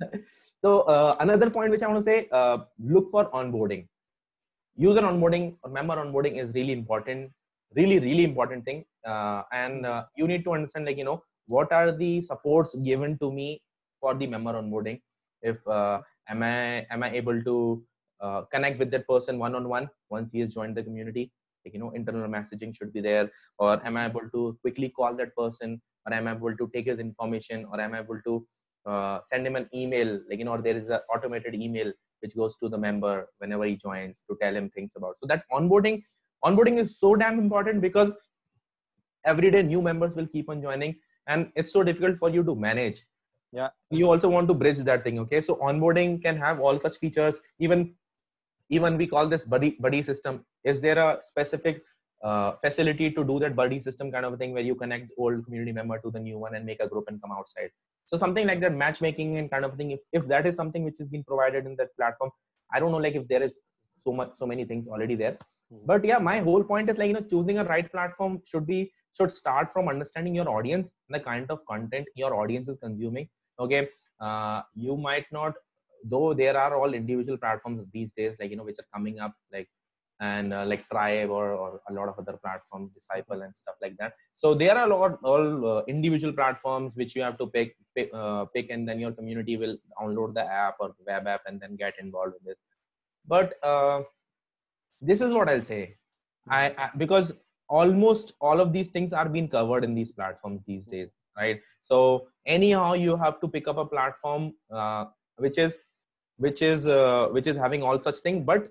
so 0.63 0.83
uh, 0.95 1.17
another 1.21 1.51
point 1.51 1.71
which 1.71 1.83
i 1.83 1.89
want 1.89 2.01
to 2.05 2.09
say 2.11 2.29
uh, 2.33 2.59
look 2.79 3.11
for 3.11 3.25
onboarding. 3.31 3.87
User 4.77 5.03
onboarding 5.03 5.57
or 5.63 5.71
member 5.71 5.97
onboarding 5.97 6.37
is 6.43 6.55
really 6.55 6.73
important 6.73 7.31
really 7.77 7.99
really 7.99 8.25
important 8.25 8.65
thing. 8.65 8.85
Uh, 9.05 9.43
and 9.53 9.87
uh, 9.87 10.05
you 10.17 10.27
need 10.29 10.45
to 10.45 10.53
understand 10.53 10.87
like 10.87 10.99
you 10.99 11.05
know 11.05 11.23
what 11.49 11.73
are 11.73 11.91
the 11.93 12.23
supports 12.23 12.75
given 12.91 13.19
to 13.19 13.33
me 13.33 13.63
for 14.01 14.15
the 14.15 14.27
member 14.27 14.53
onboarding? 14.53 15.01
If 15.43 15.67
uh, 15.67 16.01
am 16.29 16.43
i 16.43 16.87
am 16.91 17.03
i 17.03 17.11
able 17.21 17.43
to 17.51 17.57
uh, 18.21 18.43
connect 18.53 18.79
with 18.79 18.91
that 18.91 19.07
person 19.09 19.39
one 19.39 19.55
on 19.55 19.69
one 19.69 19.89
once 20.11 20.33
he 20.33 20.41
has 20.41 20.55
joined 20.55 20.77
the 20.77 20.83
community. 20.83 21.33
Like 21.65 21.75
you 21.75 21.81
know 21.81 21.91
internal 21.91 22.29
messaging 22.29 22.75
should 22.77 22.93
be 22.93 23.01
there. 23.01 23.31
Or 23.59 23.85
am 23.87 23.97
i 23.97 24.07
able 24.07 24.29
to 24.33 24.59
quickly 24.63 24.89
call 24.89 25.15
that 25.17 25.35
person? 25.37 25.81
Or 26.07 26.15
am 26.15 26.29
i 26.29 26.33
able 26.33 26.57
to 26.57 26.71
take 26.75 26.87
his 26.87 26.99
information? 26.99 27.67
Or 27.71 27.81
am 27.81 27.95
i 27.95 28.01
able 28.01 28.21
to 28.25 28.47
uh, 28.87 29.21
send 29.31 29.47
him 29.47 29.57
an 29.57 29.69
email? 29.75 30.21
Like 30.29 30.39
you 30.39 30.45
know 30.45 30.61
there 30.61 30.77
is 30.77 30.89
an 30.89 31.01
automated 31.15 31.55
email 31.55 31.93
which 32.21 32.37
goes 32.37 32.57
to 32.57 32.69
the 32.69 32.79
member 32.79 33.29
whenever 33.39 33.65
he 33.65 33.77
joins 33.77 34.23
to 34.29 34.37
tell 34.41 34.55
him 34.55 34.71
things 34.71 34.91
about. 34.97 35.17
So 35.21 35.27
that 35.29 35.45
onboarding 35.53 36.03
onboarding 36.45 36.79
is 36.79 36.99
so 36.99 37.15
damn 37.17 37.39
important 37.39 37.81
because 37.81 38.13
every 39.25 39.51
day 39.51 39.63
new 39.63 39.83
members 39.83 40.15
will 40.15 40.27
keep 40.27 40.49
on 40.49 40.63
joining. 40.63 40.97
And 41.27 41.53
it's 41.57 41.73
so 41.73 41.83
difficult 41.83 42.19
for 42.19 42.31
you 42.31 42.43
to 42.45 42.55
manage. 42.55 43.05
Yeah. 43.51 43.69
you 43.91 44.11
also 44.11 44.29
want 44.29 44.47
to 44.49 44.55
bridge 44.55 44.79
that 44.81 45.05
thing 45.05 45.19
okay? 45.21 45.41
So 45.41 45.57
onboarding 45.57 46.23
can 46.23 46.37
have 46.37 46.61
all 46.61 46.79
such 46.79 46.99
features. 46.99 47.41
Even 47.59 47.95
even 48.71 48.97
we 48.97 49.07
call 49.07 49.27
this 49.27 49.45
buddy 49.45 49.71
buddy 49.81 50.03
system. 50.03 50.45
Is 50.65 50.81
there 50.81 50.99
a 50.99 51.21
specific 51.23 51.83
uh, 52.23 52.53
facility 52.65 53.11
to 53.11 53.25
do 53.25 53.39
that 53.39 53.55
buddy 53.55 53.81
system 53.81 54.11
kind 54.11 54.27
of 54.27 54.33
a 54.33 54.37
thing 54.37 54.53
where 54.53 54.63
you 54.63 54.75
connect 54.75 55.13
old 55.19 55.45
community 55.45 55.73
member 55.73 55.99
to 56.01 56.11
the 56.11 56.21
new 56.21 56.39
one 56.39 56.55
and 56.55 56.67
make 56.67 56.81
a 56.81 56.89
group 56.89 57.05
and 57.09 57.21
come 57.23 57.33
outside? 57.33 57.71
So 58.07 58.17
something 58.17 58.47
like 58.47 58.61
that 58.61 58.75
matchmaking 58.75 59.37
and 59.37 59.51
kind 59.51 59.65
of 59.65 59.77
thing 59.77 59.91
if, 59.93 60.01
if 60.13 60.27
that 60.29 60.47
is 60.47 60.57
something 60.57 60.83
which 60.85 60.99
has 60.99 61.09
been 61.09 61.25
provided 61.25 61.67
in 61.67 61.77
that 61.77 61.95
platform 61.97 62.31
i 62.73 62.81
don't 62.81 62.93
know 62.93 63.03
like 63.07 63.15
if 63.15 63.27
there 63.29 63.43
is 63.43 63.59
so 63.99 64.13
much 64.13 64.31
so 64.35 64.47
many 64.47 64.65
things 64.65 64.89
already 64.89 65.15
there. 65.15 65.37
Mhm. 65.73 65.87
but 65.91 66.05
yeah 66.11 66.19
my 66.19 66.39
whole 66.39 66.65
point 66.65 66.89
is 66.91 66.99
like 66.99 67.09
you 67.09 67.15
know 67.15 67.27
choosing 67.33 67.59
a 67.59 67.65
right 67.65 67.91
platform 67.95 68.41
should 68.51 68.67
be 68.67 68.81
should 69.17 69.33
start 69.39 69.73
from 69.73 69.89
understanding 69.93 70.35
your 70.41 70.49
audience 70.57 70.93
the 71.17 71.21
kind 71.21 71.51
of 71.55 71.59
content 71.73 72.07
your 72.15 72.33
audience 72.35 72.69
is 72.69 72.79
consuming. 72.79 73.29
Okay 73.61 73.89
uh, 74.21 74.63
you 74.75 74.97
might 74.97 75.27
not 75.39 75.55
though 76.05 76.35
there 76.35 76.57
are 76.57 76.77
all 76.77 76.95
individual 76.95 77.39
platforms 77.39 77.85
these 77.93 78.13
days 78.13 78.37
like 78.41 78.51
you 78.51 78.57
know 78.57 78.65
which 78.65 78.79
are 78.79 78.91
coming 78.95 79.19
up 79.19 79.35
like 79.53 79.69
and 80.21 80.53
uh, 80.53 80.65
like 80.67 80.89
tribe 80.89 81.31
or, 81.31 81.53
or 81.53 81.81
a 81.89 81.93
lot 81.93 82.09
of 82.09 82.19
other 82.19 82.37
platforms 82.43 82.91
disciple 82.93 83.43
and 83.43 83.55
stuff 83.55 83.77
like 83.81 83.97
that. 83.99 84.15
So 84.35 84.53
there 84.53 84.77
are 84.77 84.91
a 84.91 84.97
lot 84.97 85.19
all 85.23 85.79
uh, 85.79 85.83
individual 85.87 86.33
platforms 86.33 86.97
which 86.97 87.15
you 87.15 87.23
have 87.23 87.39
to 87.39 87.47
pick 87.47 87.77
pick, 87.97 88.11
uh, 88.13 88.47
pick 88.47 88.71
and 88.71 88.89
then 88.89 88.99
your 88.99 89.13
community 89.13 89.57
will 89.57 89.77
download 90.01 90.35
the 90.35 90.45
app 90.45 90.75
or 90.81 90.93
web 91.07 91.29
app 91.29 91.43
and 91.47 91.61
then 91.61 91.77
get 91.77 91.95
involved 92.01 92.33
with 92.35 92.45
this. 92.45 92.59
But 93.27 93.55
uh, 93.63 94.03
this 95.01 95.21
is 95.21 95.33
what 95.33 95.49
i'll 95.49 95.63
say. 95.63 95.97
I, 96.49 96.75
I 96.77 96.91
because 96.97 97.33
almost 97.69 98.33
all 98.41 98.61
of 98.61 98.73
these 98.73 98.91
things 98.91 99.13
are 99.13 99.29
being 99.29 99.49
covered 99.49 99.85
in 99.85 99.95
these 99.95 100.11
platforms 100.11 100.63
these 100.67 100.87
days 100.87 101.11
right? 101.39 101.61
So 101.83 102.29
anyhow 102.47 102.95
you 102.95 103.17
have 103.17 103.41
to 103.41 103.49
pick 103.49 103.69
up 103.69 103.79
a 103.79 103.85
platform 103.85 104.55
uh, 104.71 105.07
which 105.37 105.59
is 105.59 105.73
which 106.39 106.63
is 106.63 106.87
uh, 106.87 107.29
which 107.31 107.47
is 107.47 107.57
having 107.57 107.83
all 107.83 107.99
such 107.99 108.17
thing. 108.17 108.45
But 108.45 108.69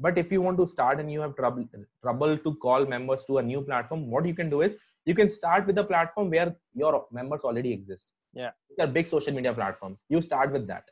but 0.00 0.16
if 0.16 0.30
you 0.32 0.40
want 0.40 0.58
to 0.58 0.66
start 0.68 1.00
and 1.00 1.10
you 1.12 1.20
have 1.20 1.36
trouble 1.36 1.64
trouble 2.02 2.36
to 2.38 2.54
call 2.56 2.86
members 2.86 3.24
to 3.26 3.38
a 3.38 3.42
new 3.42 3.62
platform 3.62 4.10
what 4.10 4.26
you 4.26 4.34
can 4.34 4.48
do 4.48 4.60
is 4.62 4.72
you 5.06 5.14
can 5.14 5.30
start 5.30 5.66
with 5.66 5.78
a 5.78 5.84
platform 5.84 6.30
where 6.30 6.54
your 6.74 7.06
members 7.10 7.42
already 7.42 7.72
exist. 7.72 8.12
Yeah. 8.34 8.50
they 8.76 8.84
are 8.84 8.86
big 8.86 9.06
social 9.06 9.32
media 9.32 9.52
platforms. 9.54 10.02
You 10.08 10.20
start 10.22 10.52
with 10.52 10.66
that. 10.68 10.84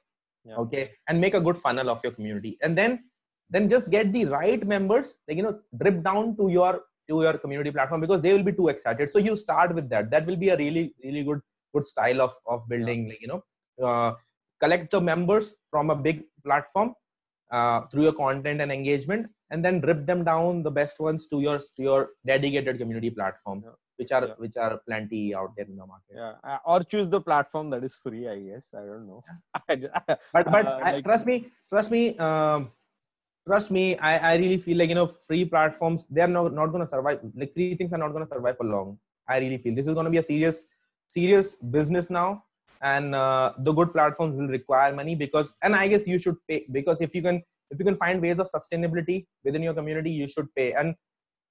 Yeah. 0.45 0.57
okay? 0.57 0.93
And 1.09 1.21
make 1.21 1.35
a 1.35 1.41
good 1.41 1.59
funnel 1.59 1.91
of 1.91 2.01
your 2.03 2.13
community. 2.13 2.57
And 2.63 2.77
then 2.79 3.05
then 3.51 3.69
just 3.69 3.91
get 3.91 4.13
the 4.13 4.25
right 4.25 4.67
members 4.67 5.15
like 5.29 5.37
you 5.37 5.43
know 5.43 5.57
drip 5.81 6.03
down 6.03 6.37
to 6.39 6.49
your 6.49 6.73
to 7.09 7.23
your 7.23 7.35
community 7.39 7.71
platform 7.71 8.01
because 8.01 8.21
they 8.23 8.33
will 8.33 8.43
be 8.43 8.53
too 8.53 8.69
excited. 8.69 9.13
So 9.13 9.19
you 9.19 9.37
start 9.37 9.75
with 9.75 9.89
that. 9.91 10.11
That 10.11 10.27
will 10.27 10.37
be 10.37 10.49
a 10.49 10.57
really 10.57 10.95
really 11.05 11.23
good 11.23 11.41
good 11.75 11.87
style 11.93 12.23
of 12.27 12.33
of 12.47 12.69
building 12.69 13.09
like 13.09 13.21
you 13.21 13.29
know 13.33 13.43
uh, 13.89 14.15
collect 14.61 14.91
the 14.91 15.01
members 15.01 15.55
from 15.71 15.91
a 15.91 15.97
big 16.07 16.25
platform 16.45 16.95
uh, 17.51 17.81
through 17.91 18.03
your 18.05 18.13
content 18.13 18.61
and 18.61 18.73
engagement 18.73 19.27
and 19.51 19.65
then 19.65 19.81
rip 19.83 20.07
them 20.07 20.25
down 20.25 20.63
the 20.63 20.71
best 20.71 21.01
ones 21.01 21.27
to 21.29 21.41
your 21.41 21.59
to 21.59 21.83
your 21.89 22.01
dedicated 22.27 22.79
community 22.79 23.11
platform 23.11 23.63
Yeah. 23.65 23.77
which 24.01 24.13
are 24.17 24.25
Yeah. 24.29 24.35
which 24.45 24.57
are 24.65 24.73
plenty 24.89 25.23
out 25.35 25.53
there 25.57 25.67
in 25.73 25.77
the 25.77 25.87
market. 25.93 26.15
Yeah 26.23 26.35
uh, 26.51 26.59
or 26.73 26.81
choose 26.95 27.09
the 27.09 27.21
platform 27.29 27.71
that 27.75 27.85
is 27.85 27.95
free 28.07 28.25
i 28.29 28.39
guess. 28.49 28.67
I 28.75 28.85
don't 28.91 29.07
know. 29.11 29.23
But 30.35 30.51
but 30.57 30.67
Uh, 30.67 30.79
I, 30.89 30.91
like- 30.95 31.05
trust 31.05 31.27
me 31.31 31.37
trust 31.71 31.91
me 31.97 32.03
um, 32.29 32.71
trust 33.49 33.71
me 33.71 33.85
I, 33.99 34.13
I 34.33 34.37
really 34.37 34.59
feel 34.59 34.79
like 34.79 34.89
you 34.91 34.99
know 35.01 35.07
free 35.07 35.45
platforms 35.45 36.07
they're 36.11 36.29
not, 36.37 36.53
not 36.53 36.69
going 36.73 36.85
to 36.85 36.91
survive 36.95 37.21
like 37.35 37.53
free 37.55 37.69
things 37.71 37.93
are 37.93 37.99
not 37.99 38.13
going 38.13 38.27
to 38.27 38.33
survive 38.35 38.57
for 38.59 38.65
long. 38.65 38.99
I 39.29 39.39
really 39.39 39.59
feel 39.59 39.75
this 39.75 39.87
is 39.87 39.95
going 39.95 40.05
to 40.11 40.11
be 40.11 40.19
a 40.19 40.29
serious 40.33 40.67
serious 41.09 41.55
business 41.77 42.11
now 42.11 42.45
and 42.83 43.15
uh, 43.15 43.53
the 43.59 43.73
good 43.73 43.93
platforms 43.93 44.37
will 44.37 44.49
require 44.49 44.93
money 44.95 45.15
because 45.15 45.53
and 45.63 45.75
i 45.77 45.87
guess 45.89 46.07
you 46.07 46.19
should 46.19 46.37
pay 46.49 46.65
because 46.73 46.99
if 47.01 47.15
you 47.15 47.23
can 47.23 47.43
if 47.71 47.79
you 47.79 47.85
can 47.85 47.97
find 47.97 48.23
ways 48.23 48.39
of 48.39 48.49
sustainability 48.57 49.27
within 49.45 49.63
your 49.63 49.75
community 49.75 50.11
you 50.11 50.29
should 50.37 50.49
pay 50.61 50.71
and 50.83 50.95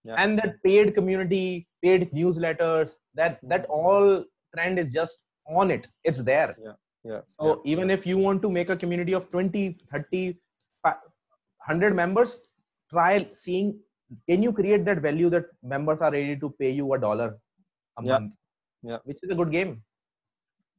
Yeah. 0.07 0.17
and 0.21 0.39
that 0.39 0.51
paid 0.65 0.89
community 0.95 1.45
paid 1.83 2.01
newsletters 2.17 2.89
that 3.19 3.33
that 3.51 3.63
all 3.77 4.09
trend 4.55 4.81
is 4.81 4.89
just 4.97 5.23
on 5.61 5.71
it 5.75 5.88
it's 6.09 6.21
there 6.31 6.51
yeah 6.65 6.75
Yeah. 7.11 7.21
so 7.35 7.45
even 7.71 7.88
if 7.95 8.05
you 8.09 8.17
want 8.25 8.39
to 8.43 8.49
make 8.57 8.69
a 8.73 8.77
community 8.83 9.13
of 9.17 9.23
20, 9.33 9.59
30, 9.93 10.21
100 10.83 11.95
members, 11.95 12.38
try 12.93 13.27
seeing 13.33 13.67
can 14.29 14.43
you 14.45 14.51
create 14.53 14.85
that 14.85 14.99
value 15.07 15.29
that 15.35 15.45
members 15.63 16.01
are 16.01 16.11
ready 16.11 16.35
to 16.43 16.49
pay 16.59 16.71
you 16.79 16.93
a 16.93 16.99
dollar 16.99 17.29
a 17.99 18.03
Yeah. 18.03 18.11
month? 18.13 18.33
Yeah. 18.83 18.99
Which 19.03 19.19
is 19.23 19.29
a 19.35 19.35
good 19.35 19.51
game. 19.51 19.71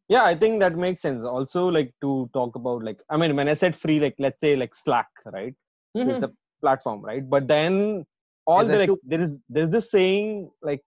Yeah 0.09 0.25
i 0.25 0.35
think 0.35 0.61
that 0.61 0.77
makes 0.77 1.01
sense 1.01 1.23
also 1.23 1.69
like 1.69 1.93
to 2.01 2.29
talk 2.33 2.57
about 2.57 2.83
like 2.83 2.99
i 3.11 3.17
mean 3.17 3.35
when 3.37 3.49
i 3.49 3.55
said 3.55 3.77
free 3.77 3.99
like 4.01 4.15
let's 4.19 4.41
say 4.41 4.57
like 4.57 4.75
slack 4.75 5.09
right 5.27 5.55
so 5.97 6.11
it's 6.11 6.23
a 6.23 6.33
platform 6.61 7.03
right 7.03 7.29
but 7.29 7.49
then 7.49 8.05
all 8.47 8.65
the 8.65 8.79
like, 8.79 8.91
there 9.05 9.21
is 9.21 9.41
there's 9.49 9.71
this 9.71 9.91
saying 9.91 10.51
like 10.63 10.83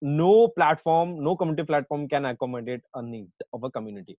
no 0.00 0.48
platform 0.48 1.22
no 1.22 1.34
community 1.36 1.64
platform 1.64 2.08
can 2.08 2.24
accommodate 2.24 2.80
a 2.94 3.02
need 3.02 3.30
of 3.52 3.62
a 3.64 3.70
community 3.70 4.16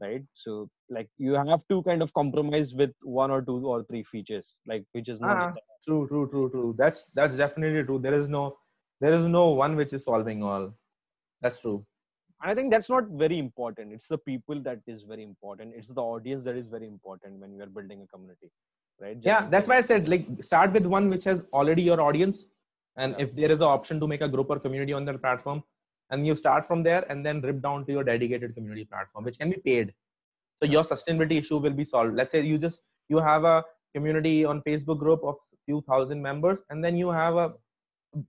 right 0.00 0.22
so 0.34 0.68
like 0.90 1.08
you 1.18 1.32
have 1.34 1.60
to 1.68 1.82
kind 1.82 2.02
of 2.02 2.12
compromise 2.14 2.74
with 2.74 2.92
one 3.02 3.30
or 3.30 3.40
two 3.42 3.66
or 3.66 3.84
three 3.84 4.02
features 4.10 4.54
like 4.66 4.84
which 4.92 5.08
is 5.08 5.20
not 5.20 5.36
Ah, 5.36 5.54
true, 5.84 6.06
true, 6.08 6.28
true, 6.30 6.50
true. 6.50 6.74
That's 6.76 7.10
that's 7.14 7.36
definitely 7.36 7.84
true. 7.84 7.98
There 7.98 8.14
is 8.14 8.28
no 8.28 8.56
there 9.00 9.12
is 9.12 9.28
no 9.28 9.50
one 9.50 9.76
which 9.76 9.92
is 9.92 10.04
solving 10.04 10.42
all. 10.42 10.74
That's 11.40 11.60
true. 11.60 11.86
And 12.44 12.52
i 12.52 12.54
think 12.54 12.70
that's 12.70 12.90
not 12.90 13.04
very 13.24 13.38
important. 13.38 13.92
It's 13.92 14.06
the 14.06 14.18
people 14.18 14.60
that 14.64 14.80
is 14.86 15.02
very 15.02 15.22
important. 15.22 15.74
It's 15.76 15.88
the 15.88 16.02
audience 16.02 16.44
that 16.44 16.56
is 16.56 16.66
very 16.68 16.86
important 16.86 17.40
when 17.40 17.52
you 17.54 17.62
are 17.62 17.66
building 17.66 18.02
a 18.02 18.06
community 18.06 18.50
right? 19.00 19.18
Yeah 19.28 19.46
that's 19.54 19.68
why 19.68 19.76
i 19.76 19.80
said 19.80 20.08
like 20.08 20.26
start 20.48 20.72
with 20.72 20.86
one 20.86 21.08
which 21.14 21.24
has 21.24 21.44
already 21.52 21.82
your 21.82 22.00
audience. 22.00 22.44
And 22.96 23.14
Yeah. 23.18 23.22
if 23.24 23.34
there 23.34 23.50
is 23.50 23.56
an 23.56 23.70
option 23.76 23.98
to 24.00 24.06
make 24.06 24.20
a 24.20 24.28
group 24.28 24.50
or 24.50 24.58
community 24.60 24.92
on 24.92 25.04
that 25.06 25.20
platform 25.22 25.62
and 26.10 26.26
you 26.26 26.36
start 26.36 26.66
from 26.66 26.82
there 26.88 27.04
and 27.10 27.26
then 27.26 27.40
rip 27.40 27.62
down 27.62 27.86
to 27.86 27.92
your 27.92 28.04
dedicated 28.04 28.54
community 28.54 28.84
platform 28.84 29.24
which 29.24 29.38
can 29.38 29.50
be 29.50 29.60
paid. 29.70 29.94
So 30.58 30.66
your 30.66 30.84
sustainability 30.84 31.38
issue 31.40 31.58
will 31.58 31.72
be 31.80 31.84
solved. 31.84 32.14
Let's 32.14 32.32
say 32.32 32.42
you 32.42 32.58
just 32.58 32.86
you 33.08 33.18
have 33.30 33.44
a 33.44 33.64
community 33.96 34.44
on 34.44 34.60
facebook 34.68 34.98
group 34.98 35.24
of 35.32 35.36
few 35.66 35.80
thousand 35.88 36.22
members 36.30 36.62
and 36.70 36.84
then 36.84 36.96
you 36.96 37.10
have 37.10 37.36
a 37.42 37.52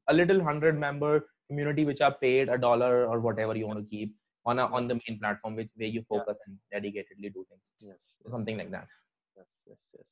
a 0.08 0.14
little 0.14 0.44
hundred 0.44 0.80
member 0.80 1.14
community 1.50 1.86
which 1.86 2.02
are 2.02 2.14
paid 2.26 2.50
a 2.50 2.58
dollar 2.58 3.06
or 3.08 3.20
whatever 3.20 3.56
you 3.56 3.68
want 3.68 3.80
to 3.80 3.90
keep 3.96 4.16
on 4.46 4.60
a 4.60 4.66
on 4.80 4.88
the 4.88 4.96
main 5.04 5.20
platform 5.20 5.56
which 5.56 5.70
where 5.76 5.94
you 5.98 6.04
focus 6.10 6.38
and 6.48 6.58
dedicatedly 6.74 7.34
do 7.38 7.46
things 7.50 7.64
yes, 7.92 7.98
so 8.24 8.30
something 8.30 8.58
like 8.58 8.72
that 8.72 8.88
yes, 9.38 9.48
yes, 9.68 9.90
yes. 9.98 10.10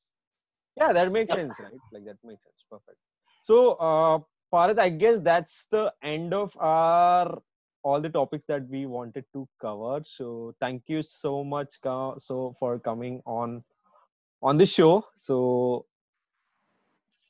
Yeah, 0.76 0.92
that 0.92 1.10
makes 1.12 1.30
Yep. 1.30 1.38
sense, 1.38 1.60
right? 1.60 1.80
Like 1.92 2.04
that 2.06 2.16
makes 2.24 2.42
sense. 2.42 2.64
Perfect. 2.70 2.98
So, 3.42 3.72
uh, 3.74 4.18
Paras, 4.52 4.78
I 4.78 4.88
guess 4.90 5.20
that's 5.20 5.66
the 5.70 5.92
end 6.02 6.34
of 6.34 6.56
our 6.58 7.40
all 7.82 8.00
the 8.00 8.08
topics 8.08 8.44
that 8.48 8.66
we 8.68 8.86
wanted 8.86 9.24
to 9.34 9.46
cover. 9.60 10.02
So, 10.06 10.54
thank 10.60 10.82
you 10.88 11.02
so 11.02 11.44
much, 11.44 11.74
so 12.18 12.56
for 12.58 12.78
coming 12.78 13.22
on 13.26 13.62
on 14.42 14.56
the 14.58 14.66
show. 14.66 15.04
So, 15.14 15.86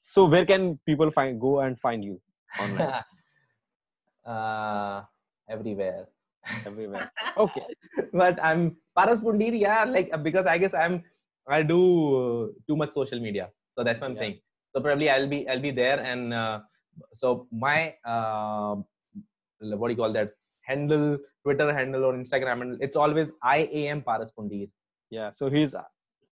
so 0.04 0.24
where 0.26 0.44
can 0.46 0.78
people 0.86 1.10
find 1.10 1.40
go 1.40 1.60
and 1.60 1.78
find 1.80 2.04
you 2.04 2.20
online 2.58 2.96
uh, 4.26 5.02
everywhere. 5.48 6.06
everywhere? 6.66 7.10
Okay. 7.36 7.66
but 8.12 8.38
I'm 8.42 8.76
Paras 8.96 9.20
Pundir, 9.20 9.58
yeah, 9.58 9.84
like 9.84 10.10
uh, 10.12 10.16
because 10.18 10.46
I 10.46 10.58
guess 10.58 10.74
I'm 10.74 11.02
I 11.48 11.62
do 11.62 11.80
uh, 12.16 12.42
too 12.68 12.76
much 12.76 12.94
social 12.94 13.20
media, 13.20 13.50
so 13.76 13.84
that's 13.84 14.00
what 14.00 14.08
I'm 14.10 14.14
Yeah. 14.14 14.20
saying. 14.20 14.38
So 14.74 14.80
probably 14.80 15.10
I'll 15.10 15.28
be 15.28 15.48
I'll 15.48 15.60
be 15.60 15.70
there, 15.70 16.00
and 16.00 16.32
uh, 16.32 16.60
so 17.12 17.48
my 17.52 17.94
uh, 18.04 18.76
what 19.60 19.88
do 19.88 19.92
you 19.92 19.96
call 19.96 20.12
that 20.12 20.32
handle, 20.62 21.18
Twitter 21.44 21.72
handle 21.74 22.04
or 22.04 22.14
Instagram 22.14 22.58
handle? 22.58 22.78
It's 22.80 22.96
always 22.96 23.32
I 23.42 23.68
am 23.88 24.02
Paras 24.02 24.32
Pundir. 24.36 24.70
Yeah. 25.10 25.30
So 25.30 25.50
he's 25.50 25.74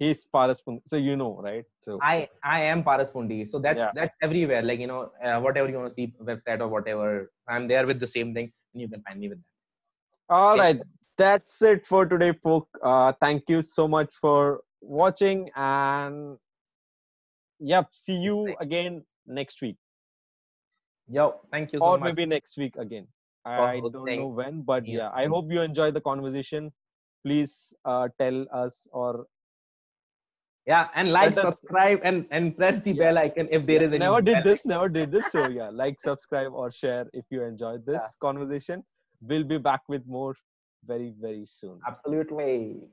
he's 0.03 0.25
Paras. 0.37 0.61
Pun- 0.67 0.83
So 0.93 0.97
you 1.09 1.17
know, 1.23 1.31
right? 1.49 1.65
So 1.87 1.99
I 2.11 2.15
I 2.57 2.59
am 2.73 2.83
Paras 2.89 3.13
Pundir. 3.17 3.49
So 3.53 3.59
that's 3.67 3.85
Yeah. 3.85 3.93
that's 4.01 4.17
everywhere. 4.29 4.63
Like 4.71 4.81
you 4.85 4.91
know, 4.93 5.01
uh, 5.25 5.39
whatever 5.47 5.69
you 5.75 5.79
want 5.83 5.95
to 5.95 5.97
see, 6.01 6.09
website 6.31 6.61
or 6.67 6.69
whatever, 6.77 7.11
I'm 7.57 7.69
there 7.75 7.87
with 7.93 8.01
the 8.07 8.11
same 8.17 8.35
thing, 8.39 8.53
and 8.73 8.83
you 8.85 8.89
can 8.95 9.03
find 9.09 9.21
me 9.25 9.29
with 9.35 9.39
that. 9.43 10.37
All 10.41 10.59
right, 10.63 10.81
that's 11.23 11.61
it 11.71 11.87
for 11.93 12.03
today, 12.15 12.33
folk. 12.49 12.69
Uh, 12.93 13.13
thank 13.25 13.55
you 13.55 13.63
so 13.71 13.87
much 13.97 14.15
for 14.27 14.43
watching, 15.01 15.51
and 15.57 16.39
yep, 17.73 17.89
see 18.05 18.17
you 18.29 18.37
again 18.67 19.03
next 19.41 19.61
week, 19.67 19.77
Yo, 21.09 21.27
thank 21.51 21.73
you 21.73 21.79
so 21.79 21.85
or 21.85 21.99
much. 21.99 22.09
maybe 22.09 22.27
next 22.27 22.57
week 22.57 22.77
again. 22.77 23.07
I 23.45 23.81
don't 23.81 24.05
know 24.17 24.29
when, 24.41 24.63
but 24.63 24.87
Yeah. 24.87 24.99
yeah, 24.99 25.11
I 25.23 25.27
hope 25.27 25.51
you 25.51 25.61
enjoy 25.61 25.91
the 25.91 26.01
conversation. 26.01 26.73
Please 27.27 27.75
uh, 27.85 28.09
tell 28.19 28.47
us 28.53 28.87
or 28.93 29.27
yeah 30.67 30.89
and 30.95 31.11
like 31.13 31.35
subscribe 31.35 32.01
and 32.05 32.27
and 32.31 32.57
press 32.57 32.79
the 32.81 32.93
yeah, 32.93 33.03
bell 33.03 33.19
icon 33.19 33.49
if 33.51 33.67
there 33.67 33.81
yeah, 33.81 33.89
is 33.89 33.89
any 33.89 33.99
never 33.99 34.23
did 34.23 34.45
this 34.45 34.65
never 34.65 34.89
did 34.89 35.11
this 35.11 35.31
so 35.33 35.49
yeah. 35.49 35.71
Like 35.71 36.01
subscribe 36.01 36.53
or 36.53 36.71
share 36.71 37.07
if 37.13 37.25
you 37.31 37.43
enjoyed 37.43 37.85
this 37.85 38.03
yeah. 38.03 38.21
conversation. 38.21 38.85
We'll 39.21 39.45
be 39.45 39.59
back 39.59 39.81
with 39.89 40.07
more 40.07 40.35
very 40.87 41.13
very 41.21 41.47
soon. 41.47 41.81
Absolutely. 41.87 42.89